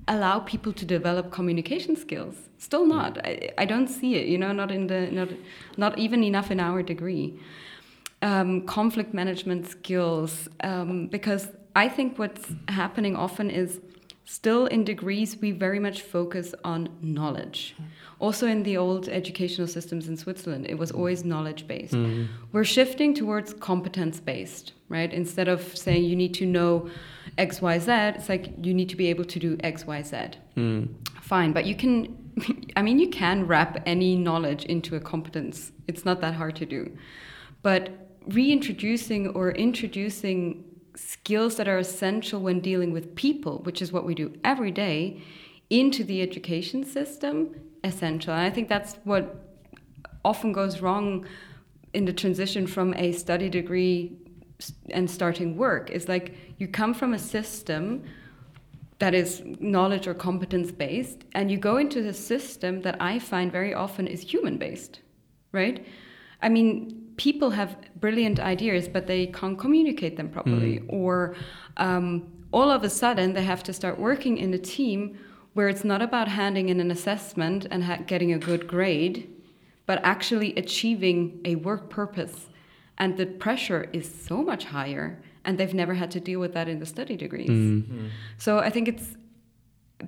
allow 0.08 0.40
people 0.40 0.72
to 0.72 0.84
develop 0.84 1.30
communication 1.30 1.96
skills. 1.96 2.36
Still 2.58 2.86
not. 2.86 3.18
I, 3.24 3.50
I 3.58 3.64
don't 3.64 3.88
see 3.88 4.14
it, 4.14 4.26
you 4.28 4.38
know, 4.38 4.52
not 4.52 4.70
in 4.70 4.86
the, 4.86 5.10
not, 5.10 5.28
not 5.76 5.98
even 5.98 6.22
enough 6.22 6.50
in 6.50 6.60
our 6.60 6.82
degree. 6.82 7.38
Um, 8.22 8.62
conflict 8.62 9.12
management 9.12 9.68
skills, 9.68 10.48
um, 10.60 11.08
because 11.08 11.48
I 11.74 11.88
think 11.88 12.18
what's 12.18 12.46
happening 12.68 13.14
often 13.14 13.50
is 13.50 13.80
still 14.26 14.66
in 14.66 14.84
degrees 14.84 15.36
we 15.40 15.52
very 15.52 15.78
much 15.78 16.02
focus 16.02 16.52
on 16.64 16.88
knowledge 17.00 17.76
also 18.18 18.46
in 18.48 18.64
the 18.64 18.76
old 18.76 19.08
educational 19.08 19.68
systems 19.68 20.08
in 20.08 20.16
switzerland 20.16 20.66
it 20.68 20.76
was 20.76 20.90
always 20.90 21.24
knowledge 21.24 21.66
based 21.68 21.94
mm. 21.94 22.26
we're 22.52 22.64
shifting 22.64 23.14
towards 23.14 23.54
competence 23.54 24.18
based 24.18 24.72
right 24.88 25.12
instead 25.12 25.48
of 25.48 25.76
saying 25.76 26.04
you 26.04 26.16
need 26.16 26.34
to 26.34 26.46
know 26.46 26.88
xyz 27.38 28.16
it's 28.16 28.28
like 28.28 28.52
you 28.62 28.72
need 28.72 28.88
to 28.88 28.96
be 28.96 29.08
able 29.08 29.24
to 29.24 29.38
do 29.38 29.56
xyz 29.58 30.34
mm. 30.56 30.88
fine 31.20 31.52
but 31.52 31.64
you 31.64 31.74
can 31.74 32.16
i 32.76 32.82
mean 32.82 32.98
you 32.98 33.08
can 33.08 33.46
wrap 33.46 33.82
any 33.86 34.16
knowledge 34.16 34.64
into 34.64 34.96
a 34.96 35.00
competence 35.00 35.72
it's 35.88 36.04
not 36.04 36.20
that 36.20 36.34
hard 36.34 36.54
to 36.56 36.66
do 36.66 36.96
but 37.62 37.90
reintroducing 38.26 39.28
or 39.28 39.50
introducing 39.52 40.64
skills 40.96 41.56
that 41.56 41.68
are 41.68 41.78
essential 41.78 42.40
when 42.40 42.60
dealing 42.60 42.92
with 42.92 43.14
people, 43.14 43.58
which 43.60 43.80
is 43.82 43.92
what 43.92 44.04
we 44.04 44.14
do 44.14 44.32
every 44.42 44.70
day, 44.70 45.22
into 45.70 46.02
the 46.04 46.22
education 46.22 46.84
system, 46.84 47.54
essential. 47.84 48.32
And 48.32 48.42
I 48.42 48.50
think 48.50 48.68
that's 48.68 48.94
what 49.04 49.52
often 50.24 50.52
goes 50.52 50.80
wrong 50.80 51.26
in 51.92 52.04
the 52.04 52.12
transition 52.12 52.66
from 52.66 52.94
a 52.94 53.12
study 53.12 53.48
degree 53.48 54.16
and 54.90 55.10
starting 55.10 55.56
work 55.56 55.90
is 55.90 56.08
like 56.08 56.34
you 56.58 56.66
come 56.66 56.94
from 56.94 57.14
a 57.14 57.18
system 57.18 58.02
that 58.98 59.14
is 59.14 59.42
knowledge 59.60 60.06
or 60.06 60.14
competence 60.14 60.72
based 60.72 61.24
and 61.34 61.50
you 61.50 61.58
go 61.58 61.76
into 61.76 62.08
a 62.08 62.14
system 62.14 62.80
that 62.80 62.96
i 63.00 63.18
find 63.18 63.52
very 63.52 63.74
often 63.74 64.06
is 64.06 64.22
human 64.22 64.56
based 64.56 65.00
right 65.52 65.86
i 66.40 66.48
mean 66.48 67.06
people 67.16 67.50
have 67.50 67.76
brilliant 67.96 68.40
ideas, 68.40 68.88
but 68.88 69.06
they 69.06 69.26
can't 69.28 69.58
communicate 69.58 70.16
them 70.16 70.28
properly, 70.28 70.80
mm. 70.80 70.92
or 70.92 71.34
um, 71.78 72.30
all 72.52 72.70
of 72.70 72.84
a 72.84 72.90
sudden 72.90 73.32
they 73.32 73.42
have 73.42 73.62
to 73.64 73.72
start 73.72 73.98
working 73.98 74.38
in 74.38 74.52
a 74.54 74.58
team 74.58 75.18
where 75.54 75.68
it's 75.68 75.84
not 75.84 76.02
about 76.02 76.28
handing 76.28 76.68
in 76.68 76.80
an 76.80 76.90
assessment 76.90 77.66
and 77.70 78.06
getting 78.06 78.32
a 78.32 78.38
good 78.38 78.66
grade, 78.68 79.28
but 79.86 80.00
actually 80.04 80.54
achieving 80.56 81.40
a 81.44 81.54
work 81.56 81.88
purpose. 81.88 82.48
And 82.98 83.16
the 83.16 83.26
pressure 83.26 83.88
is 83.92 84.12
so 84.28 84.42
much 84.42 84.64
higher, 84.64 85.22
and 85.44 85.58
they've 85.58 85.74
never 85.74 85.94
had 85.94 86.10
to 86.12 86.20
deal 86.20 86.40
with 86.40 86.54
that 86.54 86.68
in 86.68 86.78
the 86.78 86.86
study 86.86 87.16
degrees. 87.16 87.50
Mm. 87.50 87.82
Mm. 87.82 88.08
So 88.38 88.58
I 88.58 88.70
think 88.70 88.88
it's 88.88 89.16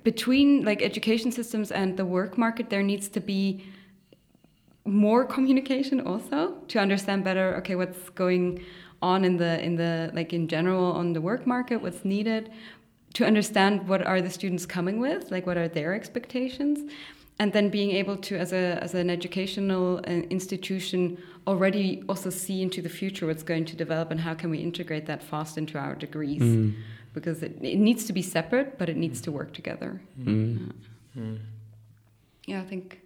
between 0.03 0.63
like 0.65 0.81
education 0.81 1.31
systems 1.31 1.71
and 1.71 1.97
the 1.97 2.05
work 2.05 2.37
market, 2.37 2.69
there 2.69 2.83
needs 2.83 3.07
to 3.09 3.19
be 3.19 3.63
more 4.85 5.23
communication 5.25 6.01
also 6.01 6.55
to 6.67 6.79
understand 6.79 7.23
better 7.23 7.55
okay 7.57 7.75
what's 7.75 8.09
going 8.11 8.63
on 9.01 9.23
in 9.23 9.37
the 9.37 9.63
in 9.63 9.75
the 9.75 10.09
like 10.13 10.33
in 10.33 10.47
general 10.47 10.91
on 10.93 11.13
the 11.13 11.21
work 11.21 11.45
market 11.45 11.81
what's 11.81 12.03
needed 12.03 12.49
to 13.13 13.25
understand 13.25 13.87
what 13.87 14.05
are 14.05 14.21
the 14.21 14.29
students 14.29 14.65
coming 14.65 14.99
with 14.99 15.31
like 15.31 15.45
what 15.45 15.57
are 15.57 15.67
their 15.67 15.93
expectations 15.93 16.91
and 17.39 17.53
then 17.53 17.69
being 17.69 17.91
able 17.91 18.17
to 18.17 18.37
as 18.37 18.51
a 18.53 18.77
as 18.83 18.93
an 18.93 19.09
educational 19.09 19.97
uh, 19.99 20.11
institution 20.29 21.17
already 21.47 22.03
also 22.07 22.29
see 22.29 22.61
into 22.61 22.81
the 22.81 22.89
future 22.89 23.25
what's 23.25 23.43
going 23.43 23.65
to 23.65 23.75
develop 23.75 24.11
and 24.11 24.19
how 24.19 24.33
can 24.33 24.49
we 24.49 24.59
integrate 24.59 25.05
that 25.05 25.23
fast 25.23 25.57
into 25.57 25.77
our 25.77 25.95
degrees 25.95 26.41
mm. 26.41 26.75
because 27.13 27.41
it, 27.41 27.57
it, 27.61 27.79
needs 27.79 28.05
to 28.05 28.13
be 28.13 28.21
separate 28.21 28.77
but 28.77 28.89
it 28.89 28.97
needs 28.97 29.21
to 29.21 29.31
work 29.31 29.53
together 29.53 30.01
mm. 30.19 30.71
Yeah. 31.15 31.21
Mm. 31.21 31.39
yeah 32.45 32.61
i 32.61 32.65
think 32.65 33.01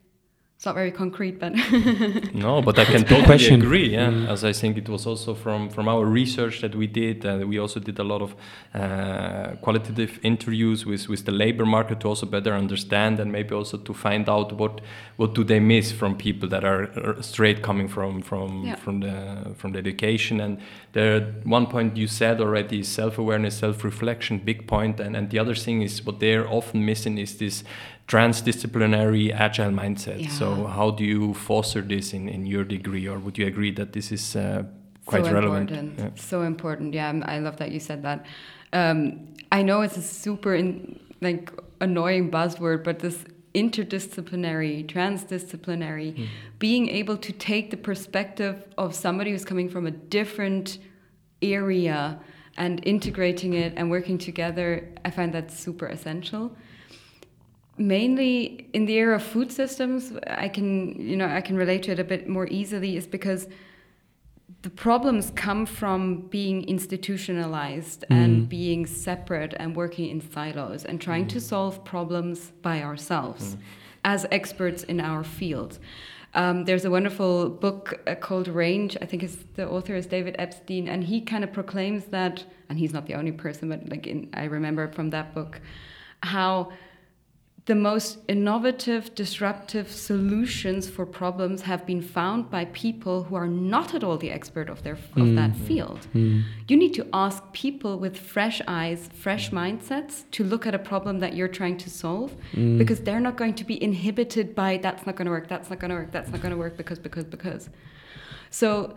it's 0.63 0.65
not 0.65 0.75
very 0.75 0.91
concrete, 0.91 1.41
but 1.41 1.53
no, 2.33 2.61
but 2.61 2.79
I 2.79 2.85
can 2.85 3.01
totally 3.03 3.25
question. 3.25 3.61
agree. 3.61 3.89
Yeah, 3.89 4.07
mm. 4.07 4.29
as 4.29 4.45
I 4.45 4.53
think 4.53 4.77
it 4.77 4.87
was 4.87 5.05
also 5.05 5.35
from 5.35 5.69
from 5.69 5.89
our 5.89 6.05
research 6.05 6.61
that 6.61 6.73
we 6.73 6.87
did, 6.87 7.25
uh, 7.25 7.45
we 7.45 7.59
also 7.59 7.81
did 7.81 7.99
a 7.99 8.03
lot 8.03 8.21
of 8.21 8.33
uh, 8.73 9.57
qualitative 9.61 10.21
interviews 10.23 10.85
with 10.85 11.09
with 11.09 11.25
the 11.25 11.33
labor 11.33 11.65
market 11.65 11.99
to 11.99 12.07
also 12.07 12.25
better 12.25 12.53
understand 12.53 13.19
and 13.19 13.29
maybe 13.29 13.53
also 13.53 13.77
to 13.77 13.93
find 13.93 14.29
out 14.29 14.53
what 14.53 14.79
what 15.17 15.35
do 15.35 15.43
they 15.43 15.59
miss 15.59 15.91
from 15.91 16.15
people 16.15 16.47
that 16.47 16.63
are 16.63 17.21
straight 17.21 17.61
coming 17.61 17.89
from 17.89 18.21
from 18.21 18.63
yeah. 18.63 18.75
from 18.75 19.01
the 19.01 19.53
from 19.57 19.73
the 19.73 19.79
education. 19.79 20.39
And 20.39 20.59
the 20.93 21.25
one 21.43 21.65
point 21.67 21.97
you 21.97 22.07
said 22.07 22.39
already 22.39 22.79
is 22.79 22.87
self 22.87 23.17
awareness, 23.17 23.57
self 23.57 23.83
reflection, 23.83 24.39
big 24.39 24.65
point, 24.65 25.01
and 25.01 25.17
and 25.17 25.29
the 25.29 25.39
other 25.39 25.55
thing 25.55 25.81
is 25.81 26.05
what 26.05 26.21
they're 26.21 26.47
often 26.47 26.85
missing 26.85 27.17
is 27.17 27.37
this 27.37 27.65
transdisciplinary 28.07 29.31
agile 29.33 29.71
mindset. 29.71 30.21
Yeah. 30.21 30.29
So 30.29 30.65
how 30.65 30.91
do 30.91 31.03
you 31.03 31.33
foster 31.33 31.81
this 31.81 32.13
in, 32.13 32.27
in 32.29 32.45
your 32.45 32.63
degree, 32.63 33.07
or 33.07 33.17
would 33.19 33.37
you 33.37 33.47
agree 33.47 33.71
that 33.71 33.93
this 33.93 34.11
is 34.11 34.35
uh, 34.35 34.63
quite 35.05 35.25
so 35.25 35.33
relevant? 35.33 35.71
Important. 35.71 35.99
Yeah. 35.99 36.21
So 36.21 36.41
important. 36.41 36.93
Yeah, 36.93 37.21
I 37.25 37.39
love 37.39 37.57
that 37.57 37.71
you 37.71 37.79
said 37.79 38.03
that. 38.03 38.25
Um, 38.73 39.33
I 39.51 39.61
know 39.61 39.81
it's 39.81 39.97
a 39.97 40.01
super 40.01 40.55
in, 40.55 40.99
like 41.21 41.51
annoying 41.79 42.31
buzzword, 42.31 42.83
but 42.83 42.99
this 42.99 43.23
interdisciplinary, 43.53 44.85
transdisciplinary, 44.87 46.15
mm. 46.15 46.27
being 46.59 46.89
able 46.89 47.17
to 47.17 47.31
take 47.31 47.69
the 47.69 47.77
perspective 47.77 48.63
of 48.77 48.95
somebody 48.95 49.31
who's 49.31 49.45
coming 49.45 49.69
from 49.69 49.85
a 49.85 49.91
different 49.91 50.79
area 51.41 52.19
and 52.57 52.85
integrating 52.85 53.53
it 53.53 53.73
and 53.75 53.89
working 53.89 54.17
together, 54.17 54.89
I 55.05 55.11
find 55.11 55.33
that 55.33 55.51
super 55.51 55.87
essential 55.87 56.55
mainly 57.77 58.69
in 58.73 58.85
the 58.85 58.97
area 58.97 59.15
of 59.15 59.23
food 59.23 59.51
systems 59.51 60.13
i 60.27 60.47
can 60.47 60.99
you 60.99 61.17
know 61.17 61.27
i 61.27 61.41
can 61.41 61.55
relate 61.55 61.83
to 61.83 61.91
it 61.91 61.99
a 61.99 62.03
bit 62.03 62.27
more 62.27 62.47
easily 62.47 62.95
is 62.95 63.07
because 63.07 63.47
the 64.61 64.69
problems 64.69 65.31
come 65.35 65.65
from 65.65 66.21
being 66.27 66.63
institutionalized 66.65 68.05
mm. 68.09 68.15
and 68.15 68.47
being 68.47 68.85
separate 68.85 69.53
and 69.57 69.75
working 69.75 70.07
in 70.09 70.21
silos 70.31 70.85
and 70.85 71.01
trying 71.01 71.25
mm. 71.25 71.29
to 71.29 71.39
solve 71.41 71.83
problems 71.83 72.51
by 72.61 72.81
ourselves 72.81 73.55
mm. 73.55 73.59
as 74.05 74.25
experts 74.31 74.83
in 74.83 74.99
our 74.99 75.23
field 75.23 75.79
um, 76.35 76.65
there's 76.65 76.85
a 76.85 76.89
wonderful 76.89 77.49
book 77.49 78.01
uh, 78.07 78.15
called 78.15 78.47
Range. 78.47 78.97
I 78.99 79.05
think 79.05 79.53
the 79.55 79.69
author 79.69 79.95
is 79.95 80.07
David 80.07 80.35
Epstein, 80.39 80.87
and 80.87 81.03
he 81.03 81.21
kind 81.21 81.43
of 81.43 81.53
proclaims 81.53 82.05
that, 82.05 82.43
and 82.69 82.79
he's 82.79 82.91
not 82.91 83.05
the 83.05 83.13
only 83.13 83.31
person, 83.31 83.69
but 83.69 83.87
like 83.87 84.07
in, 84.07 84.29
I 84.33 84.45
remember 84.45 84.87
from 84.87 85.11
that 85.11 85.35
book 85.35 85.61
how 86.23 86.71
the 87.65 87.75
most 87.75 88.17
innovative, 88.27 89.15
disruptive 89.15 89.89
solutions 89.89 90.89
for 90.89 91.05
problems 91.05 91.61
have 91.61 91.85
been 91.85 92.01
found 92.01 92.49
by 92.49 92.65
people 92.65 93.23
who 93.23 93.35
are 93.35 93.47
not 93.47 93.95
at 93.95 94.03
all 94.03 94.17
the 94.17 94.31
expert 94.31 94.69
of 94.69 94.83
their 94.83 94.93
of 94.93 95.27
mm. 95.27 95.35
that 95.35 95.55
field. 95.55 96.05
Mm. 96.13 96.43
You 96.67 96.75
need 96.75 96.93
to 96.95 97.07
ask 97.13 97.41
people 97.53 97.99
with 97.99 98.17
fresh 98.17 98.61
eyes, 98.67 99.09
fresh 99.13 99.51
mindsets 99.51 100.29
to 100.31 100.43
look 100.43 100.67
at 100.67 100.75
a 100.75 100.79
problem 100.79 101.19
that 101.19 101.35
you're 101.35 101.47
trying 101.47 101.77
to 101.77 101.89
solve 101.89 102.35
mm. 102.51 102.77
because 102.77 102.99
they're 102.99 103.21
not 103.21 103.37
going 103.37 103.53
to 103.53 103.63
be 103.63 103.81
inhibited 103.81 104.53
by 104.53 104.75
that's 104.77 105.05
not 105.05 105.15
going 105.15 105.27
to 105.27 105.31
work, 105.31 105.47
that's 105.47 105.69
not 105.69 105.79
going 105.79 105.89
to 105.89 105.95
work, 105.95 106.11
that's 106.11 106.31
not 106.31 106.41
going 106.41 106.51
to 106.51 106.57
work 106.57 106.75
because 106.75 106.99
because 106.99 107.23
because. 107.23 107.69
So 108.49 108.93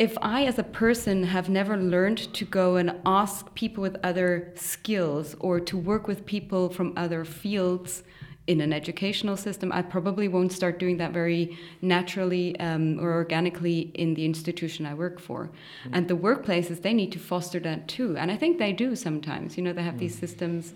if 0.00 0.16
I, 0.22 0.46
as 0.46 0.58
a 0.58 0.64
person, 0.64 1.24
have 1.24 1.50
never 1.50 1.76
learned 1.76 2.32
to 2.32 2.46
go 2.46 2.76
and 2.76 2.98
ask 3.04 3.54
people 3.54 3.82
with 3.82 3.98
other 4.02 4.50
skills 4.54 5.36
or 5.40 5.60
to 5.60 5.76
work 5.76 6.08
with 6.08 6.24
people 6.24 6.70
from 6.70 6.94
other 6.96 7.22
fields 7.22 8.02
in 8.46 8.62
an 8.62 8.72
educational 8.72 9.36
system, 9.36 9.70
I 9.70 9.82
probably 9.82 10.26
won't 10.26 10.52
start 10.52 10.78
doing 10.78 10.96
that 10.96 11.12
very 11.12 11.58
naturally 11.82 12.58
um, 12.60 12.98
or 12.98 13.12
organically 13.12 13.92
in 13.92 14.14
the 14.14 14.24
institution 14.24 14.86
I 14.86 14.94
work 14.94 15.20
for. 15.20 15.50
Mm. 15.84 15.90
And 15.92 16.08
the 16.08 16.16
workplaces, 16.16 16.80
they 16.80 16.94
need 16.94 17.12
to 17.12 17.18
foster 17.18 17.60
that 17.60 17.86
too. 17.86 18.16
And 18.16 18.30
I 18.30 18.38
think 18.38 18.56
they 18.56 18.72
do 18.72 18.96
sometimes. 18.96 19.58
You 19.58 19.64
know, 19.64 19.74
they 19.74 19.82
have 19.82 19.96
mm. 19.96 20.04
these 20.04 20.18
systems 20.18 20.72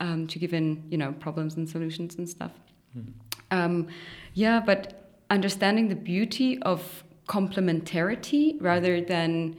um, 0.00 0.26
to 0.26 0.38
give 0.40 0.52
in, 0.52 0.82
you 0.90 0.98
know, 0.98 1.12
problems 1.12 1.54
and 1.54 1.70
solutions 1.70 2.16
and 2.16 2.28
stuff. 2.28 2.50
Mm. 2.98 3.12
Um, 3.52 3.86
yeah, 4.34 4.58
but 4.58 5.12
understanding 5.30 5.86
the 5.88 5.94
beauty 5.94 6.60
of 6.62 7.04
complementarity 7.26 8.56
rather 8.60 9.00
than 9.00 9.56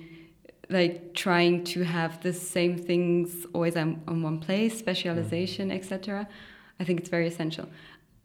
like 0.69 1.13
trying 1.13 1.63
to 1.63 1.83
have 1.83 2.21
the 2.21 2.33
same 2.33 2.77
things 2.77 3.45
always 3.53 3.75
on, 3.75 4.01
on 4.07 4.21
one 4.21 4.39
place, 4.39 4.77
specialization, 4.77 5.69
mm. 5.69 5.75
etc. 5.75 6.27
I 6.79 6.83
think 6.83 6.99
it's 6.99 7.09
very 7.09 7.27
essential. 7.27 7.67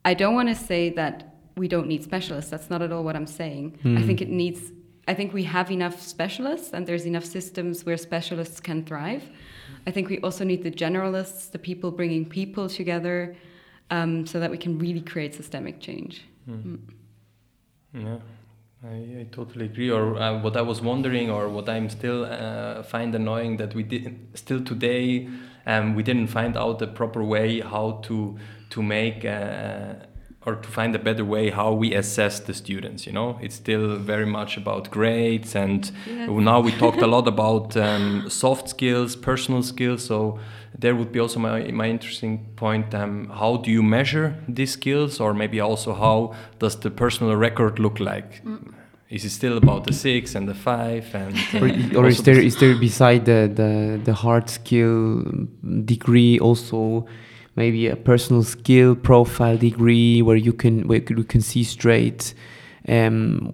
I 0.05 0.15
don't 0.15 0.35
want 0.35 0.49
to 0.49 0.55
say 0.55 0.91
that 0.91 1.35
we 1.57 1.69
don't 1.69 1.87
need 1.87 2.03
specialists. 2.03 2.51
That's 2.51 2.71
not 2.71 2.81
at 2.83 2.93
all 2.93 3.05
what 3.05 3.17
I'm 3.17 3.27
saying. 3.27 3.79
Mm. 3.85 3.99
I 3.99 4.03
think 4.03 4.23
it 4.23 4.29
needs. 4.29 4.73
I 5.09 5.15
think 5.15 5.33
we 5.33 5.45
have 5.45 5.71
enough 5.71 6.01
specialists, 6.01 6.71
and 6.73 6.87
there's 6.87 7.05
enough 7.05 7.25
systems 7.25 7.85
where 7.85 7.97
specialists 7.97 8.61
can 8.61 8.85
thrive. 8.85 9.29
I 9.87 9.91
think 9.91 10.09
we 10.09 10.21
also 10.21 10.45
need 10.45 10.63
the 10.63 10.71
generalists, 10.71 11.51
the 11.51 11.59
people 11.59 11.91
bringing 11.91 12.25
people 12.25 12.69
together, 12.69 13.37
um, 13.91 14.27
so 14.27 14.41
that 14.41 14.51
we 14.51 14.59
can 14.59 14.79
really 14.79 15.01
create 15.01 15.35
systemic 15.35 15.81
change. 15.81 16.25
Mm. 16.49 16.79
Yeah. 17.93 18.19
I, 18.83 19.21
I, 19.21 19.27
totally 19.31 19.67
agree. 19.67 19.91
Or 19.91 20.17
uh, 20.17 20.41
what 20.41 20.57
I 20.57 20.63
was 20.63 20.81
wondering, 20.81 21.31
or 21.31 21.49
what 21.49 21.69
I'm 21.69 21.91
still 21.91 22.25
uh, 22.25 22.83
find 22.83 23.15
annoying, 23.15 23.59
that 23.59 23.75
we 23.75 23.83
did 23.83 24.17
still 24.35 24.65
today, 24.65 25.29
um, 25.67 25.95
we 25.95 26.03
didn't 26.03 26.29
find 26.29 26.57
out 26.57 26.79
the 26.79 26.87
proper 26.87 27.23
way 27.23 27.61
how 27.61 28.01
to 28.05 28.39
to 28.71 28.83
make 28.83 29.25
uh, 29.25 29.95
or 30.47 30.55
to 30.55 30.69
find 30.69 30.95
a 30.95 30.99
better 30.99 31.25
way 31.25 31.51
how 31.51 31.73
we 31.73 31.95
assess 31.95 32.41
the 32.41 32.55
students. 32.55 33.07
You 33.07 33.13
know, 33.13 33.39
it's 33.43 33.57
still 33.57 33.97
very 33.97 34.25
much 34.25 34.57
about 34.57 34.91
grades, 34.91 35.55
and 35.55 35.91
now 36.07 36.61
we 36.61 36.73
talked 36.73 37.03
a 37.03 37.07
lot 37.07 37.29
about 37.37 37.77
um, 37.77 38.31
soft 38.31 38.71
skills, 38.71 39.15
personal 39.15 39.63
skills. 39.63 40.07
So 40.07 40.39
there 40.79 40.95
would 40.95 41.13
be 41.13 41.21
also 41.21 41.39
my, 41.41 41.71
my 41.71 41.89
interesting 41.89 42.47
point 42.57 42.95
um, 42.95 43.29
how 43.29 43.57
do 43.57 43.71
you 43.71 43.83
measure 43.83 44.35
these 44.49 44.73
skills 44.73 45.21
or 45.21 45.35
maybe 45.35 45.61
also 45.61 45.93
how 45.95 46.35
does 46.59 46.77
the 46.81 46.91
personal 46.91 47.37
record 47.37 47.79
look 47.79 48.01
like 48.01 48.43
mm. 48.45 48.73
is 49.09 49.25
it 49.25 49.31
still 49.31 49.57
about 49.57 49.85
the 49.85 49.93
six 49.93 50.35
and 50.35 50.49
the 50.49 50.55
five 50.55 51.15
and 51.15 51.37
uh, 51.55 51.99
or, 51.99 52.05
or 52.05 52.09
is 52.09 52.23
there 52.23 52.39
is 52.39 52.57
there 52.59 52.75
beside 52.77 53.25
the, 53.25 53.51
the 53.53 54.01
the 54.05 54.15
hard 54.15 54.49
skill 54.49 55.25
degree 55.85 56.39
also 56.39 57.07
maybe 57.57 57.89
a 57.89 57.97
personal 57.97 58.43
skill 58.43 58.95
profile 58.95 59.57
degree 59.57 60.23
where 60.23 60.37
you 60.37 60.53
can 60.53 60.87
where 60.87 61.03
you 61.09 61.25
can 61.25 61.41
see 61.41 61.65
straight 61.65 62.35
um, 62.89 63.53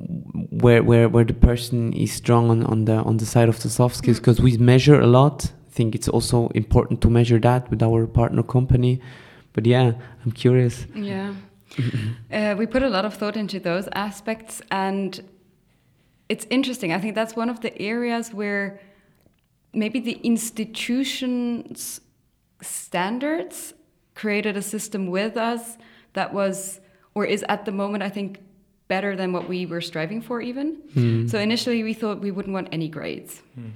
where 0.50 0.82
where 0.82 1.08
where 1.08 1.24
the 1.24 1.34
person 1.34 1.92
is 1.92 2.12
strong 2.12 2.50
on, 2.50 2.62
on 2.64 2.84
the 2.84 2.94
on 2.94 3.16
the 3.16 3.26
side 3.26 3.48
of 3.48 3.60
the 3.62 3.68
soft 3.68 3.96
skills 3.96 4.18
because 4.18 4.38
mm. 4.38 4.44
we 4.44 4.56
measure 4.58 5.00
a 5.00 5.06
lot 5.06 5.50
think 5.76 5.94
it's 5.94 6.08
also 6.08 6.48
important 6.54 7.00
to 7.02 7.10
measure 7.10 7.38
that 7.38 7.70
with 7.70 7.82
our 7.82 8.06
partner 8.06 8.42
company. 8.42 9.00
But 9.52 9.66
yeah, 9.66 9.92
I'm 10.24 10.32
curious. 10.32 10.86
Yeah. 10.94 11.34
uh, 12.32 12.54
we 12.58 12.66
put 12.66 12.82
a 12.82 12.88
lot 12.88 13.04
of 13.04 13.14
thought 13.14 13.36
into 13.36 13.60
those 13.60 13.88
aspects, 13.92 14.62
and 14.70 15.20
it's 16.28 16.46
interesting. 16.50 16.92
I 16.92 16.98
think 16.98 17.14
that's 17.14 17.36
one 17.36 17.50
of 17.50 17.60
the 17.60 17.72
areas 17.80 18.32
where 18.32 18.80
maybe 19.72 20.00
the 20.00 20.18
institution's 20.22 22.00
standards 22.62 23.74
created 24.14 24.56
a 24.56 24.62
system 24.62 25.06
with 25.08 25.36
us 25.36 25.76
that 26.14 26.32
was 26.32 26.80
or 27.14 27.24
is 27.24 27.44
at 27.48 27.64
the 27.64 27.72
moment, 27.72 28.02
I 28.02 28.10
think, 28.10 28.40
better 28.88 29.16
than 29.16 29.32
what 29.32 29.48
we 29.48 29.66
were 29.66 29.80
striving 29.80 30.20
for 30.22 30.40
even. 30.40 30.76
Mm. 30.94 31.30
so 31.30 31.38
initially 31.38 31.82
we 31.82 31.92
thought 31.94 32.20
we 32.20 32.30
wouldn't 32.30 32.54
want 32.54 32.68
any 32.72 32.88
grades. 32.88 33.42
Mm. 33.58 33.70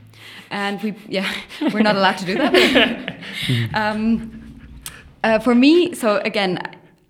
and 0.51 0.83
we 0.83 0.95
yeah 1.09 1.31
we're 1.73 1.83
not 1.83 1.97
allowed 1.97 2.19
to 2.19 2.27
do 2.27 2.35
that. 2.35 3.19
Um, 3.75 4.61
uh, 5.25 5.39
for 5.39 5.55
me 5.55 5.95
so 5.95 6.19
again 6.19 6.59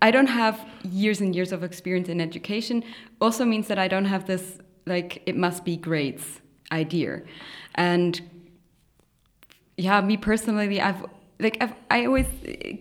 i 0.01 0.11
don't 0.11 0.27
have 0.27 0.59
years 0.83 1.21
and 1.21 1.35
years 1.35 1.51
of 1.51 1.63
experience 1.63 2.09
in 2.09 2.19
education. 2.19 2.83
Also 3.19 3.45
means 3.45 3.67
that 3.67 3.77
i 3.79 3.87
don't 3.87 4.05
have 4.05 4.25
this 4.25 4.57
like 4.85 5.21
it 5.25 5.37
must 5.37 5.63
be 5.63 5.77
grades 5.77 6.41
idea. 6.71 7.21
And 7.75 8.19
yeah 9.77 10.01
me 10.01 10.17
personally 10.17 10.81
i've 10.81 11.05
like 11.39 11.57
I've, 11.61 11.73
i 11.89 12.05
always 12.05 12.27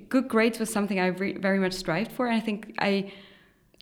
good 0.09 0.29
grades 0.29 0.59
was 0.59 0.71
something 0.73 0.99
i 1.01 1.11
very 1.11 1.59
much 1.59 1.73
strived 1.75 2.12
for. 2.12 2.27
And 2.27 2.37
i 2.37 2.41
think 2.41 2.75
i 2.79 3.12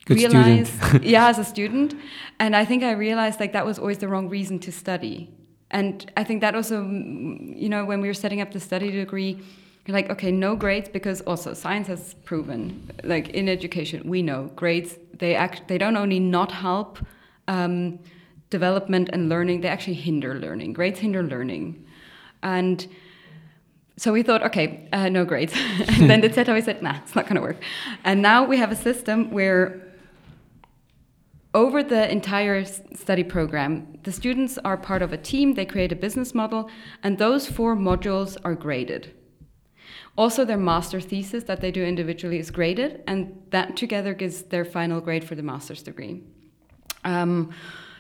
Good 0.09 0.33
realize, 0.33 0.73
yeah, 1.03 1.29
as 1.29 1.39
a 1.39 1.45
student, 1.45 1.95
and 2.41 2.57
I 2.57 2.65
think 2.65 2.83
I 2.83 2.93
realized 2.93 3.41
like 3.41 3.53
that 3.53 3.65
was 3.65 3.79
always 3.79 3.99
the 3.99 4.09
wrong 4.09 4.29
reason 4.29 4.59
to 4.61 4.73
study, 4.73 5.31
and 5.71 6.11
I 6.17 6.25
think 6.25 6.41
that 6.41 6.55
also, 6.55 6.83
you 6.83 7.69
know, 7.69 7.85
when 7.85 8.01
we 8.01 8.09
were 8.09 8.15
setting 8.15 8.41
up 8.41 8.53
the 8.53 8.61
study 8.61 8.91
degree, 8.91 9.41
like 9.87 10.11
okay 10.11 10.31
no 10.31 10.55
grades 10.55 10.89
because 10.91 11.23
also 11.23 11.55
science 11.55 11.87
has 11.89 12.13
proven 12.25 12.91
like 13.05 13.31
in 13.31 13.49
education 13.49 14.07
we 14.07 14.21
know 14.21 14.51
grades 14.55 14.99
they 15.19 15.35
act 15.35 15.67
they 15.69 15.79
don't 15.79 15.97
only 15.97 16.21
not 16.21 16.53
help 16.53 16.99
um, 17.49 17.99
development 18.51 19.11
and 19.13 19.29
learning 19.29 19.61
they 19.61 19.69
actually 19.69 19.95
hinder 19.95 20.35
learning. 20.35 20.73
Grades 20.73 21.01
hinder 21.01 21.23
learning. 21.23 21.85
And 22.43 22.87
so 23.97 24.13
we 24.13 24.23
thought 24.23 24.43
okay 24.45 24.89
uh, 24.93 25.09
no 25.09 25.25
grades. 25.25 25.55
And 25.89 26.09
then 26.09 26.21
the 26.21 26.29
ZHAW 26.29 26.65
said 26.65 26.83
nah 26.83 26.99
it's 27.03 27.17
not 27.17 27.25
going 27.25 27.37
to 27.37 27.43
work. 27.43 27.61
And 28.05 28.23
now 28.23 28.45
we 28.45 28.57
have 28.59 28.71
a 28.71 28.77
system 28.77 29.31
where 29.31 29.83
over 31.55 31.83
the 31.83 32.11
entire 32.11 32.65
study 32.65 33.25
program, 33.25 33.99
the 34.03 34.13
students 34.13 34.59
are 34.59 34.77
part 34.77 35.03
of 35.03 35.13
a 35.13 35.17
team, 35.17 35.55
they 35.55 35.65
create 35.65 35.93
a 35.93 35.97
business 35.97 36.35
model, 36.35 36.71
and 37.03 37.19
those 37.19 37.47
four 37.47 37.75
modules 37.75 38.37
are 38.45 38.55
graded. 38.55 39.15
Also, 40.17 40.45
their 40.45 40.59
master 40.59 41.01
thesis 41.01 41.45
that 41.45 41.61
they 41.61 41.71
do 41.71 41.85
individually 41.85 42.39
is 42.39 42.51
graded, 42.51 43.03
and 43.07 43.41
that 43.51 43.77
together 43.77 44.15
gives 44.15 44.43
their 44.43 44.65
final 44.65 45.01
grade 45.01 45.25
for 45.25 45.35
the 45.37 45.43
master's 45.43 45.83
degree. 45.83 46.23
Um, 47.05 47.55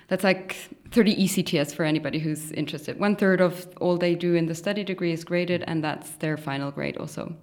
that's 0.08 0.24
like 0.24 0.56
30 0.90 1.16
ECTS 1.16 1.74
for 1.74 1.84
anybody 1.84 2.18
who's 2.18 2.50
interested. 2.52 2.98
One 2.98 3.14
third 3.14 3.42
of 3.42 3.68
all 3.78 3.98
they 3.98 4.14
do 4.14 4.34
in 4.34 4.46
the 4.46 4.54
study 4.54 4.82
degree 4.82 5.12
is 5.12 5.22
graded, 5.22 5.62
and 5.66 5.84
that's 5.84 6.10
their 6.12 6.36
final 6.36 6.70
grade 6.70 6.96
also. 6.96 7.36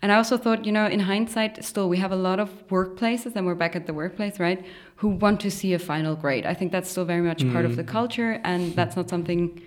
And 0.00 0.12
I 0.12 0.16
also 0.16 0.36
thought, 0.36 0.64
you 0.64 0.70
know, 0.70 0.86
in 0.86 1.00
hindsight, 1.00 1.64
still 1.64 1.88
we 1.88 1.98
have 1.98 2.12
a 2.12 2.16
lot 2.16 2.38
of 2.38 2.66
workplaces, 2.68 3.34
and 3.34 3.44
we're 3.46 3.56
back 3.56 3.74
at 3.74 3.86
the 3.86 3.92
workplace, 3.92 4.38
right, 4.38 4.64
who 4.96 5.08
want 5.08 5.40
to 5.40 5.50
see 5.50 5.74
a 5.74 5.78
final 5.78 6.14
grade. 6.14 6.46
I 6.46 6.54
think 6.54 6.72
that's 6.72 6.90
still 6.90 7.04
very 7.04 7.20
much 7.20 7.42
mm. 7.42 7.52
part 7.52 7.64
of 7.64 7.76
the 7.76 7.84
mm. 7.84 7.88
culture, 7.88 8.40
and 8.44 8.74
that's 8.74 8.96
not 8.96 9.08
something 9.08 9.60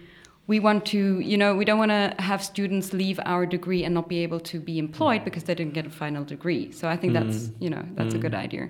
we 0.48 0.62
want 0.62 0.86
to, 0.86 1.20
you 1.20 1.38
know, 1.38 1.56
we 1.56 1.66
don't 1.66 1.78
want 1.78 1.92
to 1.92 2.16
have 2.20 2.42
students 2.42 2.94
leave 2.94 3.20
our 3.26 3.46
degree 3.46 3.84
and 3.84 3.94
not 3.94 4.08
be 4.08 4.20
able 4.20 4.40
to 4.40 4.60
be 4.62 4.80
employed 4.80 5.26
because 5.26 5.44
they 5.44 5.54
didn't 5.54 5.74
get 5.74 5.86
a 5.86 5.90
final 5.90 6.24
degree. 6.24 6.72
So 6.72 6.88
I 6.88 6.96
think 6.96 7.14
mm. 7.14 7.20
that's, 7.20 7.52
you 7.60 7.70
know, 7.70 7.84
that's 7.96 8.14
mm. 8.14 8.18
a 8.18 8.22
good 8.22 8.32
mm. 8.32 8.40
idea. 8.40 8.70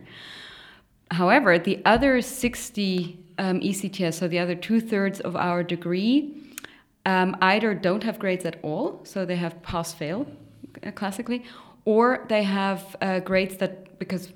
However, 1.12 1.60
the 1.60 1.80
other 1.86 2.22
60 2.22 3.24
um, 3.38 3.60
ECTS, 3.62 4.16
so 4.16 4.28
the 4.28 4.40
other 4.40 4.56
two 4.56 4.82
thirds 4.82 5.20
of 5.20 5.36
our 5.36 5.62
degree, 5.64 6.36
um, 7.06 7.38
either 7.42 7.74
don't 7.74 8.04
have 8.04 8.18
grades 8.18 8.44
at 8.44 8.60
all, 8.64 9.02
so 9.06 9.24
they 9.24 9.36
have 9.36 9.62
pass 9.62 9.94
fail 9.94 10.28
uh, 10.84 10.92
classically, 10.92 11.46
or 11.86 12.26
they 12.28 12.44
have 12.44 12.96
uh, 13.02 13.20
grades 13.20 13.58
that, 13.58 13.98
because 14.00 14.34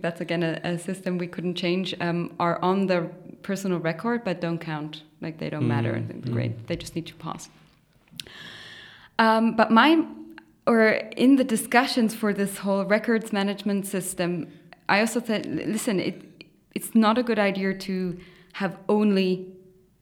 that's 0.00 0.20
again 0.20 0.42
a, 0.42 0.60
a 0.64 0.78
system 0.78 1.18
we 1.18 1.26
couldn't 1.26 1.54
change, 1.54 1.94
um, 2.00 2.34
are 2.38 2.60
on 2.62 2.86
the 2.86 3.10
personal 3.42 3.78
record 3.78 4.24
but 4.24 4.40
don't 4.40 4.58
count. 4.58 5.02
Like 5.20 5.38
they 5.38 5.50
don't 5.50 5.64
mm. 5.64 5.68
matter. 5.68 5.94
Mm. 5.94 6.32
great. 6.32 6.66
They 6.66 6.76
just 6.76 6.94
need 6.96 7.06
to 7.06 7.14
pass. 7.14 7.48
Um, 9.18 9.54
but 9.56 9.70
my 9.70 10.04
or 10.66 10.88
in 11.16 11.36
the 11.36 11.44
discussions 11.44 12.14
for 12.14 12.32
this 12.32 12.58
whole 12.58 12.84
records 12.84 13.32
management 13.32 13.84
system 13.84 14.46
i 14.88 15.00
also 15.00 15.20
said 15.20 15.44
listen 15.46 15.98
it 15.98 16.22
it's 16.74 16.94
not 16.94 17.18
a 17.18 17.22
good 17.22 17.38
idea 17.38 17.74
to 17.74 18.18
have 18.52 18.78
only 18.88 19.52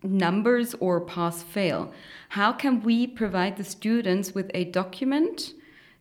numbers 0.02 0.74
or 0.80 1.00
pass 1.00 1.42
fail. 1.42 1.92
How 2.30 2.52
can 2.52 2.82
we 2.82 3.06
provide 3.06 3.56
the 3.56 3.64
students 3.64 4.34
with 4.34 4.50
a 4.54 4.64
document 4.64 5.52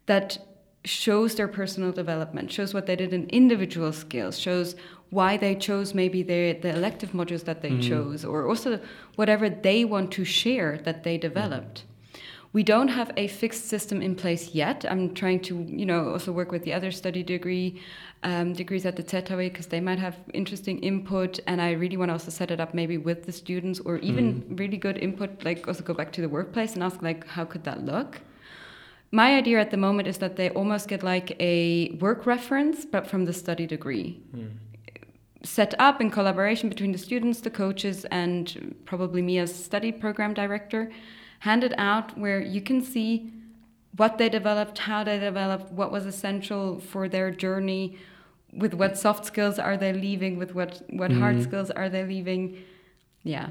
that 0.06 0.38
shows 0.86 1.36
their 1.36 1.48
personal 1.48 1.92
development 1.92 2.52
shows 2.52 2.74
what 2.74 2.86
they 2.86 2.96
did 2.96 3.14
in 3.14 3.28
individual 3.30 3.92
skills 3.92 4.40
shows 4.40 4.76
why 5.10 5.38
they 5.38 5.56
chose 5.56 5.94
maybe 5.94 6.22
the, 6.24 6.54
the 6.62 6.70
elective 6.70 7.12
modules 7.12 7.44
that 7.46 7.62
they 7.62 7.72
mm. 7.72 7.82
chose, 7.82 8.24
or 8.24 8.48
also 8.48 8.80
whatever 9.16 9.50
they 9.50 9.84
want 9.84 10.12
to 10.12 10.24
share 10.24 10.78
that 10.84 11.04
they 11.04 11.18
developed. 11.18 11.84
Mm. 11.84 12.20
We 12.52 12.64
don't 12.64 12.88
have 12.88 13.12
a 13.16 13.28
fixed 13.28 13.68
system 13.68 14.02
in 14.02 14.16
place 14.16 14.56
yet. 14.56 14.84
I'm 14.90 15.14
trying 15.14 15.42
to, 15.42 15.62
you 15.68 15.86
know, 15.86 16.10
also 16.10 16.32
work 16.32 16.52
with 16.52 16.64
the 16.64 16.74
other 16.74 16.92
study 16.92 17.22
degree 17.22 17.80
um, 18.24 18.54
degrees 18.54 18.86
at 18.88 18.96
the 18.96 19.04
ZHAW 19.04 19.38
because 19.38 19.68
they 19.68 19.80
might 19.80 20.00
have 20.00 20.18
interesting 20.34 20.80
input, 20.80 21.40
and 21.46 21.62
I 21.62 21.72
really 21.72 21.96
want 21.96 22.10
to 22.10 22.14
also 22.14 22.32
set 22.32 22.52
it 22.52 22.60
up 22.60 22.74
maybe 22.74 22.98
with 22.98 23.26
the 23.26 23.32
students, 23.32 23.80
or 23.80 23.98
even 23.98 24.42
mm. 24.42 24.60
really 24.60 24.78
good 24.78 24.98
input, 24.98 25.44
like 25.44 25.68
also 25.68 25.84
go 25.84 25.94
back 25.94 26.12
to 26.14 26.22
the 26.22 26.30
workplace 26.30 26.74
and 26.74 26.84
ask 26.84 27.02
like, 27.02 27.26
how 27.28 27.46
could 27.46 27.64
that 27.64 27.86
look? 27.86 28.22
My 29.12 29.36
idea 29.36 29.60
at 29.60 29.72
the 29.72 29.78
moment 29.78 30.08
is 30.08 30.20
that 30.20 30.36
they 30.36 30.50
almost 30.52 30.88
get 30.88 31.02
like 31.04 31.36
a 31.40 31.92
work 32.00 32.26
reference, 32.26 32.86
but 32.86 33.08
from 33.08 33.26
the 33.26 33.34
study 33.34 33.66
degree. 33.66 34.22
Mm 34.36 34.52
set 35.44 35.74
up 35.80 36.02
in 36.02 36.12
collaboration 36.12 36.70
between 36.70 36.92
the 36.92 36.98
students, 36.98 37.42
the 37.42 37.50
coaches, 37.50 38.06
and 38.12 38.76
probably 38.86 39.22
me 39.22 39.38
as 39.40 39.54
study 39.54 39.92
program 39.92 40.34
director, 40.34 40.92
handed 41.40 41.74
out 41.78 42.18
where 42.18 42.42
you 42.42 42.62
can 42.62 42.82
see 42.82 43.32
what 43.96 44.18
they 44.18 44.30
developed, 44.30 44.78
how 44.80 45.04
they 45.04 45.18
developed, 45.18 45.72
what 45.72 45.92
was 45.92 46.06
essential 46.06 46.80
for 46.80 47.08
their 47.08 47.32
journey, 47.32 47.98
with 48.54 48.74
what 48.74 48.98
soft 48.98 49.26
skills 49.26 49.60
are 49.60 49.78
they 49.78 49.94
leaving, 49.94 50.38
with 50.38 50.54
what 50.54 50.82
what 50.90 51.12
mm. 51.12 51.20
hard 51.20 51.42
skills 51.42 51.70
are 51.72 51.90
they 51.90 52.04
leaving. 52.04 52.58
Yeah. 53.24 53.50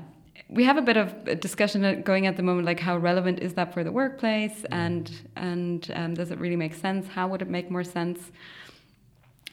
We 0.48 0.64
have 0.64 0.76
a 0.76 0.82
bit 0.82 0.96
of 0.96 1.14
a 1.26 1.34
discussion 1.34 2.02
going 2.02 2.26
at 2.26 2.36
the 2.36 2.42
moment, 2.42 2.66
like 2.66 2.80
how 2.80 2.96
relevant 2.96 3.40
is 3.40 3.54
that 3.54 3.74
for 3.74 3.84
the 3.84 3.92
workplace, 3.92 4.62
mm. 4.62 4.66
and 4.70 5.10
and 5.36 5.90
um, 5.94 6.14
does 6.14 6.30
it 6.30 6.38
really 6.38 6.56
make 6.56 6.74
sense? 6.74 7.06
How 7.08 7.28
would 7.28 7.42
it 7.42 7.48
make 7.48 7.70
more 7.70 7.84
sense? 7.84 8.30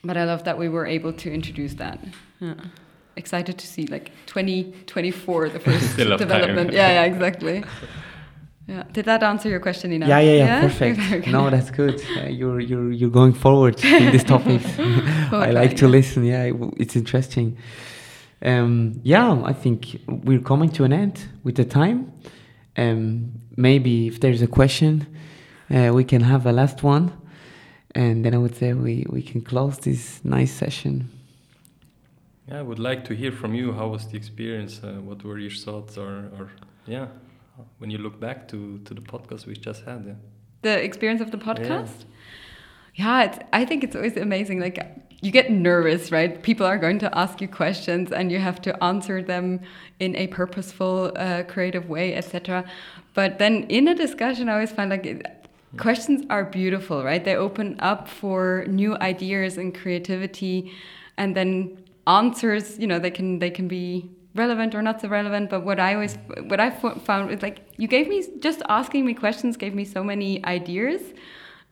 but 0.06 0.16
I 0.16 0.24
love 0.24 0.44
that 0.44 0.58
we 0.58 0.68
were 0.68 0.86
able 0.86 1.12
to 1.12 1.32
introduce 1.32 1.74
that. 1.74 1.98
Yeah. 2.40 2.54
Excited 3.16 3.58
to 3.58 3.66
see 3.66 3.86
like 3.86 4.10
2024 4.26 5.48
the 5.48 5.58
first 5.58 5.96
development. 6.18 6.72
yeah, 6.72 6.88
yeah, 6.88 7.04
exactly. 7.04 7.64
Yeah. 8.66 8.82
Did 8.92 9.04
that 9.04 9.22
answer 9.22 9.48
your 9.48 9.60
question, 9.60 9.92
Ina? 9.92 10.08
Yeah, 10.08 10.18
yeah, 10.18 10.32
yeah. 10.32 10.44
yeah? 10.44 10.60
Perfect. 10.60 11.00
Okay. 11.12 11.30
No, 11.30 11.50
that's 11.50 11.70
good. 11.70 12.02
Uh, 12.16 12.26
you're 12.26 12.60
you're 12.60 12.90
you're 12.90 13.10
going 13.10 13.32
forward 13.32 13.82
in 13.84 14.10
this 14.10 14.24
topic. 14.24 14.60
I 15.32 15.50
like 15.50 15.76
to 15.76 15.88
listen. 15.88 16.24
Yeah, 16.24 16.50
it's 16.76 16.96
interesting. 16.96 17.56
Um, 18.42 19.00
yeah, 19.02 19.42
I 19.44 19.52
think 19.52 20.00
we're 20.06 20.40
coming 20.40 20.70
to 20.70 20.84
an 20.84 20.92
end 20.92 21.26
with 21.42 21.56
the 21.56 21.64
time. 21.64 22.12
Um, 22.76 23.32
maybe 23.56 24.06
if 24.06 24.20
there's 24.20 24.42
a 24.42 24.46
question, 24.46 25.06
uh, 25.74 25.90
we 25.94 26.04
can 26.04 26.22
have 26.22 26.46
a 26.46 26.52
last 26.52 26.82
one 26.82 27.12
and 27.96 28.24
then 28.24 28.34
I 28.34 28.38
would 28.38 28.54
say 28.54 28.74
we, 28.74 29.06
we 29.08 29.22
can 29.22 29.40
close 29.40 29.78
this 29.78 30.20
nice 30.22 30.52
session. 30.52 31.08
Yeah, 32.46 32.58
I 32.58 32.62
would 32.62 32.78
like 32.78 33.04
to 33.06 33.14
hear 33.14 33.32
from 33.32 33.54
you. 33.54 33.72
How 33.72 33.88
was 33.88 34.06
the 34.06 34.16
experience? 34.16 34.80
Uh, 34.84 35.00
what 35.00 35.24
were 35.24 35.38
your 35.38 35.50
thoughts, 35.50 35.96
or, 35.96 36.30
or 36.38 36.50
yeah, 36.86 37.06
when 37.78 37.90
you 37.90 37.98
look 37.98 38.20
back 38.20 38.48
to, 38.48 38.78
to 38.84 38.94
the 38.94 39.00
podcast 39.00 39.46
we 39.46 39.54
just 39.54 39.84
had? 39.84 40.04
Yeah. 40.06 40.12
The 40.60 40.84
experience 40.84 41.22
of 41.22 41.30
the 41.30 41.38
podcast. 41.38 42.04
Yeah, 42.94 43.24
yeah 43.24 43.38
I 43.52 43.64
think 43.64 43.82
it's 43.82 43.96
always 43.96 44.16
amazing. 44.16 44.60
Like 44.60 44.78
you 45.22 45.30
get 45.30 45.50
nervous, 45.50 46.12
right? 46.12 46.42
People 46.42 46.66
are 46.66 46.78
going 46.78 46.98
to 46.98 47.18
ask 47.18 47.40
you 47.40 47.48
questions, 47.48 48.12
and 48.12 48.30
you 48.30 48.38
have 48.38 48.60
to 48.62 48.84
answer 48.84 49.22
them 49.22 49.60
in 49.98 50.14
a 50.16 50.26
purposeful, 50.26 51.12
uh, 51.16 51.42
creative 51.44 51.88
way, 51.88 52.14
etc. 52.14 52.64
But 53.14 53.38
then 53.38 53.64
in 53.64 53.88
a 53.88 53.94
discussion, 53.94 54.48
I 54.48 54.54
always 54.54 54.72
find 54.72 54.90
like 54.90 55.26
questions 55.78 56.24
are 56.28 56.44
beautiful, 56.44 57.02
right? 57.02 57.24
They 57.24 57.34
open 57.36 57.76
up 57.80 58.08
for 58.08 58.64
new 58.68 58.96
ideas 58.98 59.56
and 59.56 59.74
creativity, 59.74 60.72
and 61.16 61.34
then 61.34 61.82
answers. 62.06 62.78
You 62.78 62.86
know, 62.86 62.98
they 62.98 63.10
can 63.10 63.38
they 63.38 63.50
can 63.50 63.68
be 63.68 64.10
relevant 64.34 64.74
or 64.74 64.82
not 64.82 65.00
so 65.00 65.08
relevant. 65.08 65.48
But 65.48 65.64
what 65.64 65.80
I 65.80 65.94
always 65.94 66.18
what 66.48 66.60
I 66.60 66.70
found 66.70 67.30
is 67.30 67.40
like 67.40 67.66
you 67.78 67.88
gave 67.88 68.06
me 68.08 68.22
just 68.40 68.60
asking 68.68 69.06
me 69.06 69.14
questions 69.14 69.56
gave 69.56 69.74
me 69.74 69.86
so 69.86 70.04
many 70.04 70.44
ideas, 70.44 71.00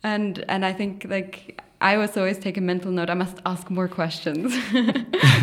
and 0.03 0.43
and 0.49 0.65
I 0.65 0.73
think 0.73 1.07
like. 1.09 1.61
I 1.81 1.97
was 1.99 2.17
always 2.17 2.39
take 2.39 2.57
a 2.57 2.61
mental 2.61 2.91
note. 2.91 3.11
I 3.11 3.15
must 3.15 3.37
ask 3.45 3.71
more 3.71 3.89
questions. 3.89 4.55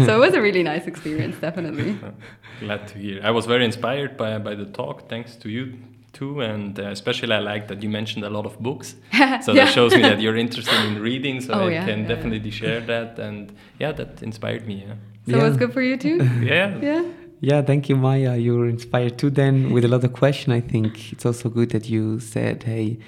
so 0.06 0.16
it 0.16 0.20
was 0.20 0.34
a 0.34 0.42
really 0.42 0.64
nice 0.64 0.88
experience, 0.88 1.38
definitely. 1.38 2.00
Glad 2.60 2.88
to 2.90 2.98
hear. 2.98 3.22
I 3.24 3.32
was 3.32 3.46
very 3.46 3.66
inspired 3.66 4.18
by 4.18 4.38
by 4.40 4.56
the 4.56 4.66
talk. 4.66 5.10
Thanks 5.10 5.36
to 5.38 5.50
you 5.50 5.78
too 6.14 6.42
and 6.42 6.80
uh, 6.80 6.88
especially 6.88 7.34
i 7.34 7.40
like 7.40 7.68
that 7.68 7.82
you 7.82 7.90
mentioned 7.90 8.24
a 8.26 8.30
lot 8.30 8.46
of 8.46 8.60
books 8.60 8.96
so 9.42 9.54
yeah. 9.54 9.66
that 9.66 9.74
shows 9.74 9.94
me 9.94 10.02
that 10.02 10.20
you're 10.20 10.36
interested 10.36 10.80
in 10.86 11.02
reading 11.02 11.40
so 11.40 11.54
oh, 11.54 11.68
i 11.68 11.72
yeah, 11.72 11.86
can 11.86 12.02
yeah, 12.02 12.08
definitely 12.08 12.52
share 12.52 12.82
that 12.82 13.18
and 13.18 13.56
yeah 13.80 13.92
that 13.92 14.22
inspired 14.22 14.68
me 14.68 14.84
yeah 14.86 14.96
so 15.30 15.40
it 15.40 15.44
was 15.44 15.58
good 15.58 15.72
for 15.72 15.82
you 15.82 15.96
too 15.98 16.18
yeah 16.42 16.78
yeah 16.82 17.04
yeah 17.40 17.62
thank 17.62 17.88
you 17.88 17.96
maya 17.96 18.36
you 18.36 18.58
were 18.58 18.68
inspired 18.68 19.18
too 19.18 19.30
then 19.30 19.72
with 19.72 19.86
a 19.86 19.88
lot 19.88 20.04
of 20.04 20.12
questions 20.12 20.54
i 20.54 20.60
think 20.60 21.14
it's 21.14 21.26
also 21.26 21.50
good 21.50 21.70
that 21.70 21.90
you 21.90 22.20
said 22.20 22.64
hey 22.64 23.00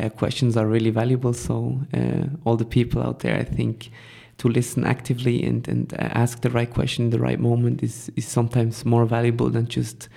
uh, 0.00 0.08
questions 0.08 0.56
are 0.56 0.66
really 0.66 0.90
valuable 0.90 1.32
so 1.32 1.80
uh, 1.94 2.24
all 2.44 2.56
the 2.56 2.64
people 2.64 3.02
out 3.02 3.20
there 3.20 3.36
i 3.36 3.44
think 3.44 3.90
to 4.40 4.48
listen 4.48 4.84
actively 4.86 5.44
and, 5.44 5.68
and 5.68 5.92
uh, 5.92 5.96
ask 5.98 6.40
the 6.40 6.48
right 6.48 6.72
question 6.72 7.04
in 7.04 7.10
the 7.10 7.18
right 7.18 7.38
moment 7.38 7.82
is, 7.82 8.10
is 8.16 8.26
sometimes 8.26 8.86
more 8.86 9.04
valuable 9.04 9.50
than 9.50 9.66
just 9.66 10.08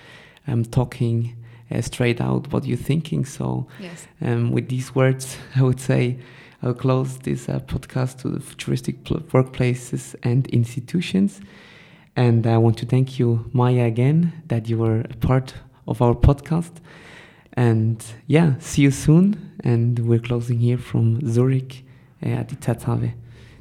um, 0.46 0.64
talking 0.64 1.36
uh, 1.70 1.82
straight 1.82 2.22
out 2.22 2.50
what 2.50 2.64
you're 2.64 2.76
thinking. 2.76 3.26
So, 3.26 3.66
yes. 3.78 4.06
um, 4.22 4.50
with 4.50 4.70
these 4.70 4.94
words, 4.94 5.36
I 5.56 5.62
would 5.62 5.78
say 5.78 6.18
I'll 6.62 6.72
close 6.72 7.18
this 7.18 7.50
uh, 7.50 7.58
podcast 7.60 8.20
to 8.20 8.30
the 8.30 8.40
futuristic 8.40 9.04
workplaces 9.04 10.14
and 10.22 10.46
institutions. 10.46 11.42
And 12.16 12.46
I 12.46 12.56
want 12.56 12.78
to 12.78 12.86
thank 12.86 13.18
you, 13.18 13.50
Maya, 13.52 13.84
again, 13.84 14.42
that 14.46 14.70
you 14.70 14.78
were 14.78 15.00
a 15.00 15.16
part 15.16 15.52
of 15.86 16.00
our 16.00 16.14
podcast. 16.14 16.72
And 17.54 18.04
yeah, 18.26 18.54
see 18.58 18.82
you 18.82 18.90
soon. 18.90 19.52
And 19.62 19.98
we're 20.00 20.18
closing 20.18 20.58
here 20.58 20.78
from 20.78 21.20
Zurich 21.30 21.84
uh, 22.24 22.28
at 22.28 22.48
the 22.48 22.56
ZHAW. 22.56 23.12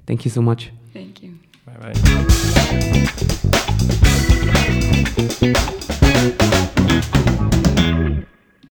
Thank 0.06 0.26
you 0.26 0.32
so 0.32 0.41
much. 0.41 0.72
Thank 0.94 1.24
you. 1.24 1.39
Bye 1.66 1.94
bye. 5.39 5.80